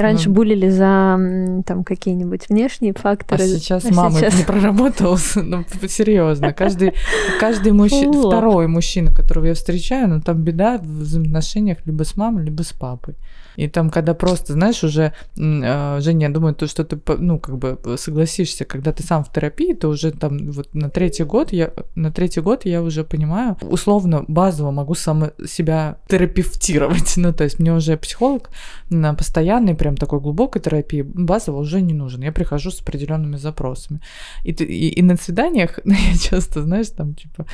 Раньше 0.00 0.28
ну, 0.28 0.34
булили 0.34 0.68
за 0.70 1.18
там 1.66 1.84
какие-нибудь 1.84 2.48
внешние 2.48 2.92
факторы. 2.92 3.44
А 3.44 3.46
сейчас 3.46 3.84
а 3.84 3.94
мама 3.94 4.18
сейчас... 4.18 4.38
не 4.38 4.44
проработала, 4.44 5.18
ну 5.36 5.64
серьезно. 5.88 6.52
Каждый, 6.52 6.94
каждый 7.38 7.72
мужчина, 7.72 8.12
второй 8.28 8.66
мужчина, 8.66 9.12
которого 9.12 9.46
я 9.46 9.54
встречаю, 9.54 10.08
ну 10.08 10.20
там 10.20 10.42
беда 10.42 10.78
в 10.78 11.00
взаимоотношениях 11.00 11.78
либо 11.84 12.04
с 12.04 12.16
мамой, 12.16 12.44
либо 12.44 12.62
с 12.62 12.72
папой. 12.72 13.14
И 13.60 13.68
там, 13.68 13.90
когда 13.90 14.14
просто, 14.14 14.54
знаешь, 14.54 14.82
уже, 14.84 15.12
э, 15.36 16.00
Женя, 16.00 16.28
я 16.28 16.32
думаю, 16.32 16.54
то, 16.54 16.66
что 16.66 16.82
ты, 16.82 16.98
ну, 17.18 17.38
как 17.38 17.58
бы 17.58 17.78
согласишься, 17.98 18.64
когда 18.64 18.90
ты 18.92 19.02
сам 19.02 19.22
в 19.22 19.30
терапии, 19.30 19.74
то 19.74 19.88
уже 19.88 20.12
там 20.12 20.50
вот 20.50 20.74
на 20.74 20.88
третий 20.88 21.24
год 21.24 21.52
я, 21.52 21.70
на 21.94 22.10
третий 22.10 22.40
год 22.40 22.64
я 22.64 22.82
уже 22.82 23.04
понимаю, 23.04 23.58
условно, 23.60 24.24
базово 24.28 24.70
могу 24.70 24.94
сам 24.94 25.30
себя 25.46 25.96
терапевтировать. 26.08 27.16
Ну, 27.20 27.34
то 27.34 27.44
есть 27.44 27.58
мне 27.58 27.74
уже 27.74 27.96
психолог 27.98 28.48
на 28.88 29.12
постоянной, 29.12 29.74
прям 29.74 29.96
такой 29.96 30.20
глубокой 30.20 30.62
терапии 30.62 31.02
базово 31.02 31.58
уже 31.58 31.82
не 31.82 31.92
нужен. 31.92 32.22
Я 32.22 32.32
прихожу 32.32 32.70
с 32.70 32.80
определенными 32.80 33.36
запросами. 33.36 34.00
И, 34.42 34.52
и, 34.52 34.88
и 34.88 35.02
на 35.02 35.16
свиданиях 35.16 35.80
я 35.84 36.18
часто, 36.18 36.62
знаешь, 36.62 36.88
там, 36.88 37.14
типа, 37.14 37.44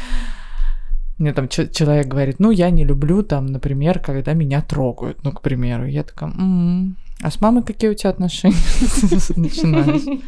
мне 1.18 1.32
там 1.32 1.48
человек 1.48 2.06
говорит, 2.06 2.38
ну, 2.38 2.50
я 2.50 2.70
не 2.70 2.84
люблю 2.84 3.22
там, 3.22 3.46
например, 3.46 3.98
когда 4.00 4.34
меня 4.34 4.60
трогают, 4.60 5.24
ну, 5.24 5.32
к 5.32 5.40
примеру. 5.40 5.86
Я 5.86 6.02
такая, 6.02 6.30
м-м, 6.30 6.96
а 7.22 7.30
с 7.30 7.40
мамой 7.40 7.62
какие 7.62 7.90
у 7.90 7.94
тебя 7.94 8.10
отношения 8.10 8.56
начинаешь? 9.36 10.20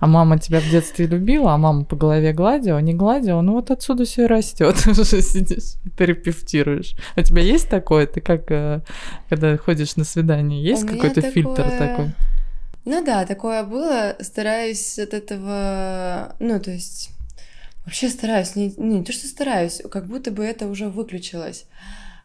А 0.00 0.08
мама 0.08 0.36
тебя 0.36 0.58
в 0.58 0.68
детстве 0.68 1.06
любила, 1.06 1.54
а 1.54 1.58
мама 1.58 1.84
по 1.84 1.94
голове 1.94 2.32
гладила, 2.32 2.78
не 2.78 2.92
гладила, 2.92 3.40
ну 3.40 3.52
вот 3.52 3.70
отсюда 3.70 4.04
все 4.04 4.26
растет, 4.26 4.74
уже 4.86 5.22
сидишь, 5.22 5.76
терапевтируешь. 5.96 6.96
У 7.16 7.22
тебя 7.22 7.42
есть 7.42 7.68
такое? 7.68 8.08
Ты 8.08 8.20
как, 8.20 8.50
э, 8.50 8.80
когда 9.28 9.56
ходишь 9.56 9.94
на 9.94 10.02
свидание, 10.02 10.60
есть 10.60 10.84
какой-то 10.84 11.20
фильтр 11.20 11.70
такой? 11.78 12.10
Ну 12.84 13.04
да, 13.04 13.24
такое 13.24 13.62
было. 13.62 14.16
Стараюсь 14.18 14.98
от 14.98 15.14
этого, 15.14 16.34
ну 16.40 16.58
то 16.58 16.72
есть 16.72 17.12
Вообще 17.84 18.08
стараюсь, 18.08 18.54
не, 18.56 18.72
не 18.76 19.04
то, 19.04 19.12
что 19.12 19.26
стараюсь, 19.26 19.82
как 19.90 20.06
будто 20.06 20.30
бы 20.30 20.44
это 20.44 20.68
уже 20.68 20.88
выключилось. 20.88 21.66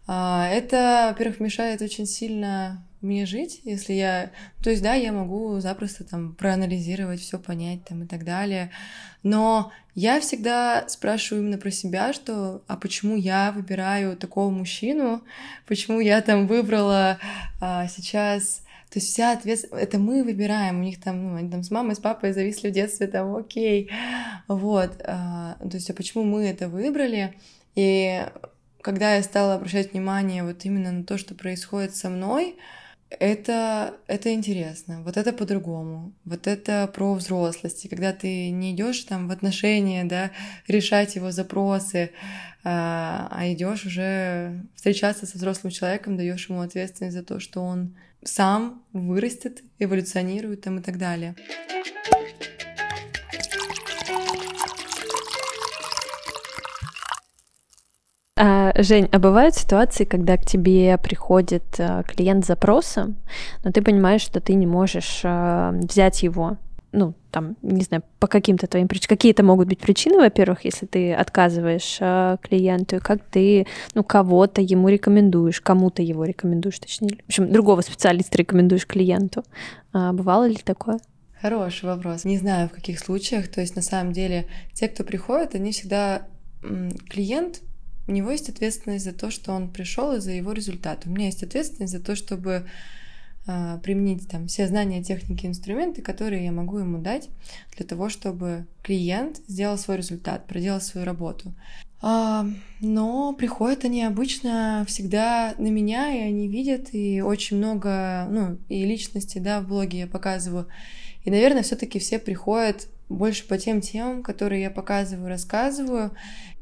А, 0.07 0.47
это, 0.47 1.09
во-первых, 1.11 1.39
мешает 1.39 1.81
очень 1.81 2.05
сильно 2.05 2.83
мне 3.01 3.25
жить, 3.25 3.61
если 3.63 3.93
я... 3.93 4.31
То 4.63 4.69
есть, 4.69 4.81
да, 4.81 4.93
я 4.93 5.11
могу 5.11 5.59
запросто 5.59 6.03
там 6.03 6.33
проанализировать, 6.33 7.21
все 7.21 7.37
понять 7.37 7.83
там 7.85 8.03
и 8.03 8.07
так 8.07 8.23
далее, 8.23 8.71
но 9.23 9.71
я 9.93 10.19
всегда 10.19 10.87
спрашиваю 10.87 11.43
именно 11.43 11.57
про 11.57 11.71
себя, 11.71 12.13
что 12.13 12.63
а 12.67 12.77
почему 12.77 13.15
я 13.15 13.51
выбираю 13.51 14.15
такого 14.15 14.49
мужчину, 14.49 15.23
почему 15.67 15.99
я 15.99 16.21
там 16.21 16.47
выбрала 16.47 17.19
а, 17.59 17.87
сейчас 17.87 18.61
то 18.89 18.99
есть 18.99 19.09
вся 19.09 19.33
ответственность, 19.33 19.83
это 19.83 19.99
мы 19.99 20.23
выбираем, 20.23 20.79
у 20.79 20.83
них 20.83 21.01
там, 21.01 21.21
ну, 21.21 21.35
они 21.35 21.49
там 21.49 21.61
с 21.61 21.71
мамой, 21.71 21.95
с 21.95 21.99
папой 21.99 22.31
зависли 22.31 22.69
в 22.69 22.73
детстве, 22.73 23.07
там, 23.07 23.35
окей, 23.35 23.89
вот, 24.47 25.01
а, 25.03 25.57
то 25.59 25.75
есть, 25.75 25.89
а 25.89 25.93
почему 25.93 26.23
мы 26.23 26.45
это 26.45 26.69
выбрали, 26.69 27.33
и 27.75 28.25
когда 28.81 29.15
я 29.15 29.23
стала 29.23 29.55
обращать 29.55 29.91
внимание 29.91 30.43
вот 30.43 30.63
именно 30.63 30.91
на 30.91 31.03
то, 31.03 31.17
что 31.17 31.35
происходит 31.35 31.95
со 31.95 32.09
мной, 32.09 32.55
это, 33.09 33.95
это 34.07 34.33
интересно, 34.33 35.01
вот 35.03 35.17
это 35.17 35.33
по-другому, 35.33 36.13
вот 36.23 36.47
это 36.47 36.89
про 36.93 37.13
взрослость, 37.13 37.89
когда 37.89 38.13
ты 38.13 38.51
не 38.51 38.73
идешь 38.73 39.01
там 39.03 39.27
в 39.27 39.31
отношения, 39.31 40.05
да, 40.05 40.31
решать 40.67 41.15
его 41.15 41.31
запросы, 41.31 42.11
а, 42.63 43.27
а 43.31 43.51
идешь 43.51 43.85
уже 43.85 44.63
встречаться 44.75 45.25
со 45.25 45.37
взрослым 45.37 45.71
человеком, 45.71 46.17
даешь 46.17 46.49
ему 46.49 46.61
ответственность 46.61 47.15
за 47.15 47.23
то, 47.23 47.39
что 47.39 47.61
он 47.61 47.95
сам 48.23 48.83
вырастет, 48.93 49.63
эволюционирует 49.79 50.61
там 50.61 50.79
и 50.79 50.81
так 50.81 50.97
далее. 50.97 51.35
А, 58.39 58.71
Жень, 58.75 59.09
а 59.11 59.17
бывают 59.17 59.55
ситуации, 59.55 60.05
когда 60.05 60.37
к 60.37 60.45
тебе 60.45 60.97
приходит 60.99 61.63
а, 61.79 62.03
клиент 62.03 62.45
с 62.45 62.47
запросом, 62.47 63.17
но 63.63 63.71
ты 63.71 63.81
понимаешь, 63.81 64.21
что 64.21 64.39
ты 64.39 64.53
не 64.53 64.67
можешь 64.67 65.21
а, 65.23 65.71
взять 65.71 66.21
его 66.21 66.57
ну, 66.97 67.13
там, 67.31 67.55
не 67.61 67.83
знаю, 67.83 68.03
по 68.19 68.27
каким-то 68.27 68.67
твоим 68.67 68.87
причинам. 68.87 69.09
Какие-то 69.09 69.43
могут 69.43 69.67
быть 69.67 69.79
причины, 69.79 70.17
во-первых, 70.17 70.65
если 70.65 70.85
ты 70.85 71.13
отказываешь 71.13 71.97
э, 71.99 72.37
клиенту, 72.41 72.99
как 73.01 73.23
ты, 73.23 73.67
ну, 73.93 74.03
кого-то 74.03 74.61
ему 74.61 74.89
рекомендуешь, 74.89 75.61
кому-то 75.61 76.01
его 76.01 76.25
рекомендуешь, 76.25 76.79
точнее. 76.79 77.17
В 77.25 77.27
общем, 77.27 77.51
другого 77.51 77.81
специалиста 77.81 78.37
рекомендуешь 78.37 78.87
клиенту. 78.87 79.43
А, 79.93 80.11
бывало 80.13 80.47
ли 80.47 80.57
такое? 80.63 80.99
Хороший 81.39 81.85
вопрос. 81.85 82.25
Не 82.25 82.37
знаю, 82.37 82.67
в 82.69 82.71
каких 82.71 82.99
случаях. 82.99 83.47
То 83.47 83.61
есть, 83.61 83.75
на 83.75 83.83
самом 83.83 84.11
деле, 84.11 84.47
те, 84.73 84.87
кто 84.87 85.03
приходит, 85.03 85.55
они 85.55 85.71
всегда... 85.71 86.23
Клиент, 87.09 87.61
у 88.07 88.11
него 88.11 88.31
есть 88.31 88.49
ответственность 88.49 89.05
за 89.05 89.13
то, 89.13 89.29
что 89.29 89.51
он 89.51 89.69
пришел 89.69 90.13
и 90.13 90.19
за 90.19 90.31
его 90.31 90.51
результат. 90.53 91.03
У 91.05 91.09
меня 91.09 91.25
есть 91.25 91.43
ответственность 91.43 91.93
за 91.93 92.03
то, 92.03 92.15
чтобы 92.15 92.65
применить 93.83 94.27
там 94.27 94.47
все 94.47 94.67
знания, 94.67 95.03
техники, 95.03 95.45
инструменты, 95.45 96.01
которые 96.01 96.45
я 96.45 96.51
могу 96.51 96.79
ему 96.79 96.99
дать 96.99 97.29
для 97.75 97.85
того, 97.85 98.09
чтобы 98.09 98.65
клиент 98.83 99.37
сделал 99.47 99.77
свой 99.77 99.97
результат, 99.97 100.47
проделал 100.47 100.81
свою 100.81 101.05
работу. 101.05 101.53
А, 101.99 102.45
но 102.79 103.33
приходят 103.33 103.85
они 103.85 104.03
обычно 104.03 104.85
всегда 104.87 105.55
на 105.57 105.67
меня, 105.67 106.13
и 106.13 106.19
они 106.19 106.47
видят, 106.47 106.93
и 106.93 107.21
очень 107.21 107.57
много, 107.57 108.27
ну, 108.29 108.57
и 108.69 108.85
личности, 108.85 109.39
да, 109.39 109.61
в 109.61 109.67
блоге 109.67 109.99
я 109.99 110.07
показываю. 110.07 110.67
И, 111.23 111.31
наверное, 111.31 111.63
все-таки 111.63 111.99
все 111.99 112.19
приходят 112.19 112.87
больше 113.09 113.47
по 113.47 113.57
тем 113.57 113.81
темам, 113.81 114.21
которые 114.21 114.61
я 114.61 114.71
показываю, 114.71 115.29
рассказываю. 115.29 116.11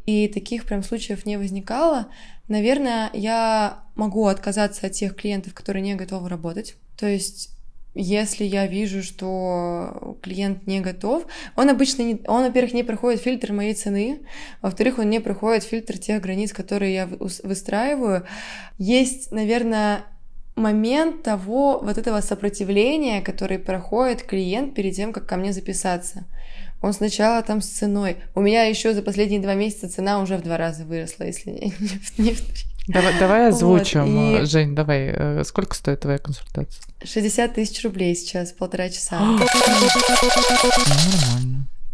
И 0.06 0.28
таких 0.28 0.66
прям 0.66 0.84
случаев 0.84 1.26
не 1.26 1.38
возникало. 1.38 2.08
Наверное, 2.48 3.10
я 3.14 3.84
могу 3.96 4.28
отказаться 4.28 4.88
от 4.88 4.94
тех 4.94 5.16
клиентов, 5.16 5.54
которые 5.54 5.82
не 5.82 5.96
готовы 5.96 6.30
работать. 6.30 6.76
То 6.98 7.08
есть 7.08 7.56
если 7.96 8.44
я 8.44 8.68
вижу, 8.68 9.02
что 9.02 10.18
клиент 10.22 10.68
не 10.68 10.82
готов, 10.82 11.26
он 11.56 11.70
обычно 11.70 12.02
не, 12.02 12.22
он, 12.28 12.44
во-первых, 12.44 12.74
не 12.74 12.84
проходит 12.84 13.22
фильтр 13.22 13.54
моей 13.54 13.74
цены, 13.74 14.20
во-вторых, 14.62 15.00
он 15.00 15.10
не 15.10 15.22
проходит 15.22 15.64
фильтр 15.64 15.98
тех 15.98 16.22
границ, 16.22 16.52
которые 16.52 16.94
я 16.94 17.08
выстраиваю. 17.08 18.28
Есть, 18.78 19.32
наверное, 19.32 20.04
момент 20.58 21.24
того 21.24 21.80
вот 21.80 21.98
этого 21.98 22.20
сопротивления, 22.20 23.22
который 23.22 23.60
проходит 23.60 24.24
клиент 24.24 24.76
перед 24.76 24.94
тем, 24.94 25.14
как 25.14 25.26
ко 25.26 25.38
мне 25.38 25.54
записаться. 25.54 26.26
Он 26.86 26.94
сначала 26.94 27.42
там 27.42 27.62
с 27.62 27.66
ценой. 27.66 28.18
У 28.36 28.42
меня 28.42 28.66
еще 28.66 28.94
за 28.94 29.02
последние 29.02 29.42
два 29.42 29.56
месяца 29.56 29.90
цена 29.90 30.22
уже 30.22 30.38
в 30.38 30.44
два 30.44 30.56
раза 30.56 30.86
выросла, 30.86 31.24
если 31.24 31.50
не, 31.50 31.74
не 32.20 32.34
в 32.34 32.42
три. 32.42 32.64
Давай, 32.88 33.18
давай 33.18 33.48
озвучим, 33.48 34.06
вот, 34.06 34.44
и... 34.44 34.46
Жень, 34.46 34.76
давай. 34.76 35.08
Э, 35.08 35.44
сколько 35.46 35.74
стоит 35.74 36.02
твоя 36.02 36.20
консультация? 36.20 36.80
60 37.04 37.56
тысяч 37.56 37.84
рублей 37.84 38.16
сейчас, 38.16 38.52
полтора 38.52 38.90
часа. 38.90 39.20
Нормально. 39.20 39.48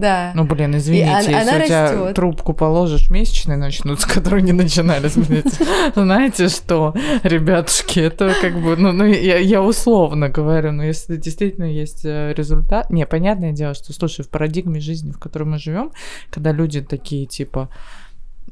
Да. 0.02 0.32
Ну, 0.34 0.46
блин, 0.46 0.76
извините, 0.76 1.06
и 1.06 1.16
если 1.16 1.34
она 1.34 1.64
у 1.64 1.66
тебя 1.68 1.92
растет. 1.92 2.16
трубку 2.16 2.54
положишь, 2.54 3.12
месячные 3.12 3.56
начнутся, 3.56 4.10
которые 4.10 4.42
не 4.42 4.52
начинались. 4.52 5.14
Знаете 5.96 6.50
что, 6.50 6.96
ребятушки, 7.22 8.00
это 8.00 8.34
как 8.42 8.60
бы, 8.60 8.76
ну, 8.78 8.92
ну 8.92 9.06
я, 9.06 9.38
я 9.38 9.62
условно 9.62 10.30
говорю, 10.30 10.72
но 10.72 10.84
если 10.84 11.18
действительно 11.18 11.66
есть 11.66 12.04
э, 12.04 12.34
результат... 12.36 12.90
Не, 12.90 13.06
понятное 13.06 13.52
дело, 13.52 13.76
что, 13.76 13.94
слушай, 13.94 14.26
в 14.26 14.30
парадигме 14.30 14.80
жизни, 14.80 15.12
в 15.12 15.20
которой 15.20 15.44
мы 15.44 15.60
живем, 15.60 15.92
когда 16.32 16.52
люди 16.52 16.82
такие, 16.82 17.28
типа, 17.28 17.70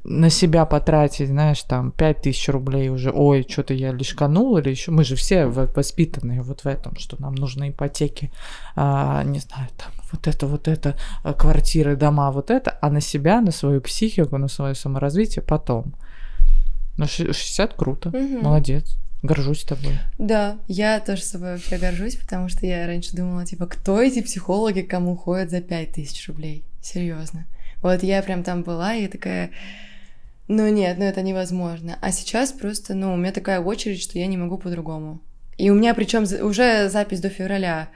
на 0.04 0.30
себя 0.30 0.66
потратить, 0.66 1.30
знаешь, 1.30 1.64
там, 1.64 1.92
5000 1.92 2.50
рублей 2.50 2.90
уже, 2.90 3.12
ой, 3.12 3.44
что-то 3.50 3.74
я 3.74 3.92
лишканул 3.92 4.58
или 4.58 4.70
еще, 4.70 4.92
мы 4.92 5.04
же 5.04 5.16
все 5.16 5.48
воспитанные 5.48 6.44
вот 6.44 6.62
в 6.62 6.68
этом, 6.68 6.96
что 6.96 7.20
нам 7.20 7.34
нужны 7.34 7.70
ипотеки, 7.70 8.32
а, 8.76 9.24
не 9.24 9.40
знаю, 9.40 9.68
там, 9.78 9.92
вот 10.12 10.28
это, 10.28 10.48
вот 10.48 10.68
это, 10.68 10.96
э, 11.24 11.34
квартиры, 11.34 11.96
дома, 11.96 12.32
вот 12.32 12.52
это, 12.52 12.78
а 12.82 12.90
на 12.90 13.02
себя, 13.02 13.42
на 13.42 13.52
свою 13.52 13.82
психику, 13.82 14.38
на 14.38 14.48
свое 14.48 14.76
саморазвитие 14.76 15.44
потом. 15.44 15.94
Ну, 16.98 17.06
60 17.06 17.74
круто, 17.74 18.10
угу. 18.10 18.42
молодец. 18.42 18.98
Горжусь 19.22 19.64
тобой. 19.64 20.00
Да, 20.18 20.58
я 20.68 21.00
тоже 21.02 21.24
собой 21.24 21.52
вообще 21.54 21.78
горжусь, 21.78 22.16
потому 22.16 22.48
что 22.48 22.66
я 22.66 22.88
раньше 22.88 23.16
думала, 23.16 23.46
типа, 23.46 23.66
кто 23.68 24.02
эти 24.02 24.22
психологи, 24.22 24.82
кому 24.82 25.18
ходят 25.18 25.50
за 25.50 25.60
5000 25.62 26.30
рублей? 26.30 26.64
Серьезно. 26.82 27.46
Вот 27.82 28.04
я 28.04 28.22
прям 28.22 28.44
там 28.44 28.64
была 28.64 28.96
и 28.96 29.08
такая, 29.08 29.52
ну 30.48 30.68
нет, 30.70 30.98
ну 30.98 31.06
это 31.06 31.22
невозможно. 31.22 31.98
А 32.02 32.12
сейчас 32.12 32.52
просто, 32.52 32.94
ну, 32.94 33.14
у 33.14 33.18
меня 33.18 33.32
такая 33.32 33.60
очередь, 33.60 34.02
что 34.02 34.18
я 34.18 34.28
не 34.28 34.38
могу 34.38 34.58
по-другому. 34.58 35.22
И 35.60 35.70
у 35.70 35.76
меня 35.76 35.94
причем 35.94 36.24
уже 36.42 36.90
запись 36.90 37.20
до 37.20 37.30
февраля. 37.30 37.90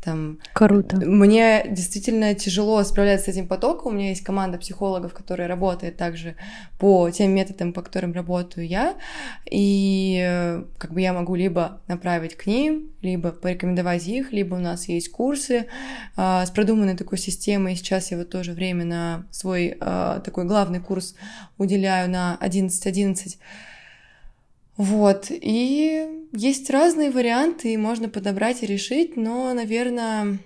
Там, 0.00 0.38
Круто. 0.52 0.96
Мне 0.96 1.66
действительно 1.68 2.32
тяжело 2.32 2.84
справляться 2.84 3.26
с 3.26 3.34
этим 3.34 3.48
потоком. 3.48 3.92
У 3.92 3.96
меня 3.96 4.10
есть 4.10 4.22
команда 4.22 4.56
психологов, 4.56 5.12
которая 5.12 5.48
работает 5.48 5.96
также 5.96 6.36
по 6.78 7.10
тем 7.10 7.32
методам, 7.32 7.72
по 7.72 7.82
которым 7.82 8.12
работаю 8.12 8.68
я. 8.68 8.94
И 9.50 10.22
э, 10.24 10.62
как 10.78 10.92
бы 10.92 11.00
я 11.00 11.12
могу 11.12 11.34
либо 11.34 11.80
направить 11.88 12.36
к 12.36 12.46
ним, 12.46 12.92
либо 13.02 13.32
порекомендовать 13.32 14.06
их, 14.06 14.32
либо 14.32 14.54
у 14.54 14.60
нас 14.60 14.86
есть 14.86 15.10
курсы 15.10 15.66
а, 16.16 16.46
с 16.46 16.50
продуманной 16.52 16.96
такой 16.96 17.18
системой. 17.18 17.74
Сейчас 17.74 18.12
я 18.12 18.18
вот 18.18 18.30
тоже 18.30 18.52
время 18.52 18.84
на 18.84 19.26
свой 19.32 19.76
а, 19.80 20.20
такой 20.20 20.44
главный 20.44 20.78
курс 20.78 21.16
уделяю 21.58 22.08
на 22.08 22.38
11.11. 22.40 22.88
11 22.88 23.38
вот, 24.78 25.26
и 25.30 26.08
есть 26.32 26.70
разные 26.70 27.10
варианты, 27.10 27.72
и 27.72 27.76
можно 27.76 28.08
подобрать 28.08 28.62
и 28.62 28.66
решить, 28.66 29.16
но, 29.16 29.52
наверное, 29.52 30.38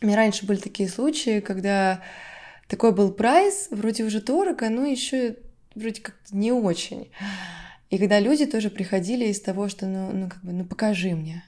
у 0.00 0.06
меня 0.06 0.16
раньше 0.16 0.46
были 0.46 0.58
такие 0.58 0.88
случаи, 0.88 1.40
когда 1.40 2.00
такой 2.68 2.92
был 2.92 3.10
прайс, 3.10 3.66
вроде 3.72 4.04
уже 4.04 4.20
дорого, 4.20 4.68
но 4.68 4.86
еще 4.86 5.36
вроде 5.74 6.00
как-то 6.00 6.36
не 6.36 6.52
очень. 6.52 7.10
И 7.90 7.98
когда 7.98 8.20
люди 8.20 8.46
тоже 8.46 8.70
приходили 8.70 9.24
из 9.24 9.40
того, 9.40 9.68
что, 9.68 9.86
ну, 9.86 10.12
ну 10.12 10.28
как 10.28 10.44
бы, 10.44 10.52
ну 10.52 10.64
покажи 10.64 11.16
мне. 11.16 11.42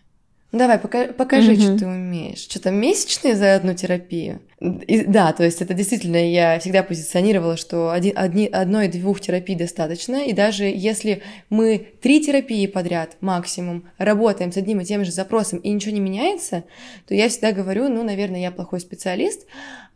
Давай, 0.53 0.79
пока, 0.79 1.07
покажи, 1.07 1.53
угу. 1.53 1.61
что 1.61 1.79
ты 1.79 1.87
умеешь. 1.87 2.39
Что 2.39 2.61
то 2.61 2.71
месячные 2.71 3.37
за 3.37 3.55
одну 3.55 3.75
терапию? 3.75 4.41
И, 4.61 5.05
да, 5.05 5.33
то 5.33 5.45
есть 5.45 5.63
это 5.63 5.75
действительно 5.75 6.17
я 6.17 6.59
всегда 6.59 6.83
позиционировала, 6.83 7.57
что 7.57 7.93
один, 7.93 8.13
одни, 8.17 8.47
одной-двух 8.47 9.21
терапий 9.21 9.55
достаточно, 9.55 10.25
и 10.25 10.33
даже 10.33 10.65
если 10.65 11.23
мы 11.51 11.87
три 12.03 12.21
терапии 12.21 12.67
подряд 12.67 13.17
максимум 13.21 13.85
работаем 13.97 14.51
с 14.51 14.57
одним 14.57 14.81
и 14.81 14.85
тем 14.85 15.05
же 15.05 15.13
запросом 15.13 15.61
и 15.61 15.71
ничего 15.71 15.95
не 15.95 16.01
меняется, 16.01 16.65
то 17.07 17.15
я 17.15 17.29
всегда 17.29 17.53
говорю, 17.53 17.89
ну, 17.89 18.03
наверное, 18.03 18.41
я 18.41 18.51
плохой 18.51 18.81
специалист, 18.81 19.47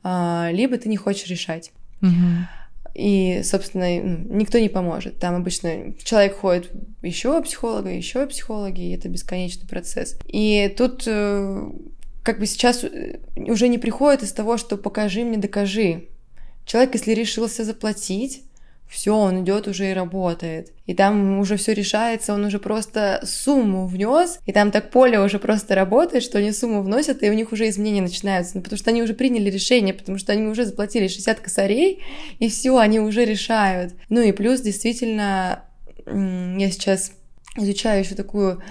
а, 0.04 0.50
либо 0.52 0.78
ты 0.78 0.88
не 0.88 0.96
хочешь 0.96 1.26
решать. 1.26 1.72
Угу 2.00 2.10
и, 2.94 3.42
собственно, 3.42 3.86
ну, 4.02 4.36
никто 4.36 4.58
не 4.58 4.68
поможет. 4.68 5.18
Там 5.18 5.34
обычно 5.34 5.94
человек 6.02 6.38
ходит 6.38 6.70
еще 7.02 7.42
психолога, 7.42 7.90
еще 7.90 8.26
психологи, 8.26 8.82
и 8.82 8.94
это 8.94 9.08
бесконечный 9.08 9.66
процесс. 9.66 10.16
И 10.26 10.72
тут 10.76 11.02
э, 11.06 11.70
как 12.22 12.38
бы 12.38 12.46
сейчас 12.46 12.84
э, 12.84 13.18
уже 13.36 13.68
не 13.68 13.78
приходит 13.78 14.22
из 14.22 14.32
того, 14.32 14.56
что 14.56 14.76
покажи 14.76 15.24
мне, 15.24 15.38
докажи. 15.38 16.04
Человек, 16.64 16.94
если 16.94 17.12
решился 17.12 17.64
заплатить, 17.64 18.44
все, 18.94 19.16
он 19.16 19.42
идет 19.42 19.66
уже 19.66 19.90
и 19.90 19.94
работает. 19.94 20.72
И 20.86 20.94
там 20.94 21.40
уже 21.40 21.56
все 21.56 21.74
решается, 21.74 22.32
он 22.32 22.44
уже 22.44 22.60
просто 22.60 23.20
сумму 23.24 23.86
внес, 23.86 24.38
и 24.46 24.52
там 24.52 24.70
так 24.70 24.90
поле 24.90 25.18
уже 25.18 25.40
просто 25.40 25.74
работает, 25.74 26.22
что 26.22 26.38
они 26.38 26.52
сумму 26.52 26.80
вносят, 26.80 27.22
и 27.22 27.30
у 27.30 27.32
них 27.32 27.50
уже 27.50 27.68
изменения 27.68 28.02
начинаются. 28.02 28.56
Ну, 28.56 28.62
потому 28.62 28.78
что 28.78 28.90
они 28.90 29.02
уже 29.02 29.14
приняли 29.14 29.50
решение, 29.50 29.92
потому 29.92 30.18
что 30.18 30.32
они 30.32 30.46
уже 30.46 30.64
заплатили 30.64 31.08
60 31.08 31.40
косарей, 31.40 32.02
и 32.38 32.48
все, 32.48 32.78
они 32.78 33.00
уже 33.00 33.24
решают. 33.24 33.94
Ну 34.08 34.20
и 34.20 34.30
плюс, 34.30 34.60
действительно, 34.60 35.64
я 36.06 36.70
сейчас 36.70 37.12
изучаю 37.56 38.04
еще 38.04 38.14
такую 38.14 38.62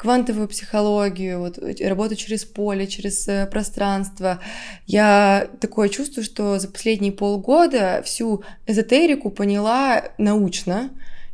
квантовую 0.00 0.48
психологию, 0.48 1.40
вот, 1.40 1.58
работу 1.82 2.16
через 2.16 2.46
поле, 2.46 2.86
через 2.86 3.28
э, 3.28 3.46
пространство. 3.46 4.40
Я 4.86 5.46
такое 5.60 5.90
чувство, 5.90 6.22
что 6.22 6.58
за 6.58 6.68
последние 6.68 7.12
полгода 7.12 8.00
всю 8.02 8.42
эзотерику 8.66 9.28
поняла 9.28 10.04
научно. 10.16 10.88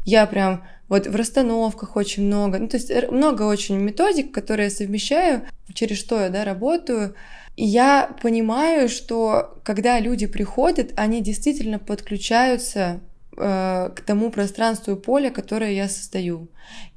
Я 0.05 0.27
прям 0.27 0.65
вот 0.89 1.07
в 1.07 1.15
расстановках 1.15 1.95
очень 1.95 2.27
много, 2.27 2.59
ну 2.59 2.67
то 2.67 2.77
есть 2.77 2.91
много 3.09 3.43
очень 3.43 3.77
методик, 3.77 4.35
которые 4.35 4.65
я 4.65 4.71
совмещаю, 4.71 5.43
через 5.73 5.99
что 5.99 6.21
я 6.21 6.29
да, 6.29 6.45
работаю. 6.45 7.15
И 7.55 7.65
я 7.65 8.17
понимаю, 8.21 8.89
что 8.89 9.61
когда 9.63 10.01
люди 10.01 10.27
приходят, 10.27 10.93
они 10.97 11.21
действительно 11.21 11.79
подключаются 11.79 12.99
э, 13.37 13.91
к 13.95 14.01
тому 14.01 14.31
пространству 14.31 14.95
и 14.95 14.97
полю, 14.97 15.33
которое 15.33 15.73
я 15.73 15.89
создаю. 15.89 16.49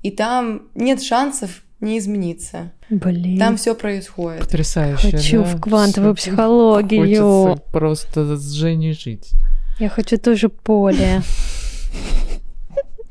И 0.01 0.11
там 0.11 0.63
нет 0.75 1.01
шансов 1.01 1.63
не 1.79 1.97
измениться. 1.97 2.71
Блин. 2.89 3.37
Там 3.37 3.57
все 3.57 3.75
происходит. 3.75 4.41
Потрясающе. 4.41 5.11
Хочу 5.11 5.43
да? 5.43 5.49
в 5.49 5.61
квантовую 5.61 6.15
Всё 6.15 6.31
психологию. 6.31 7.47
Хочется 7.47 7.71
просто 7.71 8.35
с 8.35 8.51
Женей 8.51 8.93
жить. 8.93 9.31
Я 9.79 9.89
хочу 9.89 10.17
тоже 10.17 10.49
поле. 10.49 11.21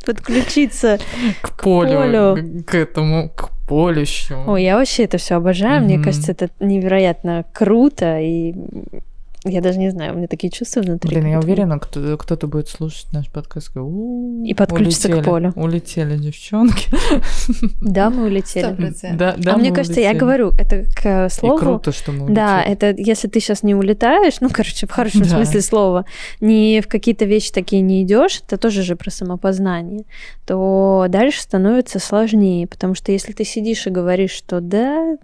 Подключиться 0.04 0.98
к 1.42 1.62
полю, 1.62 2.62
к 2.66 2.74
этому, 2.74 3.30
к 3.30 3.50
полющу. 3.68 4.36
Ой, 4.46 4.64
я 4.64 4.76
вообще 4.76 5.04
это 5.04 5.18
все 5.18 5.36
обожаю. 5.36 5.84
Мне 5.84 5.98
кажется, 5.98 6.32
это 6.32 6.50
невероятно 6.60 7.44
круто 7.52 8.18
и 8.18 8.54
я 9.48 9.60
даже 9.60 9.78
не 9.78 9.90
знаю, 9.90 10.14
у 10.14 10.16
меня 10.16 10.28
такие 10.28 10.50
чувства 10.50 10.80
внутри. 10.80 11.10
Блин, 11.10 11.26
я 11.26 11.38
уверена, 11.38 11.78
кто- 11.78 12.16
кто-то 12.16 12.46
будет 12.46 12.68
слушать 12.68 13.12
наш 13.12 13.28
подкаст 13.30 13.70
и 13.76 14.54
подключится 14.54 15.08
улетели, 15.08 15.22
к 15.22 15.24
полю. 15.24 15.52
Улетели 15.56 16.16
девчонки. 16.16 16.88
Да, 17.80 18.10
мы 18.10 18.26
улетели. 18.26 18.92
Да, 19.16 19.34
да, 19.36 19.54
а 19.54 19.56
мне 19.56 19.72
кажется, 19.72 20.00
я 20.00 20.14
говорю, 20.14 20.52
это 20.58 20.84
к 20.94 21.28
слову. 21.30 21.56
И 21.56 21.60
круто, 21.60 21.92
что 21.92 22.12
мы 22.12 22.24
улетели. 22.24 22.34
Да, 22.36 22.62
это 22.62 22.94
если 22.96 23.28
ты 23.28 23.40
сейчас 23.40 23.62
не 23.62 23.74
улетаешь, 23.74 24.40
ну, 24.40 24.48
короче, 24.50 24.86
в 24.86 24.90
хорошем 24.90 25.22
да. 25.22 25.28
смысле 25.28 25.60
слова, 25.60 26.04
не 26.40 26.80
в 26.80 26.88
какие-то 26.88 27.24
вещи 27.24 27.52
такие 27.52 27.82
не 27.82 28.02
идешь, 28.02 28.42
это 28.46 28.56
тоже 28.56 28.82
же 28.82 28.96
про 28.96 29.10
самопознание, 29.10 30.04
то 30.46 31.06
дальше 31.08 31.40
становится 31.42 31.98
сложнее, 31.98 32.66
потому 32.66 32.94
что 32.94 33.12
если 33.12 33.32
ты 33.32 33.44
сидишь 33.44 33.86
и 33.86 33.90
говоришь, 33.90 34.32
что 34.32 34.60
да, 34.60 35.16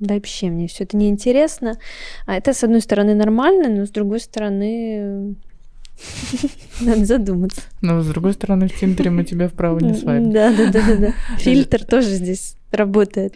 вообще 0.00 0.50
мне 0.50 0.68
все 0.68 0.84
это 0.84 0.96
неинтересно. 0.96 1.78
А 2.26 2.36
это, 2.36 2.52
с 2.52 2.64
одной 2.64 2.80
стороны, 2.80 3.14
нормально, 3.14 3.68
но 3.68 3.86
с 3.86 3.90
другой 3.90 4.20
стороны, 4.20 5.36
надо 6.80 7.04
задуматься. 7.04 7.62
Но 7.80 8.02
с 8.02 8.06
другой 8.06 8.32
стороны, 8.34 8.68
в 8.68 8.78
Тиндере 8.78 9.10
мы 9.10 9.24
тебя 9.24 9.48
вправо 9.48 9.78
не 9.80 9.94
свайпим. 9.94 10.32
Да, 10.32 10.52
да, 10.52 10.70
да, 10.70 10.96
да. 10.96 11.12
Фильтр 11.38 11.84
тоже 11.84 12.10
здесь 12.10 12.56
работает. 12.70 13.34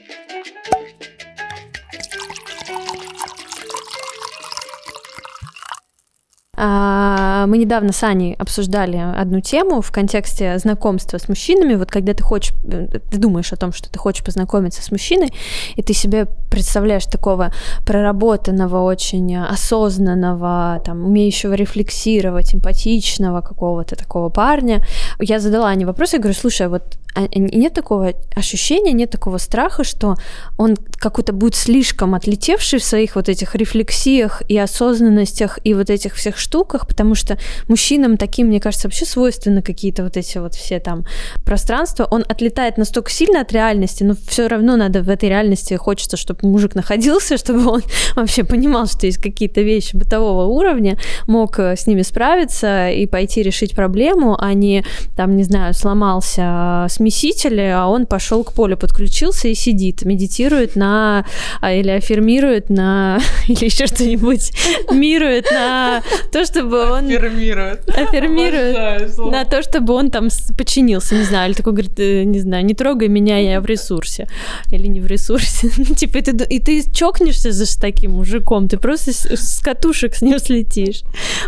Мы 6.63 7.59
недавно 7.59 7.93
с 7.93 8.03
Аней 8.05 8.35
обсуждали 8.35 8.97
одну 8.97 9.41
тему 9.41 9.81
в 9.81 9.91
контексте 9.91 10.59
знакомства 10.59 11.19
с 11.19 11.29
мужчинами. 11.29 11.75
Вот 11.75 11.91
когда 11.91 12.15
ты 12.15 12.23
хочешь, 12.23 12.55
э, 12.65 12.87
ты 13.11 13.19
думаешь 13.19 13.53
о 13.53 13.57
том, 13.57 13.73
что 13.73 13.91
ты 13.91 13.99
хочешь 13.99 14.25
познакомиться 14.25 14.83
с 14.83 14.91
мужчиной, 14.93 15.33
и 15.75 15.83
ты 15.83 15.93
себе 15.93 16.27
представляешь 16.51 17.07
такого 17.07 17.53
проработанного, 17.85 18.83
очень 18.83 19.37
осознанного, 19.37 20.81
там, 20.85 21.05
умеющего 21.05 21.55
рефлексировать, 21.55 22.55
эмпатичного 22.55 23.41
какого-то 23.41 23.97
такого 23.97 24.29
парня. 24.29 24.85
Я 25.19 25.41
задала 25.41 25.69
Ане 25.69 25.87
вопрос, 25.87 26.13
я 26.13 26.21
говорю, 26.21 26.39
слушай, 26.39 26.67
а 26.67 26.71
вот 26.71 26.83
а, 26.83 27.02
нет 27.35 27.75
такого 27.75 28.15
ощущения, 28.35 28.93
нет 28.93 29.11
такого 29.11 29.39
страха, 29.39 29.85
что 29.85 30.17
он 30.57 30.77
какой-то 30.97 31.33
будет 31.33 31.55
слишком 31.55 32.15
отлетевший 32.15 32.79
в 32.79 32.85
своих 32.85 33.17
вот 33.17 33.29
этих 33.29 33.55
рефлексиях 33.55 34.43
и 34.49 34.57
осознанностях 34.57 35.59
и 35.65 35.75
вот 35.75 35.91
этих 35.91 36.15
всех 36.15 36.39
штуках, 36.39 36.87
потому 36.87 37.15
что 37.15 37.39
мужчинам 37.69 38.17
таким, 38.17 38.47
мне 38.47 38.61
кажется, 38.61 38.89
вообще 38.89 39.05
свойственны 39.05 39.63
какие-то 39.63 40.05
вот 40.05 40.17
эти 40.17 40.39
вот 40.39 40.55
все 40.55 40.79
там 40.81 41.05
пространства. 41.45 42.07
Он 42.11 42.25
отлетает 42.27 42.79
настолько 42.79 43.11
сильно 43.11 43.41
от 43.43 43.53
реальности, 43.53 44.05
но 44.05 44.15
все 44.29 44.49
равно 44.49 44.77
надо 44.77 45.03
в 45.03 45.09
этой 45.09 45.29
реальности 45.29 45.75
хочется, 45.75 46.17
чтобы 46.17 46.49
мужик 46.49 46.75
находился, 46.75 47.37
чтобы 47.43 47.69
он 47.69 47.83
вообще 48.17 48.45
понимал, 48.45 48.87
что 48.87 49.07
есть 49.07 49.19
какие-то 49.19 49.61
вещи 49.61 49.97
бытового 49.97 50.47
уровня, 50.47 50.99
мог 51.27 51.59
э, 51.59 51.77
с 51.77 51.87
ними 51.87 52.03
справиться 52.03 52.91
и 52.91 53.07
пойти 53.07 53.43
решить 53.43 53.75
проблему, 53.75 54.37
а 54.41 54.55
не 54.55 54.85
там, 55.17 55.37
не 55.37 55.45
знаю, 55.45 55.75
сломался 55.75 56.87
с 56.89 57.02
смесители, 57.03 57.63
а 57.63 57.89
он 57.89 58.07
пошел 58.07 58.45
к 58.45 58.53
полю, 58.53 58.77
подключился 58.77 59.49
и 59.49 59.55
сидит, 59.55 60.05
медитирует 60.05 60.77
на 60.77 61.27
а, 61.61 61.73
или 61.73 61.91
аффирмирует 61.91 62.71
на 62.71 63.19
или 63.49 63.65
еще 63.65 63.87
что-нибудь, 63.87 64.53
мирует 64.93 65.51
на 65.51 66.03
то, 66.31 66.45
чтобы 66.45 66.91
он 66.93 67.07
Аффирмирует. 67.07 67.89
аффирмирует 67.91 69.19
на 69.19 69.45
то, 69.45 69.63
чтобы 69.63 69.95
он 69.95 70.11
там 70.11 70.29
подчинился, 70.57 71.17
не 71.17 71.25
знаю, 71.25 71.49
или 71.51 71.57
такой 71.57 71.73
говорит, 71.73 71.99
э, 71.99 72.23
не 72.23 72.39
знаю, 72.39 72.65
не 72.65 72.75
трогай 72.75 73.09
меня, 73.09 73.39
я 73.39 73.61
в 73.61 73.67
ресурсе 73.67 74.29
или 74.71 74.87
не 74.87 75.01
в 75.01 75.07
ресурсе, 75.07 75.71
Ну, 75.77 75.97
типа 75.97 76.19
и 76.19 76.23
ты, 76.23 76.45
и 76.45 76.61
ты 76.61 76.93
чокнешься 76.93 77.51
за 77.51 77.67
таким 77.81 78.13
мужиком, 78.13 78.69
ты 78.69 78.77
просто 78.79 79.13
с, 79.13 79.61
катушек 79.61 80.15
с 80.15 80.23
ним 80.23 80.39
слетишь. 80.39 81.03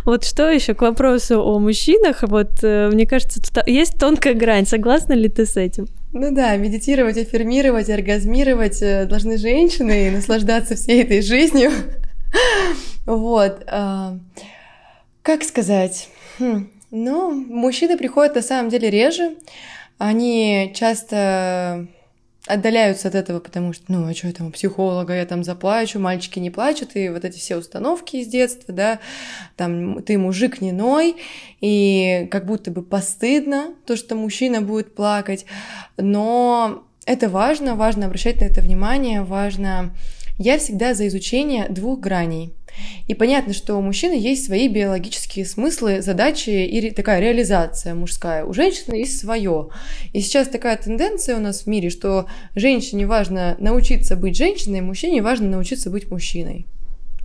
Вот 0.04 0.24
что 0.24 0.50
еще 0.50 0.74
к 0.74 0.82
вопросу 0.82 1.40
о 1.40 1.60
мужчинах, 1.60 2.22
вот 2.22 2.50
э, 2.62 2.90
мне 2.92 3.06
кажется, 3.06 3.40
тут 3.40 3.66
есть 3.68 3.98
тонкая 3.98 4.34
грань, 4.34 4.66
согласна 4.66 5.12
ли 5.12 5.28
ты 5.28 5.43
с 5.46 5.56
этим? 5.56 5.86
Ну 6.12 6.32
да, 6.32 6.56
медитировать, 6.56 7.16
аффирмировать, 7.16 7.90
оргазмировать 7.90 8.82
э, 8.82 9.06
должны 9.06 9.36
женщины 9.36 10.08
и 10.08 10.10
наслаждаться 10.10 10.74
всей 10.76 11.02
этой 11.02 11.22
жизнью. 11.22 11.70
Вот. 13.06 13.62
а, 13.66 14.18
Как 15.22 15.44
сказать? 15.44 16.08
Хм, 16.38 16.68
Ну, 16.90 17.30
мужчины 17.32 17.98
приходят 17.98 18.34
на 18.34 18.42
самом 18.42 18.70
деле 18.70 18.88
реже. 18.90 19.36
Они 19.98 20.72
часто 20.74 21.86
отдаляются 22.46 23.08
от 23.08 23.14
этого, 23.14 23.40
потому 23.40 23.72
что, 23.72 23.84
ну, 23.88 24.06
а 24.06 24.14
что 24.14 24.26
я 24.26 24.32
там 24.34 24.48
у 24.48 24.50
психолога, 24.50 25.14
я 25.14 25.24
там 25.24 25.44
заплачу, 25.44 25.98
мальчики 25.98 26.38
не 26.38 26.50
плачут, 26.50 26.94
и 26.94 27.08
вот 27.08 27.24
эти 27.24 27.38
все 27.38 27.56
установки 27.56 28.16
из 28.16 28.26
детства, 28.26 28.74
да, 28.74 28.98
там 29.56 30.02
ты 30.02 30.18
мужик 30.18 30.60
не 30.60 30.72
ной, 30.72 31.16
и 31.60 32.28
как 32.30 32.44
будто 32.44 32.70
бы 32.70 32.82
постыдно 32.82 33.74
то, 33.86 33.96
что 33.96 34.14
мужчина 34.14 34.60
будет 34.60 34.94
плакать, 34.94 35.46
но 35.96 36.84
это 37.06 37.28
важно, 37.28 37.74
важно 37.74 38.06
обращать 38.06 38.40
на 38.40 38.44
это 38.44 38.60
внимание, 38.60 39.22
важно... 39.22 39.94
Я 40.38 40.58
всегда 40.58 40.94
за 40.94 41.06
изучение 41.06 41.68
двух 41.68 42.00
граней. 42.00 42.54
И 43.06 43.14
понятно, 43.14 43.52
что 43.52 43.76
у 43.76 43.80
мужчины 43.80 44.14
есть 44.14 44.46
свои 44.46 44.66
биологические 44.66 45.44
смыслы, 45.44 46.02
задачи 46.02 46.50
и 46.50 46.90
такая 46.90 47.20
реализация 47.20 47.94
мужская. 47.94 48.44
У 48.44 48.52
женщины 48.52 48.96
есть 48.96 49.18
свое. 49.18 49.68
И 50.12 50.20
сейчас 50.20 50.48
такая 50.48 50.76
тенденция 50.76 51.36
у 51.36 51.40
нас 51.40 51.62
в 51.62 51.66
мире, 51.68 51.90
что 51.90 52.26
женщине 52.56 53.06
важно 53.06 53.56
научиться 53.60 54.16
быть 54.16 54.36
женщиной, 54.36 54.80
мужчине 54.80 55.22
важно 55.22 55.48
научиться 55.48 55.88
быть 55.90 56.10
мужчиной. 56.10 56.66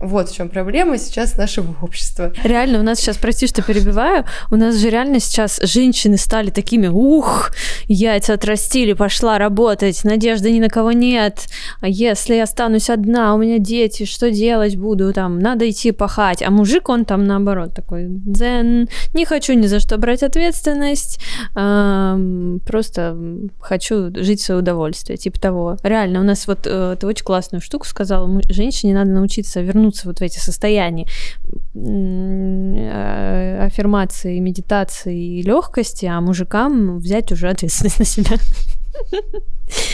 Вот 0.00 0.30
в 0.30 0.34
чем 0.34 0.48
проблема 0.48 0.96
сейчас 0.96 1.36
нашего 1.36 1.74
общества. 1.82 2.32
Реально, 2.42 2.80
у 2.80 2.82
нас 2.82 3.00
сейчас, 3.00 3.18
прости, 3.18 3.46
что 3.46 3.62
перебиваю, 3.62 4.24
у 4.50 4.56
нас 4.56 4.76
же 4.76 4.88
реально 4.88 5.20
сейчас 5.20 5.60
женщины 5.62 6.16
стали 6.16 6.48
такими, 6.48 6.86
ух, 6.86 7.50
яйца 7.86 8.32
отрастили, 8.34 8.94
пошла 8.94 9.36
работать, 9.36 10.02
надежды 10.04 10.52
ни 10.52 10.60
на 10.60 10.70
кого 10.70 10.92
нет, 10.92 11.48
а 11.82 11.88
если 11.88 12.36
я 12.36 12.44
останусь 12.44 12.88
одна, 12.88 13.34
у 13.34 13.38
меня 13.38 13.58
дети, 13.58 14.06
что 14.06 14.30
делать 14.30 14.76
буду, 14.76 15.12
там, 15.12 15.38
надо 15.38 15.68
идти 15.68 15.92
пахать, 15.92 16.42
а 16.42 16.50
мужик, 16.50 16.88
он 16.88 17.04
там 17.04 17.26
наоборот 17.26 17.74
такой, 17.74 18.06
дзен, 18.08 18.88
не 19.12 19.26
хочу 19.26 19.52
ни 19.52 19.66
за 19.66 19.80
что 19.80 19.98
брать 19.98 20.22
ответственность, 20.22 21.20
ам, 21.54 22.60
просто 22.66 23.18
хочу 23.60 24.10
жить 24.14 24.40
в 24.40 24.44
свое 24.44 24.60
удовольствие, 24.60 25.18
типа 25.18 25.38
того. 25.38 25.76
Реально, 25.82 26.20
у 26.20 26.24
нас 26.24 26.46
вот 26.46 26.60
э, 26.64 26.96
ты 26.98 27.06
очень 27.06 27.24
классную 27.24 27.60
штуку 27.60 27.86
сказала, 27.86 28.40
женщине 28.48 28.94
надо 28.94 29.10
научиться 29.10 29.60
вернуться 29.60 29.89
вот 30.04 30.18
в 30.18 30.22
эти 30.22 30.38
состояния 30.38 31.06
э, 31.74 33.64
аффирмации, 33.66 34.38
медитации 34.38 35.38
и 35.38 35.42
легкости, 35.42 36.06
а 36.06 36.20
мужикам 36.20 36.98
взять 36.98 37.32
уже 37.32 37.48
ответственность 37.48 37.98
на 37.98 38.04
себя 38.04 38.36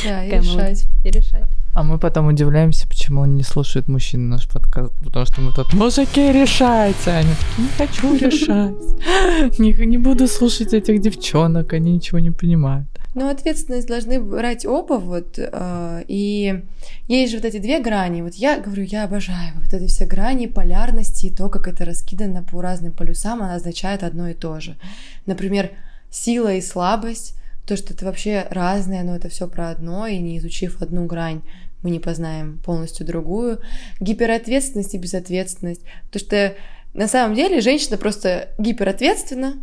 Да, 0.04 0.24
и 0.24 0.30
решать. 0.30 0.86
и 1.04 1.10
решать. 1.10 1.44
А 1.74 1.82
мы 1.82 1.98
потом 1.98 2.28
удивляемся, 2.28 2.88
почему 2.88 3.20
он 3.20 3.34
не 3.34 3.42
слушает 3.42 3.86
мужчин 3.86 4.30
наш 4.30 4.48
подкаст, 4.48 4.94
потому 5.04 5.26
что 5.26 5.42
мы 5.42 5.52
тут 5.52 5.74
мужики 5.74 6.32
решайте, 6.32 7.10
а 7.10 7.18
они 7.18 7.28
такие, 7.34 7.62
не 7.62 7.68
хочу 7.76 8.16
решать, 8.16 9.58
не, 9.58 9.72
не 9.86 9.98
буду 9.98 10.26
слушать 10.26 10.72
этих 10.72 11.02
девчонок, 11.02 11.74
они 11.74 11.92
ничего 11.92 12.18
не 12.18 12.30
понимают. 12.30 12.88
Но 13.16 13.30
ответственность 13.30 13.88
должны 13.88 14.20
брать 14.20 14.66
оба, 14.66 14.98
вот, 14.98 15.38
э, 15.38 16.04
и 16.06 16.62
есть 17.08 17.32
же 17.32 17.38
вот 17.38 17.46
эти 17.46 17.56
две 17.56 17.80
грани. 17.80 18.20
Вот 18.20 18.34
я 18.34 18.60
говорю, 18.60 18.82
я 18.82 19.04
обожаю 19.04 19.54
вот 19.54 19.72
эти 19.72 19.86
все 19.86 20.04
грани 20.04 20.46
полярности 20.46 21.26
и 21.26 21.34
то, 21.34 21.48
как 21.48 21.66
это 21.66 21.86
раскидано 21.86 22.42
по 22.42 22.60
разным 22.60 22.92
полюсам, 22.92 23.42
она 23.42 23.54
означает 23.54 24.02
одно 24.02 24.28
и 24.28 24.34
то 24.34 24.60
же. 24.60 24.76
Например, 25.24 25.70
сила 26.10 26.52
и 26.52 26.60
слабость, 26.60 27.34
то, 27.66 27.74
что 27.78 27.94
это 27.94 28.04
вообще 28.04 28.46
разное, 28.50 29.02
но 29.02 29.16
это 29.16 29.30
все 29.30 29.48
про 29.48 29.70
одно, 29.70 30.06
и 30.06 30.18
не 30.18 30.36
изучив 30.36 30.82
одну 30.82 31.06
грань, 31.06 31.40
мы 31.82 31.88
не 31.88 32.00
познаем 32.00 32.58
полностью 32.58 33.06
другую. 33.06 33.60
Гиперответственность 33.98 34.92
и 34.92 34.98
безответственность. 34.98 35.80
То, 36.12 36.18
что 36.18 36.52
на 36.92 37.08
самом 37.08 37.34
деле 37.34 37.62
женщина 37.62 37.96
просто 37.96 38.50
гиперответственна, 38.58 39.54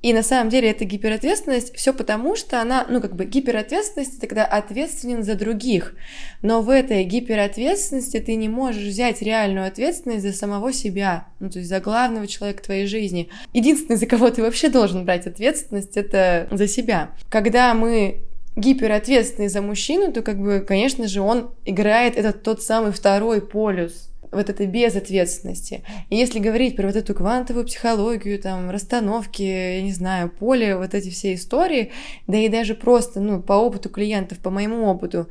и 0.00 0.12
на 0.12 0.22
самом 0.22 0.48
деле 0.48 0.70
эта 0.70 0.84
гиперответственность 0.84 1.74
все 1.74 1.92
потому, 1.92 2.36
что 2.36 2.60
она, 2.60 2.86
ну 2.88 3.00
как 3.00 3.16
бы 3.16 3.24
гиперответственность, 3.24 4.18
это 4.18 4.26
когда 4.28 4.44
ответственен 4.44 5.24
за 5.24 5.34
других. 5.34 5.94
Но 6.40 6.62
в 6.62 6.70
этой 6.70 7.02
гиперответственности 7.02 8.20
ты 8.20 8.36
не 8.36 8.48
можешь 8.48 8.84
взять 8.84 9.22
реальную 9.22 9.66
ответственность 9.66 10.22
за 10.22 10.32
самого 10.32 10.72
себя, 10.72 11.26
ну 11.40 11.50
то 11.50 11.58
есть 11.58 11.68
за 11.68 11.80
главного 11.80 12.28
человека 12.28 12.62
твоей 12.62 12.86
жизни. 12.86 13.28
Единственный, 13.52 13.96
за 13.96 14.06
кого 14.06 14.30
ты 14.30 14.42
вообще 14.42 14.68
должен 14.68 15.04
брать 15.04 15.26
ответственность, 15.26 15.96
это 15.96 16.46
за 16.52 16.68
себя. 16.68 17.10
Когда 17.28 17.74
мы 17.74 18.22
гиперответственный 18.54 19.48
за 19.48 19.62
мужчину, 19.62 20.12
то 20.12 20.22
как 20.22 20.38
бы, 20.38 20.60
конечно 20.60 21.08
же, 21.08 21.20
он 21.20 21.50
играет 21.64 22.16
этот 22.16 22.42
тот 22.42 22.62
самый 22.62 22.92
второй 22.92 23.40
полюс 23.40 24.10
вот 24.32 24.50
этой 24.50 24.66
безответственности. 24.66 25.82
И 26.10 26.16
если 26.16 26.38
говорить 26.38 26.76
про 26.76 26.86
вот 26.86 26.96
эту 26.96 27.14
квантовую 27.14 27.66
психологию, 27.66 28.38
там, 28.38 28.70
расстановки, 28.70 29.42
я 29.42 29.82
не 29.82 29.92
знаю, 29.92 30.30
поле, 30.30 30.76
вот 30.76 30.94
эти 30.94 31.10
все 31.10 31.34
истории, 31.34 31.92
да 32.26 32.36
и 32.38 32.48
даже 32.48 32.74
просто, 32.74 33.20
ну, 33.20 33.42
по 33.42 33.54
опыту 33.54 33.88
клиентов, 33.88 34.38
по 34.38 34.50
моему 34.50 34.84
опыту, 34.86 35.28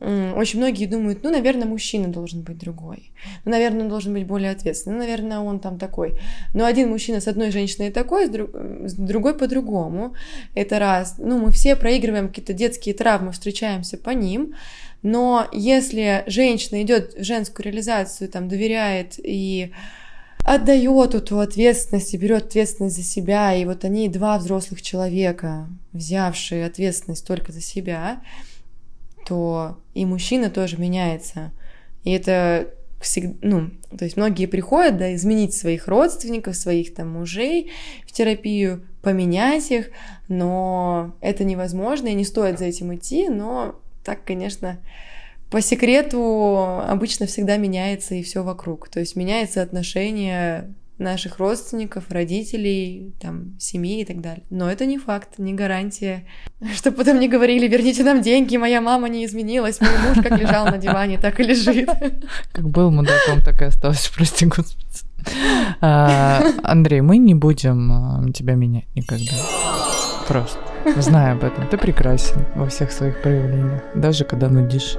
очень 0.00 0.58
многие 0.58 0.86
думают, 0.86 1.22
ну, 1.22 1.30
наверное, 1.30 1.66
мужчина 1.66 2.08
должен 2.08 2.40
быть 2.40 2.56
другой. 2.56 3.12
Ну, 3.44 3.50
наверное, 3.50 3.82
он 3.82 3.90
должен 3.90 4.14
быть 4.14 4.26
более 4.26 4.50
ответственный. 4.50 4.96
Ну, 4.96 5.02
наверное, 5.02 5.40
он 5.40 5.60
там 5.60 5.78
такой. 5.78 6.18
Но 6.54 6.64
один 6.64 6.88
мужчина 6.88 7.20
с 7.20 7.28
одной 7.28 7.50
женщиной 7.50 7.90
такой, 7.90 8.26
с, 8.26 8.30
друг- 8.30 8.54
с 8.54 8.94
другой 8.94 9.34
по-другому. 9.34 10.14
Это 10.54 10.78
раз. 10.78 11.16
Ну, 11.18 11.38
мы 11.38 11.50
все 11.50 11.76
проигрываем 11.76 12.28
какие-то 12.28 12.54
детские 12.54 12.94
травмы, 12.94 13.32
встречаемся 13.32 13.98
по 13.98 14.10
ним. 14.10 14.54
Но 15.02 15.48
если 15.52 16.24
женщина 16.26 16.82
идет 16.82 17.14
в 17.14 17.24
женскую 17.24 17.64
реализацию, 17.64 18.28
там, 18.28 18.48
доверяет 18.48 19.14
и 19.18 19.72
отдает 20.44 21.14
эту 21.14 21.40
ответственность 21.40 22.14
и 22.14 22.18
берет 22.18 22.46
ответственность 22.46 22.96
за 22.96 23.02
себя, 23.02 23.54
и 23.54 23.64
вот 23.64 23.84
они 23.84 24.08
два 24.08 24.38
взрослых 24.38 24.82
человека, 24.82 25.68
взявшие 25.92 26.66
ответственность 26.66 27.26
только 27.26 27.52
за 27.52 27.60
себя, 27.60 28.22
то 29.26 29.78
и 29.94 30.04
мужчина 30.04 30.50
тоже 30.50 30.78
меняется. 30.78 31.52
И 32.04 32.10
это 32.10 32.68
всегда, 33.00 33.34
ну, 33.42 33.70
то 33.96 34.04
есть 34.04 34.16
многие 34.16 34.46
приходят, 34.46 34.98
да, 34.98 35.14
изменить 35.14 35.54
своих 35.54 35.88
родственников, 35.88 36.56
своих 36.56 36.94
там 36.94 37.10
мужей 37.10 37.70
в 38.06 38.12
терапию, 38.12 38.86
поменять 39.02 39.70
их, 39.70 39.90
но 40.28 41.14
это 41.20 41.44
невозможно, 41.44 42.08
и 42.08 42.14
не 42.14 42.24
стоит 42.24 42.58
за 42.58 42.66
этим 42.66 42.94
идти, 42.94 43.28
но 43.28 43.79
так, 44.04 44.24
конечно, 44.24 44.78
по 45.50 45.60
секрету 45.60 46.80
обычно 46.86 47.26
всегда 47.26 47.56
меняется 47.56 48.14
и 48.14 48.22
все 48.22 48.42
вокруг. 48.42 48.88
То 48.88 49.00
есть 49.00 49.16
меняется 49.16 49.62
отношение 49.62 50.74
наших 51.00 51.38
родственников, 51.38 52.04
родителей, 52.10 53.14
там, 53.20 53.58
семьи 53.58 54.02
и 54.02 54.04
так 54.04 54.20
далее. 54.20 54.44
Но 54.50 54.70
это 54.70 54.86
не 54.86 54.98
факт, 54.98 55.38
не 55.38 55.54
гарантия. 55.54 56.24
Чтобы 56.74 56.98
потом 56.98 57.18
не 57.18 57.28
говорили, 57.28 57.66
верните 57.66 58.04
нам 58.04 58.22
деньги, 58.22 58.56
моя 58.56 58.80
мама 58.80 59.08
не 59.08 59.24
изменилась, 59.24 59.80
мой 59.80 59.90
муж 60.06 60.22
как 60.22 60.38
лежал 60.38 60.66
на 60.66 60.78
диване, 60.78 61.18
так 61.18 61.40
и 61.40 61.42
лежит. 61.42 61.88
Как 62.52 62.68
был 62.68 62.90
мудаком, 62.90 63.40
так 63.44 63.60
и 63.62 63.64
остался, 63.64 64.12
прости 64.16 64.46
господи. 64.46 64.86
А, 65.80 66.42
Андрей, 66.62 67.00
мы 67.00 67.18
не 67.18 67.34
будем 67.34 67.92
а, 67.92 68.32
тебя 68.32 68.54
менять 68.54 68.86
никогда. 68.94 69.32
Просто. 70.28 70.69
Знай 70.98 71.32
об 71.32 71.44
этом. 71.44 71.66
Ты 71.68 71.78
прекрасен 71.78 72.46
во 72.54 72.66
всех 72.68 72.92
своих 72.92 73.20
проявлениях, 73.22 73.82
даже 73.94 74.24
когда 74.24 74.48
нудишь. 74.48 74.96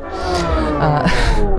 А, 0.80 1.08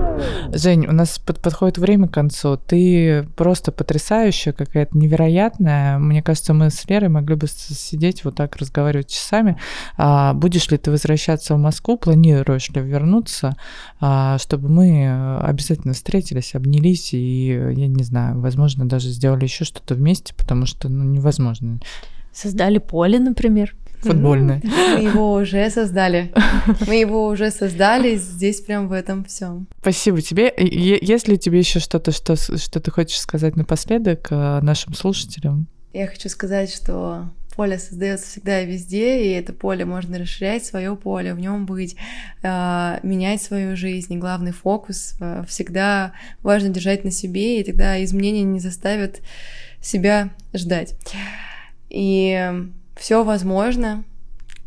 Жень, 0.53 0.85
у 0.87 0.91
нас 0.91 1.19
под- 1.19 1.39
подходит 1.39 1.77
время 1.77 2.07
к 2.07 2.13
концу. 2.13 2.57
Ты 2.57 3.27
просто 3.35 3.71
потрясающая, 3.71 4.53
какая-то 4.53 4.97
невероятная. 4.97 5.97
Мне 5.97 6.21
кажется, 6.21 6.53
мы 6.53 6.69
с 6.69 6.87
Лерой 6.89 7.09
могли 7.09 7.35
бы 7.35 7.47
сидеть 7.47 8.23
вот 8.23 8.35
так 8.35 8.55
разговаривать 8.57 9.09
часами. 9.09 9.57
А, 9.97 10.33
будешь 10.33 10.69
ли 10.69 10.77
ты 10.77 10.91
возвращаться 10.91 11.55
в 11.55 11.57
Москву? 11.57 11.97
Планируешь 11.97 12.69
ли 12.69 12.81
вернуться? 12.81 13.55
а, 13.99 14.37
чтобы 14.37 14.69
мы 14.69 15.05
э, 15.05 15.39
обязательно 15.39 15.93
встретились, 15.93 16.55
обнялись 16.55 17.13
и, 17.13 17.47
я 17.47 17.87
не 17.87 18.03
знаю, 18.03 18.39
возможно, 18.39 18.87
даже 18.87 19.09
сделали 19.09 19.43
еще 19.43 19.63
что-то 19.63 19.95
вместе, 19.95 20.33
потому 20.35 20.65
что 20.65 20.89
ну, 20.89 21.03
невозможно. 21.03 21.79
Создали 22.33 22.79
поле, 22.79 23.19
например. 23.19 23.75
Футбольное. 24.03 24.61
Мы 24.63 25.03
его 25.03 25.33
уже 25.33 25.69
создали. 25.69 26.33
Мы 26.87 26.95
его 26.95 27.27
уже 27.27 27.51
создали 27.51 28.15
здесь 28.15 28.61
прям 28.61 28.87
в 28.87 28.91
этом 28.91 29.23
всем. 29.25 29.67
Спасибо 29.81 30.21
тебе. 30.21 30.53
Если 30.57 31.35
тебе 31.35 31.59
еще 31.59 31.79
что-то, 31.79 32.11
что, 32.11 32.35
что 32.35 32.79
ты 32.79 32.91
хочешь 32.91 33.19
сказать 33.19 33.55
напоследок 33.55 34.27
э, 34.31 34.59
нашим 34.61 34.93
слушателям? 34.93 35.67
Я 35.93 36.07
хочу 36.07 36.29
сказать, 36.29 36.73
что 36.73 37.29
поле 37.55 37.77
создается 37.77 38.27
всегда 38.27 38.61
и 38.61 38.65
везде, 38.65 39.23
и 39.23 39.29
это 39.29 39.53
поле 39.53 39.85
можно 39.85 40.17
расширять, 40.17 40.65
свое 40.65 40.95
поле, 40.95 41.33
в 41.33 41.39
нем 41.39 41.65
быть, 41.65 41.95
э, 42.41 42.99
менять 43.03 43.41
свою 43.41 43.75
жизнь. 43.75 44.13
И 44.13 44.17
главный 44.17 44.51
фокус 44.51 45.15
э, 45.19 45.43
всегда 45.47 46.13
важно 46.41 46.69
держать 46.69 47.03
на 47.03 47.11
себе, 47.11 47.59
и 47.59 47.63
тогда 47.63 48.03
изменения 48.03 48.43
не 48.43 48.59
заставят 48.59 49.21
себя 49.81 50.31
ждать. 50.53 50.95
И 51.89 52.51
все 52.95 53.23
возможно. 53.23 54.03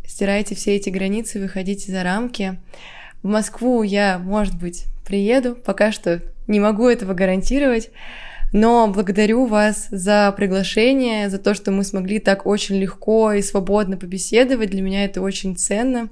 Стирайте 0.06 0.54
все 0.54 0.76
эти 0.76 0.88
границы, 0.90 1.40
выходите 1.40 1.90
за 1.90 2.02
рамки. 2.02 2.58
В 3.22 3.28
Москву 3.28 3.82
я, 3.82 4.18
может 4.18 4.56
быть, 4.56 4.84
приеду, 5.04 5.54
пока 5.54 5.92
что 5.92 6.22
не 6.46 6.60
могу 6.60 6.88
этого 6.88 7.14
гарантировать. 7.14 7.90
Но 8.52 8.88
благодарю 8.88 9.46
вас 9.46 9.88
за 9.90 10.32
приглашение, 10.36 11.28
за 11.28 11.38
то, 11.38 11.54
что 11.54 11.72
мы 11.72 11.82
смогли 11.82 12.20
так 12.20 12.46
очень 12.46 12.76
легко 12.76 13.32
и 13.32 13.42
свободно 13.42 13.96
побеседовать. 13.96 14.70
Для 14.70 14.82
меня 14.82 15.04
это 15.04 15.20
очень 15.20 15.56
ценно. 15.56 16.08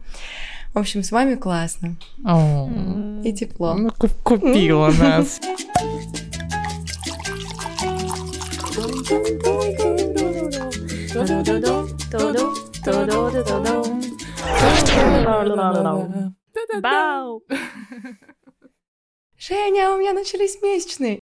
В 0.75 0.79
общем, 0.79 1.05
с 1.05 1.13
вами 1.13 1.37
классно. 1.37 1.97
И 3.25 3.33
тепло. 3.33 3.75
Ну, 3.75 3.91
купила 4.25 4.91
нас. 4.91 5.41
Женя, 19.37 19.91
у 19.91 19.99
меня 19.99 20.13
начались 20.13 20.63
месячные. 20.63 21.23